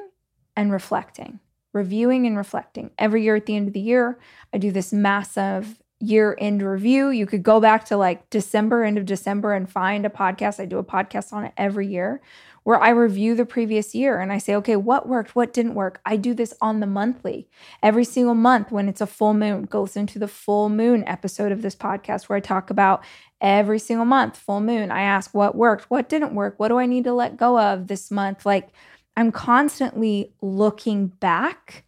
and 0.56 0.72
reflecting. 0.72 1.40
Reviewing 1.72 2.26
and 2.26 2.38
reflecting. 2.38 2.92
Every 2.98 3.24
year 3.24 3.36
at 3.36 3.46
the 3.46 3.56
end 3.56 3.68
of 3.68 3.74
the 3.74 3.80
year, 3.80 4.20
I 4.54 4.58
do 4.58 4.72
this 4.72 4.92
massive 4.92 5.83
year 6.04 6.36
end 6.40 6.62
review. 6.62 7.10
You 7.10 7.26
could 7.26 7.44
go 7.44 7.60
back 7.60 7.86
to 7.86 7.98
like 7.98 8.30
December, 8.30 8.84
end 8.84 8.98
of 8.98 9.06
December, 9.06 9.54
and 9.54 9.70
find 9.70 10.06
a 10.06 10.10
podcast. 10.10 10.60
I 10.60 10.66
do 10.66 10.78
a 10.78 10.84
podcast 10.84 11.32
on 11.32 11.46
it 11.46 11.54
every 11.58 11.88
year 11.88 12.22
where 12.64 12.82
I 12.82 12.90
review 12.90 13.36
the 13.36 13.46
previous 13.46 13.94
year 13.94 14.20
and 14.20 14.32
I 14.32 14.38
say, 14.38 14.56
okay, 14.56 14.76
what 14.76 15.08
worked? 15.08 15.36
What 15.36 15.54
didn't 15.54 15.76
work? 15.76 16.00
I 16.06 16.16
do 16.16 16.34
this 16.34 16.54
on 16.62 16.80
the 16.80 16.88
monthly. 16.88 17.50
Every 17.82 18.06
single 18.06 18.36
month 18.36 18.72
when 18.72 18.88
it's 18.88 19.02
a 19.02 19.08
full 19.08 19.34
moon, 19.34 19.64
goes 19.64 19.98
into 19.98 20.18
the 20.18 20.28
full 20.28 20.70
moon 20.70 21.04
episode 21.06 21.52
of 21.52 21.62
this 21.62 21.76
podcast 21.76 22.30
where 22.30 22.38
I 22.38 22.42
talk 22.42 22.70
about 22.70 23.04
every 23.42 23.80
single 23.80 24.06
month, 24.06 24.38
full 24.38 24.62
moon. 24.62 24.92
I 24.92 25.02
ask 25.02 25.34
what 25.34 25.56
worked, 25.56 25.90
what 25.90 26.08
didn't 26.08 26.36
work, 26.36 26.56
what 26.58 26.70
do 26.70 26.80
I 26.80 26.86
need 26.86 27.04
to 27.04 27.14
let 27.14 27.38
go 27.38 27.60
of 27.60 27.88
this 27.88 28.10
month? 28.10 28.46
Like 28.46 28.70
I'm 29.18 29.32
constantly 29.32 30.34
looking 30.42 31.08
back 31.08 31.84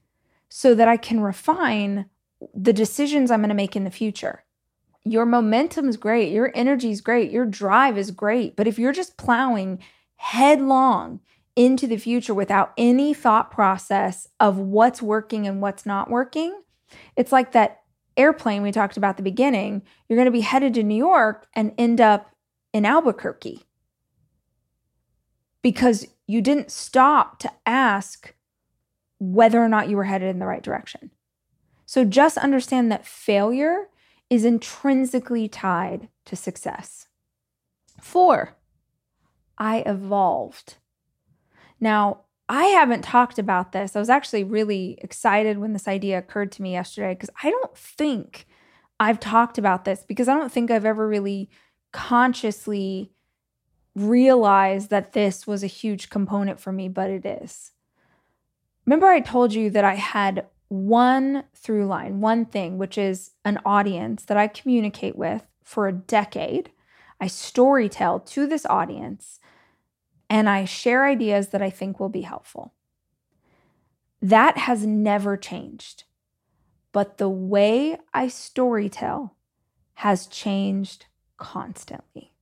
so 0.49 0.75
that 0.75 0.87
I 0.87 0.97
can 0.97 1.21
refine 1.21 2.05
the 2.53 2.73
decisions 2.73 3.31
I'm 3.31 3.41
going 3.41 3.49
to 3.49 3.55
make 3.55 3.75
in 3.75 3.83
the 3.83 3.91
future. 3.91 4.43
Your 5.03 5.25
momentum 5.25 5.87
is 5.87 5.97
great, 5.97 6.31
your 6.31 6.51
energy 6.55 6.91
is 6.91 7.01
great, 7.01 7.31
your 7.31 7.45
drive 7.45 7.97
is 7.97 8.11
great. 8.11 8.55
But 8.55 8.67
if 8.67 8.79
you're 8.79 8.91
just 8.91 9.17
plowing 9.17 9.79
headlong 10.15 11.19
into 11.55 11.87
the 11.87 11.97
future 11.97 12.33
without 12.33 12.73
any 12.77 13.13
thought 13.13 13.51
process 13.51 14.27
of 14.39 14.57
what's 14.57 15.01
working 15.01 15.47
and 15.47 15.61
what's 15.61 15.85
not 15.85 16.09
working, 16.09 16.59
it's 17.15 17.31
like 17.31 17.51
that 17.51 17.81
airplane 18.17 18.61
we 18.61 18.71
talked 18.71 18.97
about 18.97 19.11
at 19.11 19.17
the 19.17 19.23
beginning. 19.23 19.81
You're 20.07 20.17
going 20.17 20.25
to 20.25 20.31
be 20.31 20.41
headed 20.41 20.73
to 20.75 20.83
New 20.83 20.95
York 20.95 21.47
and 21.53 21.73
end 21.77 22.01
up 22.01 22.31
in 22.73 22.85
Albuquerque 22.85 23.63
because 25.61 26.07
you 26.27 26.41
didn't 26.41 26.71
stop 26.71 27.39
to 27.39 27.51
ask 27.65 28.33
whether 29.19 29.63
or 29.63 29.69
not 29.69 29.89
you 29.89 29.95
were 29.97 30.03
headed 30.03 30.29
in 30.29 30.39
the 30.39 30.45
right 30.45 30.63
direction. 30.63 31.11
So 31.85 32.03
just 32.03 32.37
understand 32.37 32.91
that 32.91 33.05
failure 33.05 33.89
is 34.29 34.45
intrinsically 34.45 35.47
tied 35.47 36.09
to 36.25 36.35
success. 36.35 37.07
Four, 38.01 38.55
I 39.57 39.79
evolved. 39.85 40.77
Now, 41.79 42.21
I 42.47 42.65
haven't 42.65 43.03
talked 43.03 43.39
about 43.39 43.71
this. 43.71 43.95
I 43.95 43.99
was 43.99 44.09
actually 44.09 44.43
really 44.43 44.99
excited 45.01 45.57
when 45.57 45.73
this 45.73 45.87
idea 45.87 46.19
occurred 46.19 46.51
to 46.53 46.61
me 46.61 46.73
yesterday 46.73 47.13
because 47.13 47.31
I 47.41 47.49
don't 47.49 47.75
think 47.77 48.45
I've 48.99 49.19
talked 49.19 49.57
about 49.57 49.85
this 49.85 50.03
because 50.07 50.27
I 50.27 50.35
don't 50.35 50.51
think 50.51 50.69
I've 50.69 50.85
ever 50.85 51.07
really 51.07 51.49
consciously 51.91 53.11
realized 53.95 54.89
that 54.89 55.13
this 55.13 55.47
was 55.47 55.63
a 55.63 55.67
huge 55.67 56.09
component 56.09 56.59
for 56.59 56.71
me, 56.71 56.87
but 56.87 57.09
it 57.09 57.25
is. 57.25 57.71
Remember, 58.85 59.07
I 59.07 59.21
told 59.21 59.53
you 59.53 59.69
that 59.71 59.83
I 59.83 59.95
had 59.95 60.45
one 60.67 61.43
through 61.55 61.85
line, 61.85 62.21
one 62.21 62.45
thing, 62.45 62.77
which 62.77 62.97
is 62.97 63.31
an 63.43 63.59
audience 63.65 64.23
that 64.25 64.37
I 64.37 64.47
communicate 64.47 65.15
with 65.15 65.43
for 65.63 65.87
a 65.87 65.93
decade. 65.93 66.71
I 67.19 67.27
story 67.27 67.89
tell 67.89 68.19
to 68.19 68.47
this 68.47 68.65
audience 68.65 69.39
and 70.29 70.49
I 70.49 70.65
share 70.65 71.05
ideas 71.05 71.49
that 71.49 71.61
I 71.61 71.69
think 71.69 71.99
will 71.99 72.09
be 72.09 72.21
helpful. 72.21 72.73
That 74.21 74.57
has 74.57 74.85
never 74.85 75.37
changed. 75.37 76.03
But 76.91 77.17
the 77.17 77.29
way 77.29 77.97
I 78.13 78.27
story 78.27 78.89
tell 78.89 79.35
has 79.95 80.27
changed 80.27 81.05
constantly. 81.37 82.33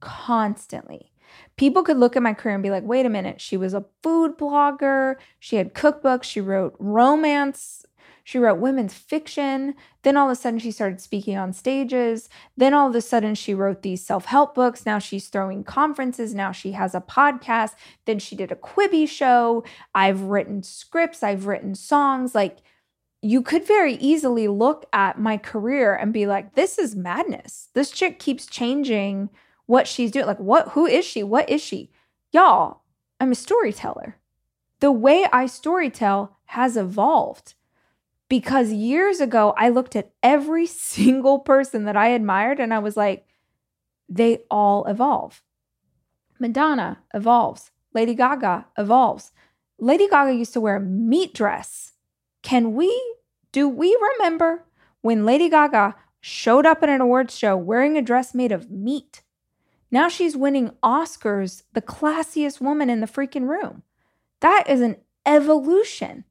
Constantly. 0.00 1.12
People 1.56 1.82
could 1.82 1.96
look 1.96 2.16
at 2.16 2.22
my 2.22 2.34
career 2.34 2.54
and 2.54 2.62
be 2.62 2.70
like, 2.70 2.84
wait 2.84 3.06
a 3.06 3.10
minute, 3.10 3.40
she 3.40 3.56
was 3.56 3.74
a 3.74 3.84
food 4.02 4.38
blogger, 4.38 5.16
she 5.38 5.56
had 5.56 5.74
cookbooks, 5.74 6.24
she 6.24 6.40
wrote 6.40 6.74
romance, 6.78 7.84
she 8.28 8.38
wrote 8.38 8.58
women's 8.58 8.92
fiction. 8.92 9.74
Then 10.02 10.18
all 10.18 10.26
of 10.26 10.32
a 10.32 10.36
sudden, 10.36 10.58
she 10.58 10.70
started 10.70 11.00
speaking 11.00 11.38
on 11.38 11.54
stages. 11.54 12.28
Then 12.58 12.74
all 12.74 12.90
of 12.90 12.94
a 12.94 13.00
sudden, 13.00 13.34
she 13.34 13.54
wrote 13.54 13.80
these 13.80 14.04
self 14.04 14.26
help 14.26 14.54
books. 14.54 14.84
Now 14.84 14.98
she's 14.98 15.28
throwing 15.28 15.64
conferences. 15.64 16.34
Now 16.34 16.52
she 16.52 16.72
has 16.72 16.94
a 16.94 17.00
podcast. 17.00 17.72
Then 18.04 18.18
she 18.18 18.36
did 18.36 18.52
a 18.52 18.54
Quibi 18.54 19.08
show. 19.08 19.64
I've 19.94 20.20
written 20.20 20.62
scripts, 20.62 21.22
I've 21.22 21.46
written 21.46 21.74
songs. 21.74 22.34
Like, 22.34 22.58
you 23.22 23.40
could 23.40 23.66
very 23.66 23.94
easily 23.94 24.46
look 24.46 24.84
at 24.92 25.18
my 25.18 25.38
career 25.38 25.94
and 25.94 26.12
be 26.12 26.26
like, 26.26 26.54
this 26.54 26.78
is 26.78 26.94
madness. 26.94 27.70
This 27.72 27.90
chick 27.90 28.18
keeps 28.18 28.44
changing 28.44 29.30
what 29.68 29.86
she's 29.86 30.10
doing. 30.10 30.26
Like, 30.26 30.40
what, 30.40 30.70
who 30.70 30.86
is 30.86 31.04
she? 31.04 31.22
What 31.22 31.48
is 31.48 31.62
she? 31.62 31.90
Y'all, 32.32 32.82
I'm 33.20 33.30
a 33.30 33.36
storyteller. 33.36 34.16
The 34.80 34.90
way 34.90 35.28
I 35.30 35.44
storytell 35.44 36.30
has 36.46 36.76
evolved 36.76 37.54
because 38.28 38.72
years 38.72 39.20
ago, 39.20 39.54
I 39.56 39.68
looked 39.68 39.94
at 39.94 40.10
every 40.22 40.66
single 40.66 41.38
person 41.38 41.84
that 41.84 41.96
I 41.96 42.08
admired 42.08 42.58
and 42.58 42.72
I 42.72 42.78
was 42.78 42.96
like, 42.96 43.26
they 44.08 44.40
all 44.50 44.86
evolve. 44.86 45.42
Madonna 46.40 47.02
evolves. 47.12 47.70
Lady 47.92 48.14
Gaga 48.14 48.66
evolves. 48.78 49.32
Lady 49.78 50.08
Gaga 50.08 50.34
used 50.34 50.54
to 50.54 50.60
wear 50.62 50.76
a 50.76 50.80
meat 50.80 51.34
dress. 51.34 51.92
Can 52.42 52.74
we, 52.74 52.88
do 53.52 53.68
we 53.68 53.96
remember 54.16 54.64
when 55.02 55.26
Lady 55.26 55.50
Gaga 55.50 55.94
showed 56.20 56.64
up 56.64 56.82
at 56.82 56.88
an 56.88 57.02
awards 57.02 57.36
show 57.36 57.54
wearing 57.54 57.98
a 57.98 58.02
dress 58.02 58.34
made 58.34 58.52
of 58.52 58.70
meat? 58.70 59.22
Now 59.90 60.08
she's 60.08 60.36
winning 60.36 60.72
Oscars, 60.82 61.62
the 61.72 61.82
classiest 61.82 62.60
woman 62.60 62.90
in 62.90 63.00
the 63.00 63.06
freaking 63.06 63.48
room. 63.48 63.82
That 64.40 64.68
is 64.68 64.80
an 64.80 64.96
evolution. 65.24 66.24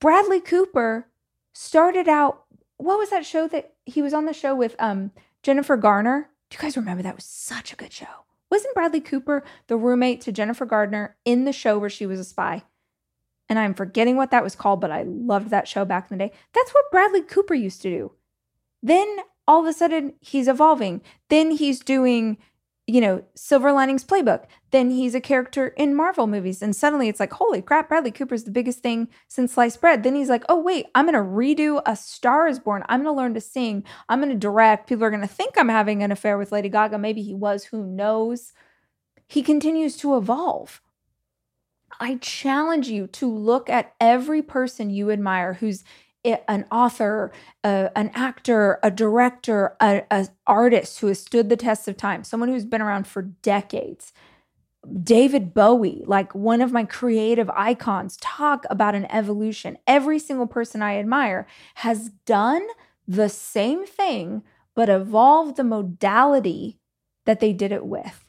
Bradley 0.00 0.40
Cooper 0.40 1.06
started 1.52 2.08
out, 2.08 2.44
what 2.76 2.98
was 2.98 3.10
that 3.10 3.24
show 3.24 3.46
that 3.48 3.74
he 3.86 4.02
was 4.02 4.12
on 4.12 4.24
the 4.24 4.32
show 4.32 4.54
with 4.54 4.74
um, 4.78 5.12
Jennifer 5.42 5.76
Garner? 5.76 6.28
Do 6.50 6.56
you 6.56 6.62
guys 6.62 6.76
remember 6.76 7.02
that 7.02 7.14
was 7.14 7.24
such 7.24 7.72
a 7.72 7.76
good 7.76 7.92
show? 7.92 8.06
Wasn't 8.50 8.74
Bradley 8.74 9.00
Cooper 9.00 9.44
the 9.68 9.76
roommate 9.76 10.20
to 10.22 10.32
Jennifer 10.32 10.66
Gardner 10.66 11.16
in 11.24 11.44
the 11.44 11.52
show 11.52 11.78
where 11.78 11.88
she 11.88 12.04
was 12.04 12.20
a 12.20 12.24
spy? 12.24 12.64
And 13.48 13.58
I'm 13.58 13.74
forgetting 13.74 14.16
what 14.16 14.30
that 14.30 14.42
was 14.42 14.56
called, 14.56 14.80
but 14.80 14.90
I 14.90 15.04
loved 15.04 15.50
that 15.50 15.68
show 15.68 15.84
back 15.84 16.10
in 16.10 16.18
the 16.18 16.24
day. 16.26 16.32
That's 16.52 16.72
what 16.72 16.90
Bradley 16.90 17.22
Cooper 17.22 17.54
used 17.54 17.82
to 17.82 17.90
do. 17.90 18.12
Then 18.82 19.18
all 19.46 19.60
of 19.60 19.66
a 19.66 19.72
sudden 19.72 20.14
he's 20.20 20.48
evolving. 20.48 21.00
Then 21.28 21.52
he's 21.52 21.80
doing 21.80 22.38
you 22.86 23.00
know, 23.00 23.22
Silver 23.34 23.72
Linings 23.72 24.04
Playbook. 24.04 24.44
Then 24.72 24.90
he's 24.90 25.14
a 25.14 25.20
character 25.20 25.68
in 25.68 25.94
Marvel 25.94 26.26
movies. 26.26 26.62
And 26.62 26.74
suddenly 26.74 27.08
it's 27.08 27.20
like, 27.20 27.32
holy 27.34 27.62
crap, 27.62 27.88
Bradley 27.88 28.10
Cooper's 28.10 28.44
the 28.44 28.50
biggest 28.50 28.80
thing 28.80 29.08
since 29.28 29.52
sliced 29.52 29.80
bread. 29.80 30.02
Then 30.02 30.16
he's 30.16 30.28
like, 30.28 30.44
oh, 30.48 30.60
wait, 30.60 30.86
I'm 30.94 31.06
going 31.06 31.14
to 31.14 31.20
redo 31.20 31.80
A 31.86 31.94
Star 31.94 32.48
is 32.48 32.58
Born. 32.58 32.82
I'm 32.88 33.02
going 33.02 33.14
to 33.14 33.16
learn 33.16 33.34
to 33.34 33.40
sing. 33.40 33.84
I'm 34.08 34.20
going 34.20 34.32
to 34.32 34.38
direct. 34.38 34.88
People 34.88 35.04
are 35.04 35.10
going 35.10 35.22
to 35.22 35.28
think 35.28 35.56
I'm 35.56 35.68
having 35.68 36.02
an 36.02 36.10
affair 36.10 36.36
with 36.36 36.50
Lady 36.50 36.68
Gaga. 36.68 36.98
Maybe 36.98 37.22
he 37.22 37.34
was, 37.34 37.64
who 37.64 37.86
knows? 37.86 38.52
He 39.28 39.42
continues 39.42 39.96
to 39.98 40.16
evolve. 40.16 40.82
I 42.00 42.16
challenge 42.16 42.88
you 42.88 43.06
to 43.08 43.32
look 43.32 43.70
at 43.70 43.94
every 44.00 44.42
person 44.42 44.90
you 44.90 45.10
admire 45.10 45.54
who's 45.54 45.84
an 46.24 46.64
author, 46.70 47.32
an 47.64 48.10
actor, 48.14 48.78
a 48.82 48.90
director, 48.90 49.76
an 49.80 50.28
artist 50.46 51.00
who 51.00 51.08
has 51.08 51.20
stood 51.20 51.48
the 51.48 51.56
test 51.56 51.88
of 51.88 51.96
time, 51.96 52.24
someone 52.24 52.48
who's 52.48 52.64
been 52.64 52.82
around 52.82 53.06
for 53.06 53.22
decades. 53.22 54.12
David 55.02 55.54
Bowie, 55.54 56.02
like 56.06 56.34
one 56.34 56.60
of 56.60 56.72
my 56.72 56.84
creative 56.84 57.48
icons, 57.50 58.16
talk 58.16 58.66
about 58.68 58.94
an 58.96 59.06
evolution. 59.12 59.78
Every 59.86 60.18
single 60.18 60.48
person 60.48 60.82
I 60.82 60.96
admire 60.96 61.46
has 61.76 62.10
done 62.26 62.66
the 63.06 63.28
same 63.28 63.86
thing, 63.86 64.42
but 64.74 64.88
evolved 64.88 65.56
the 65.56 65.64
modality 65.64 66.78
that 67.26 67.38
they 67.38 67.52
did 67.52 67.70
it 67.70 67.86
with. 67.86 68.21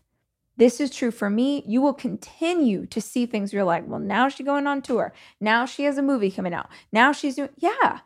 This 0.64 0.80
is 0.80 0.92
true 0.92 1.12
for 1.12 1.30
me. 1.30 1.62
You 1.68 1.82
will 1.82 1.94
continue 1.94 2.86
to 2.86 3.02
see 3.02 3.26
things 3.26 3.52
you're 3.52 3.66
like, 3.66 3.86
well, 3.86 4.00
now 4.00 4.30
she's 4.30 4.46
going 4.46 4.66
on 4.66 4.82
tour. 4.82 5.14
Now 5.42 5.66
she 5.66 5.84
has 5.84 5.98
a 5.98 6.02
movie 6.02 6.32
coming 6.32 6.54
out. 6.54 6.70
Now 6.90 7.12
she's 7.12 7.36
doing, 7.36 7.50
yeah. 7.58 8.00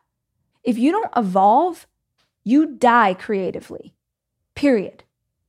If 0.63 0.75
you 0.75 0.91
don't 0.91 1.11
evolve, 1.15 1.85
you 2.43 2.65
die 2.65 3.13
creatively, 3.13 3.93
period. 4.55 5.03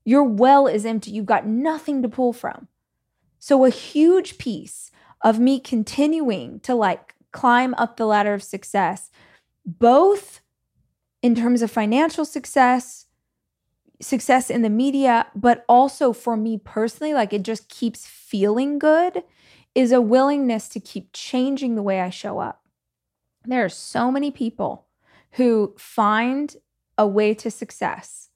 Your 0.05 0.23
well 0.23 0.67
is 0.67 0.85
empty. 0.85 1.11
You've 1.11 1.25
got 1.25 1.47
nothing 1.47 2.03
to 2.03 2.11
pull 2.11 2.35
from. 2.35 2.69
So, 3.39 3.65
a 3.65 3.71
huge 3.71 4.37
piece 4.37 4.91
of 5.23 5.41
me 5.41 5.61
continuing 5.61 6.61
to 6.61 6.75
like 6.75 7.15
climb 7.33 7.73
up 7.79 7.97
the 7.97 8.05
ladder 8.05 8.35
of 8.35 8.43
success, 8.43 9.11
both 9.65 10.43
in 11.23 11.35
terms 11.35 11.63
of 11.63 11.71
financial 11.71 12.27
success, 12.27 13.07
success 14.01 14.51
in 14.51 14.63
the 14.63 14.71
media, 14.71 15.27
but 15.35 15.65
also 15.69 16.13
for 16.13 16.37
me 16.37 16.59
personally, 16.59 17.15
like 17.15 17.33
it 17.33 17.43
just 17.43 17.69
keeps 17.69 18.07
feeling 18.07 18.79
good, 18.79 19.23
is 19.75 19.93
a 19.93 20.01
willingness 20.01 20.69
to 20.69 20.81
keep 20.81 21.11
changing 21.13 21.75
the 21.75 21.83
way 21.83 22.01
I 22.01 22.11
show 22.11 22.39
up. 22.39 22.63
There 23.45 23.65
are 23.65 23.71
so 23.71 24.11
many 24.11 24.31
people 24.31 24.87
who 25.33 25.75
find 25.79 26.55
a 26.97 27.07
way 27.07 27.35
to 27.35 27.51
success. 27.51 28.29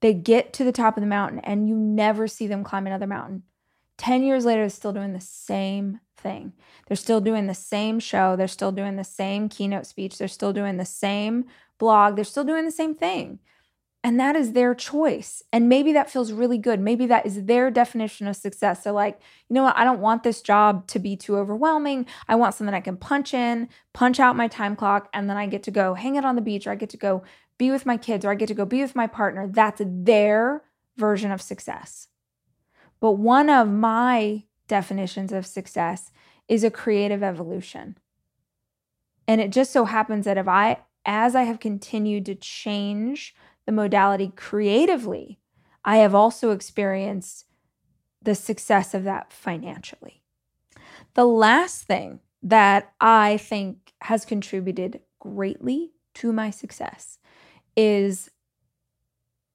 They 0.00 0.14
get 0.14 0.52
to 0.54 0.64
the 0.64 0.72
top 0.72 0.96
of 0.96 1.00
the 1.00 1.06
mountain 1.06 1.40
and 1.40 1.68
you 1.68 1.76
never 1.76 2.26
see 2.26 2.46
them 2.46 2.64
climb 2.64 2.86
another 2.86 3.06
mountain. 3.06 3.44
10 3.98 4.22
years 4.22 4.44
later, 4.44 4.62
they're 4.62 4.70
still 4.70 4.92
doing 4.92 5.12
the 5.12 5.20
same 5.20 6.00
thing. 6.16 6.52
They're 6.86 6.96
still 6.96 7.20
doing 7.20 7.46
the 7.46 7.54
same 7.54 8.00
show. 8.00 8.36
They're 8.36 8.48
still 8.48 8.72
doing 8.72 8.96
the 8.96 9.04
same 9.04 9.48
keynote 9.48 9.86
speech. 9.86 10.18
They're 10.18 10.28
still 10.28 10.52
doing 10.52 10.76
the 10.76 10.84
same 10.84 11.44
blog. 11.78 12.16
They're 12.16 12.24
still 12.24 12.44
doing 12.44 12.64
the 12.64 12.70
same 12.70 12.94
thing. 12.94 13.38
And 14.04 14.18
that 14.18 14.34
is 14.34 14.52
their 14.52 14.74
choice. 14.74 15.44
And 15.52 15.68
maybe 15.68 15.92
that 15.92 16.10
feels 16.10 16.32
really 16.32 16.58
good. 16.58 16.80
Maybe 16.80 17.06
that 17.06 17.24
is 17.24 17.44
their 17.44 17.70
definition 17.70 18.26
of 18.26 18.34
success. 18.34 18.82
They're 18.82 18.92
like, 18.92 19.20
you 19.48 19.54
know 19.54 19.62
what? 19.62 19.76
I 19.76 19.84
don't 19.84 20.00
want 20.00 20.24
this 20.24 20.42
job 20.42 20.88
to 20.88 20.98
be 20.98 21.16
too 21.16 21.36
overwhelming. 21.36 22.06
I 22.28 22.34
want 22.34 22.54
something 22.54 22.74
I 22.74 22.80
can 22.80 22.96
punch 22.96 23.32
in, 23.32 23.68
punch 23.92 24.18
out 24.18 24.34
my 24.34 24.48
time 24.48 24.74
clock, 24.74 25.08
and 25.14 25.30
then 25.30 25.36
I 25.36 25.46
get 25.46 25.62
to 25.64 25.70
go 25.70 25.94
hang 25.94 26.16
it 26.16 26.24
on 26.24 26.34
the 26.34 26.42
beach 26.42 26.66
or 26.66 26.72
I 26.72 26.74
get 26.74 26.90
to 26.90 26.96
go 26.96 27.22
be 27.58 27.70
with 27.70 27.86
my 27.86 27.96
kids 27.96 28.24
or 28.24 28.32
I 28.32 28.34
get 28.34 28.48
to 28.48 28.54
go 28.54 28.64
be 28.64 28.82
with 28.82 28.96
my 28.96 29.06
partner. 29.06 29.46
That's 29.46 29.80
their 29.84 30.64
version 30.96 31.30
of 31.30 31.40
success. 31.40 32.08
But 32.98 33.12
one 33.12 33.48
of 33.48 33.68
my 33.68 34.44
definitions 34.66 35.32
of 35.32 35.46
success 35.46 36.10
is 36.48 36.64
a 36.64 36.70
creative 36.70 37.22
evolution. 37.22 37.98
And 39.28 39.40
it 39.40 39.52
just 39.52 39.72
so 39.72 39.84
happens 39.84 40.24
that 40.24 40.38
if 40.38 40.48
I, 40.48 40.78
as 41.04 41.36
I 41.36 41.44
have 41.44 41.60
continued 41.60 42.26
to 42.26 42.34
change 42.34 43.34
the 43.66 43.72
modality 43.72 44.32
creatively, 44.34 45.38
I 45.84 45.98
have 45.98 46.14
also 46.14 46.50
experienced 46.50 47.46
the 48.20 48.34
success 48.34 48.94
of 48.94 49.04
that 49.04 49.32
financially. 49.32 50.22
The 51.14 51.26
last 51.26 51.84
thing 51.84 52.20
that 52.42 52.92
I 53.00 53.36
think 53.36 53.92
has 54.02 54.24
contributed 54.24 55.00
greatly 55.20 55.92
to 56.14 56.32
my 56.32 56.50
success 56.50 57.18
is 57.76 58.30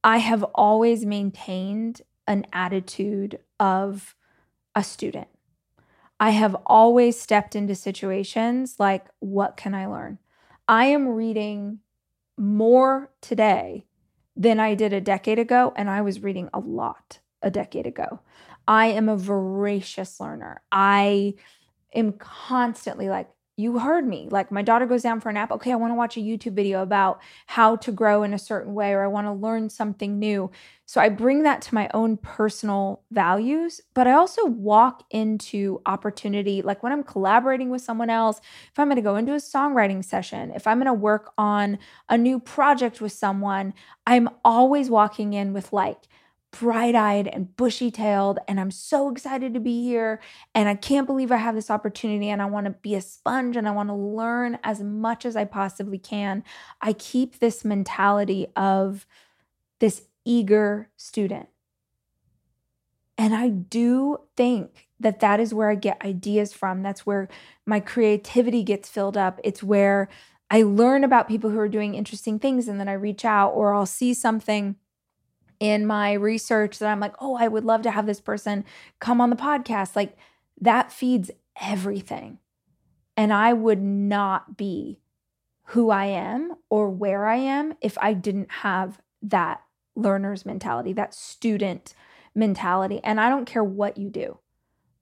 I 0.03 0.17
have 0.17 0.43
always 0.55 1.05
maintained 1.05 2.01
an 2.27 2.45
attitude 2.53 3.39
of 3.59 4.15
a 4.75 4.83
student. 4.83 5.27
I 6.19 6.31
have 6.31 6.55
always 6.65 7.19
stepped 7.19 7.55
into 7.55 7.75
situations 7.75 8.75
like, 8.79 9.05
what 9.19 9.57
can 9.57 9.75
I 9.75 9.85
learn? 9.85 10.19
I 10.67 10.85
am 10.85 11.07
reading 11.07 11.79
more 12.37 13.11
today 13.21 13.85
than 14.37 14.59
I 14.59 14.75
did 14.75 14.93
a 14.93 15.01
decade 15.01 15.39
ago, 15.39 15.73
and 15.75 15.89
I 15.89 16.01
was 16.01 16.21
reading 16.21 16.49
a 16.53 16.59
lot 16.59 17.19
a 17.41 17.49
decade 17.49 17.87
ago. 17.87 18.21
I 18.67 18.87
am 18.87 19.09
a 19.09 19.17
voracious 19.17 20.19
learner. 20.19 20.61
I 20.71 21.33
am 21.93 22.13
constantly 22.13 23.09
like, 23.09 23.29
you 23.59 23.79
heard 23.79 24.07
me. 24.07 24.27
Like 24.29 24.51
my 24.51 24.61
daughter 24.61 24.85
goes 24.85 25.01
down 25.01 25.19
for 25.19 25.29
a 25.29 25.33
nap. 25.33 25.51
Okay, 25.51 25.71
I 25.71 25.75
want 25.75 25.89
to 25.89 25.95
watch 25.95 26.15
a 26.15 26.19
YouTube 26.19 26.53
video 26.53 26.83
about 26.83 27.19
how 27.47 27.75
to 27.77 27.91
grow 27.91 28.21
in 28.21 28.31
a 28.33 28.39
certain 28.39 28.75
way, 28.75 28.93
or 28.93 29.03
I 29.03 29.07
want 29.07 29.25
to 29.25 29.33
learn 29.33 29.69
something 29.71 30.19
new. 30.19 30.51
So 30.85 31.01
I 31.01 31.09
bring 31.09 31.41
that 31.41 31.63
to 31.63 31.73
my 31.75 31.89
own 31.91 32.17
personal 32.17 33.01
values, 33.09 33.81
but 33.95 34.05
I 34.05 34.11
also 34.11 34.45
walk 34.45 35.03
into 35.09 35.81
opportunity. 35.87 36.61
Like 36.61 36.83
when 36.83 36.93
I'm 36.93 37.03
collaborating 37.03 37.71
with 37.71 37.81
someone 37.81 38.11
else, 38.11 38.39
if 38.71 38.77
I'm 38.77 38.87
going 38.87 38.95
to 38.97 39.01
go 39.01 39.15
into 39.15 39.33
a 39.33 39.37
songwriting 39.37 40.05
session, 40.05 40.51
if 40.51 40.67
I'm 40.67 40.77
going 40.77 40.85
to 40.85 40.93
work 40.93 41.33
on 41.35 41.79
a 42.09 42.17
new 42.17 42.39
project 42.39 43.01
with 43.01 43.11
someone, 43.11 43.73
I'm 44.05 44.29
always 44.45 44.89
walking 44.91 45.33
in 45.33 45.51
with 45.51 45.73
like, 45.73 45.97
bright 46.51 46.95
eyed 46.95 47.27
and 47.27 47.55
bushy 47.55 47.91
tailed. 47.91 48.39
And 48.47 48.59
I'm 48.59 48.71
so 48.71 49.09
excited 49.09 49.53
to 49.53 49.59
be 49.59 49.83
here. 49.83 50.21
And 50.55 50.69
I 50.69 50.75
can't 50.75 51.07
believe 51.07 51.31
I 51.31 51.37
have 51.37 51.55
this 51.55 51.69
opportunity. 51.69 52.29
And 52.29 52.41
I 52.41 52.45
want 52.45 52.65
to 52.65 52.71
be 52.71 52.95
a 52.95 53.01
sponge 53.01 53.57
and 53.57 53.67
I 53.67 53.71
want 53.71 53.89
to 53.89 53.95
learn 53.95 54.57
as 54.63 54.81
much 54.81 55.25
as 55.25 55.35
I 55.35 55.45
possibly 55.45 55.97
can. 55.97 56.43
I 56.81 56.93
keep 56.93 57.39
this 57.39 57.65
mentality 57.65 58.47
of 58.55 59.05
this 59.79 60.03
eager 60.25 60.89
student. 60.97 61.49
And 63.17 63.33
I 63.35 63.49
do 63.49 64.19
think 64.35 64.87
that 64.99 65.19
that 65.19 65.39
is 65.39 65.53
where 65.53 65.69
I 65.69 65.75
get 65.75 66.03
ideas 66.03 66.53
from. 66.53 66.83
That's 66.83 67.05
where 67.05 67.27
my 67.65 67.79
creativity 67.79 68.63
gets 68.63 68.89
filled 68.89 69.17
up. 69.17 69.39
It's 69.43 69.63
where 69.63 70.07
I 70.49 70.61
learn 70.63 71.03
about 71.03 71.27
people 71.27 71.49
who 71.49 71.59
are 71.59 71.67
doing 71.67 71.95
interesting 71.95 72.39
things 72.39 72.67
and 72.67 72.79
then 72.79 72.87
I 72.87 72.93
reach 72.93 73.25
out 73.25 73.49
or 73.49 73.73
I'll 73.73 73.85
see 73.85 74.13
something 74.13 74.75
in 75.59 75.85
my 75.85 76.13
research 76.13 76.79
that 76.79 76.89
I'm 76.89 76.99
like, 76.99 77.15
oh, 77.19 77.35
I 77.35 77.47
would 77.47 77.65
love 77.65 77.81
to 77.83 77.91
have 77.91 78.05
this 78.05 78.21
person 78.21 78.65
come 78.99 79.19
on 79.21 79.29
the 79.29 79.35
podcast. 79.35 79.95
Like 79.95 80.17
that 80.61 80.91
feeds 80.91 81.31
everything. 81.61 82.39
And 83.15 83.33
I 83.33 83.53
would 83.53 83.81
not 83.81 84.57
be 84.57 84.99
who 85.71 85.89
I 85.89 86.05
am 86.05 86.55
or 86.69 86.89
where 86.89 87.25
I 87.25 87.35
am 87.35 87.73
if 87.81 87.97
I 87.99 88.13
didn't 88.13 88.51
have 88.51 89.01
that 89.23 89.61
learner's 89.95 90.45
mentality, 90.45 90.93
that 90.93 91.13
student 91.13 91.93
mentality. 92.35 93.01
And 93.03 93.19
I 93.19 93.29
don't 93.29 93.45
care 93.45 93.63
what 93.63 93.97
you 93.97 94.09
do. 94.09 94.37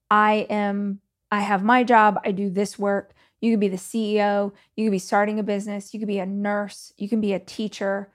I 0.09 0.47
am, 0.49 1.01
I 1.31 1.41
have 1.41 1.63
my 1.63 1.83
job, 1.83 2.19
I 2.23 2.31
do 2.31 2.49
this 2.49 2.79
work. 2.79 3.13
You 3.41 3.51
could 3.51 3.59
be 3.59 3.67
the 3.67 3.77
CEO, 3.77 4.53
you 4.75 4.85
could 4.85 4.91
be 4.91 4.99
starting 4.99 5.37
a 5.37 5.43
business, 5.43 5.93
you 5.93 5.99
could 5.99 6.07
be 6.07 6.19
a 6.19 6.25
nurse, 6.25 6.93
you 6.97 7.09
can 7.09 7.21
be 7.21 7.33
a 7.33 7.39
teacher. 7.39 8.11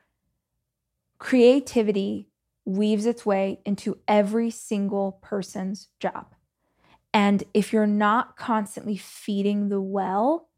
Creativity 1.18 2.30
weaves 2.64 3.06
its 3.06 3.24
way 3.24 3.61
into 3.64 3.98
every 4.06 4.50
single 4.50 5.18
person's 5.22 5.88
job. 5.98 6.34
And 7.12 7.42
if 7.54 7.72
you're 7.72 7.86
not 7.86 8.36
constantly 8.36 8.96
feeding 8.96 9.68
the 9.68 9.80
well, 9.80 10.48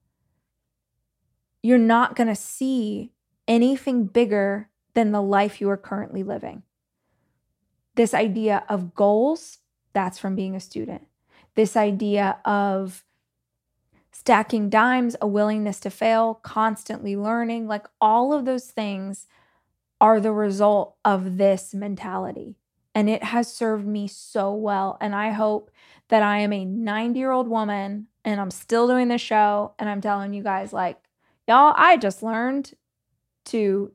you're 1.62 1.78
not 1.78 2.16
going 2.16 2.28
to 2.28 2.34
see 2.34 3.12
anything 3.48 4.04
bigger 4.04 4.68
than 4.94 5.12
the 5.12 5.22
life 5.22 5.60
you 5.60 5.70
are 5.70 5.76
currently 5.76 6.22
living. 6.22 6.62
This 7.94 8.14
idea 8.14 8.64
of 8.68 8.94
goals, 8.94 9.58
that's 9.92 10.18
from 10.18 10.34
being 10.34 10.54
a 10.54 10.60
student. 10.60 11.06
This 11.54 11.76
idea 11.76 12.38
of 12.44 13.04
stacking 14.10 14.68
dimes, 14.68 15.16
a 15.20 15.26
willingness 15.26 15.80
to 15.80 15.90
fail, 15.90 16.34
constantly 16.34 17.16
learning, 17.16 17.66
like 17.66 17.86
all 18.00 18.32
of 18.32 18.44
those 18.44 18.66
things 18.66 19.26
are 20.02 20.18
the 20.18 20.32
result 20.32 20.96
of 21.04 21.38
this 21.38 21.72
mentality. 21.72 22.56
And 22.92 23.08
it 23.08 23.22
has 23.22 23.50
served 23.50 23.86
me 23.86 24.08
so 24.08 24.52
well. 24.52 24.98
And 25.00 25.14
I 25.14 25.30
hope 25.30 25.70
that 26.08 26.24
I 26.24 26.38
am 26.38 26.52
a 26.52 26.64
90 26.64 27.18
year 27.18 27.30
old 27.30 27.48
woman 27.48 28.08
and 28.24 28.40
I'm 28.40 28.50
still 28.50 28.88
doing 28.88 29.08
this 29.08 29.22
show. 29.22 29.74
And 29.78 29.88
I'm 29.88 30.00
telling 30.00 30.34
you 30.34 30.42
guys, 30.42 30.72
like, 30.72 30.98
y'all, 31.46 31.72
I 31.76 31.96
just 31.96 32.20
learned 32.22 32.72
to 33.46 33.92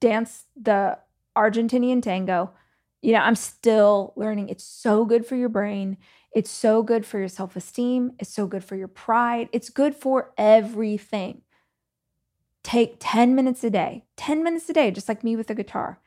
dance 0.00 0.44
the 0.60 0.98
Argentinian 1.36 2.02
tango. 2.02 2.52
You 3.02 3.12
know, 3.12 3.20
I'm 3.20 3.36
still 3.36 4.14
learning. 4.16 4.48
It's 4.48 4.64
so 4.64 5.04
good 5.04 5.26
for 5.26 5.36
your 5.36 5.50
brain. 5.50 5.98
It's 6.32 6.50
so 6.50 6.82
good 6.82 7.04
for 7.04 7.18
your 7.18 7.28
self 7.28 7.54
esteem. 7.54 8.12
It's 8.18 8.32
so 8.32 8.46
good 8.46 8.64
for 8.64 8.76
your 8.76 8.88
pride. 8.88 9.50
It's 9.52 9.68
good 9.68 9.94
for 9.94 10.32
everything 10.38 11.42
take 12.66 12.96
10 12.98 13.36
minutes 13.36 13.62
a 13.62 13.70
day, 13.70 14.02
10 14.16 14.42
minutes 14.42 14.68
a 14.68 14.72
day, 14.72 14.90
just 14.90 15.08
like 15.08 15.22
me 15.22 15.36
with 15.36 15.48
a 15.48 15.54
guitar, 15.54 16.00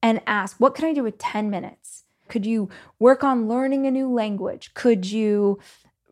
and 0.00 0.22
ask, 0.28 0.56
what 0.60 0.72
can 0.76 0.84
I 0.84 0.92
do 0.92 1.02
with 1.02 1.18
10 1.18 1.50
minutes? 1.50 2.04
Could 2.28 2.46
you 2.46 2.68
work 3.00 3.24
on 3.24 3.48
learning 3.48 3.84
a 3.84 3.90
new 3.90 4.08
language? 4.08 4.74
Could 4.74 5.10
you 5.10 5.58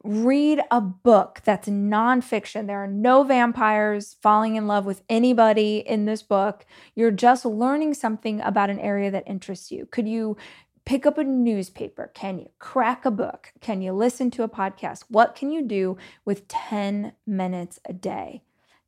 read 0.03 0.61
a 0.73 0.81
book 0.81 1.41
that's 1.45 1.69
nonfiction? 1.69 2.67
There 2.67 2.83
are 2.83 2.89
no 2.89 3.23
vampires 3.23 4.17
falling 4.21 4.57
in 4.57 4.67
love 4.67 4.87
with 4.87 5.05
anybody 5.09 5.85
in 5.87 6.05
this 6.05 6.25
book. 6.25 6.67
You're 6.97 7.13
just 7.13 7.45
learning 7.45 7.95
something 7.95 8.41
about 8.41 8.71
an 8.71 8.81
area 8.81 9.13
that 9.13 9.29
interests 9.29 9.71
you. 9.71 9.87
Could 9.87 10.09
you 10.09 10.37
pick 10.85 11.07
up 11.07 11.17
a 11.17 11.23
newspaper? 11.23 12.11
Can 12.13 12.41
you 12.41 12.49
crack 12.59 13.05
a 13.05 13.13
book? 13.13 13.53
Can 13.61 13.81
you 13.81 13.93
listen 13.93 14.33
to 14.33 14.43
a 14.43 14.49
podcast? 14.49 15.05
What 15.11 15.37
can 15.37 15.53
you 15.53 15.63
do 15.63 15.97
with 16.25 16.49
10 16.49 17.13
minutes 17.25 17.79
a 17.89 17.93
day 17.93 18.43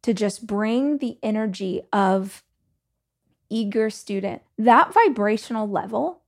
to 0.05 0.14
just 0.14 0.46
bring 0.46 0.98
the 0.98 1.18
energy 1.22 1.82
of 1.92 2.44
eager 3.50 3.90
student? 3.90 4.42
That 4.59 4.92
vibrational 4.92 5.68
level 5.68 6.22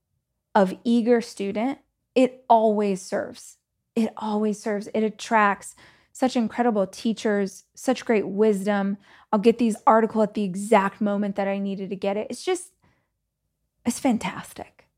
of 0.55 0.75
eager 0.85 1.21
student, 1.21 1.79
it 2.15 2.45
always 2.49 3.03
serves. 3.03 3.59
It 3.95 4.13
always 4.17 4.59
serves. 4.61 4.89
It 4.95 5.03
attracts 5.03 5.75
such 6.13 6.35
incredible 6.35 6.87
teachers, 6.87 7.65
such 7.75 8.07
great 8.07 8.27
wisdom. 8.27 8.97
I'll 9.31 9.39
get 9.39 9.59
these 9.59 9.77
article 9.87 10.23
at 10.23 10.33
the 10.33 10.45
exact 10.45 11.03
moment 11.03 11.37
that 11.37 11.47
I 11.47 11.59
needed 11.59 11.91
to 11.91 11.97
get 11.97 12.17
it. 12.17 12.29
It's 12.31 12.43
just 12.43 12.73
it's 13.85 14.01
fantastic 14.01 14.89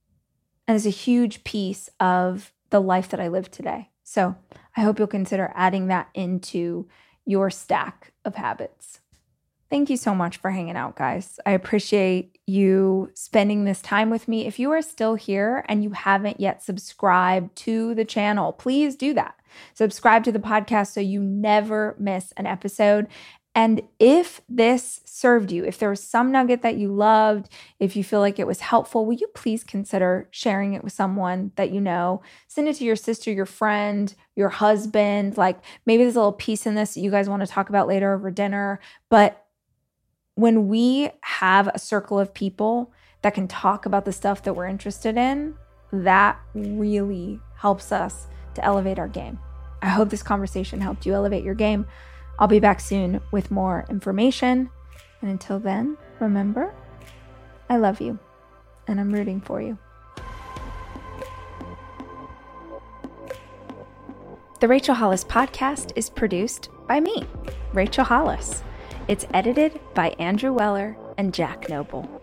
and 0.68 0.76
it's 0.76 0.86
a 0.86 0.90
huge 0.90 1.42
piece 1.42 1.90
of 1.98 2.52
the 2.70 2.80
life 2.80 3.08
that 3.08 3.20
I 3.20 3.26
live 3.26 3.50
today. 3.50 3.90
So 4.04 4.36
I 4.76 4.82
hope 4.82 4.98
you'll 4.98 5.08
consider 5.08 5.52
adding 5.56 5.88
that 5.88 6.08
into 6.14 6.88
your 7.28 7.50
stack 7.50 8.12
of 8.24 8.34
habits. 8.36 9.00
Thank 9.70 9.90
you 9.90 9.98
so 9.98 10.14
much 10.14 10.38
for 10.38 10.50
hanging 10.50 10.76
out, 10.76 10.96
guys. 10.96 11.38
I 11.44 11.50
appreciate 11.50 12.38
you 12.46 13.10
spending 13.14 13.64
this 13.64 13.82
time 13.82 14.08
with 14.08 14.26
me. 14.26 14.46
If 14.46 14.58
you 14.58 14.70
are 14.70 14.80
still 14.80 15.14
here 15.14 15.62
and 15.68 15.84
you 15.84 15.90
haven't 15.90 16.40
yet 16.40 16.62
subscribed 16.62 17.54
to 17.56 17.94
the 17.94 18.06
channel, 18.06 18.52
please 18.54 18.96
do 18.96 19.12
that. 19.12 19.34
Subscribe 19.74 20.24
to 20.24 20.32
the 20.32 20.38
podcast 20.38 20.92
so 20.92 21.00
you 21.00 21.20
never 21.20 21.94
miss 21.98 22.32
an 22.38 22.46
episode. 22.46 23.08
And 23.54 23.82
if 23.98 24.40
this 24.48 25.00
served 25.04 25.50
you, 25.50 25.64
if 25.64 25.78
there 25.78 25.90
was 25.90 26.02
some 26.02 26.30
nugget 26.30 26.62
that 26.62 26.76
you 26.76 26.92
loved, 26.92 27.48
if 27.80 27.96
you 27.96 28.04
feel 28.04 28.20
like 28.20 28.38
it 28.38 28.46
was 28.46 28.60
helpful, 28.60 29.04
will 29.04 29.14
you 29.14 29.26
please 29.34 29.64
consider 29.64 30.28
sharing 30.30 30.74
it 30.74 30.84
with 30.84 30.92
someone 30.92 31.50
that 31.56 31.70
you 31.70 31.80
know? 31.80 32.22
Send 32.46 32.68
it 32.68 32.76
to 32.76 32.84
your 32.84 32.94
sister, 32.94 33.32
your 33.32 33.46
friend, 33.46 34.14
your 34.36 34.50
husband. 34.50 35.36
Like 35.36 35.58
maybe 35.86 36.04
there's 36.04 36.14
a 36.14 36.20
little 36.20 36.32
piece 36.32 36.66
in 36.66 36.76
this 36.76 36.94
that 36.94 37.00
you 37.00 37.10
guys 37.10 37.28
want 37.28 37.40
to 37.40 37.48
talk 37.48 37.68
about 37.68 37.88
later 37.88 38.14
over 38.14 38.30
dinner. 38.30 38.78
But 39.08 39.44
when 40.36 40.68
we 40.68 41.10
have 41.22 41.66
a 41.68 41.80
circle 41.80 42.20
of 42.20 42.32
people 42.32 42.92
that 43.22 43.34
can 43.34 43.48
talk 43.48 43.86
about 43.86 44.04
the 44.04 44.12
stuff 44.12 44.44
that 44.44 44.54
we're 44.54 44.66
interested 44.66 45.16
in, 45.16 45.54
that 45.92 46.38
really 46.54 47.40
helps 47.56 47.90
us 47.90 48.28
to 48.54 48.64
elevate 48.64 49.00
our 49.00 49.08
game. 49.08 49.40
I 49.82 49.88
hope 49.88 50.10
this 50.10 50.22
conversation 50.22 50.80
helped 50.80 51.06
you 51.06 51.14
elevate 51.14 51.42
your 51.42 51.54
game. 51.54 51.86
I'll 52.38 52.48
be 52.48 52.60
back 52.60 52.80
soon 52.80 53.20
with 53.32 53.50
more 53.50 53.84
information. 53.90 54.70
And 55.20 55.30
until 55.30 55.58
then, 55.58 55.96
remember, 56.20 56.72
I 57.68 57.76
love 57.76 58.00
you 58.00 58.18
and 58.86 59.00
I'm 59.00 59.12
rooting 59.12 59.40
for 59.40 59.60
you. 59.60 59.78
The 64.60 64.68
Rachel 64.68 64.94
Hollis 64.94 65.24
podcast 65.24 65.92
is 65.94 66.10
produced 66.10 66.68
by 66.88 66.98
me, 66.98 67.24
Rachel 67.72 68.04
Hollis. 68.04 68.62
It's 69.06 69.26
edited 69.32 69.78
by 69.94 70.10
Andrew 70.18 70.52
Weller 70.52 70.96
and 71.16 71.32
Jack 71.32 71.68
Noble. 71.68 72.17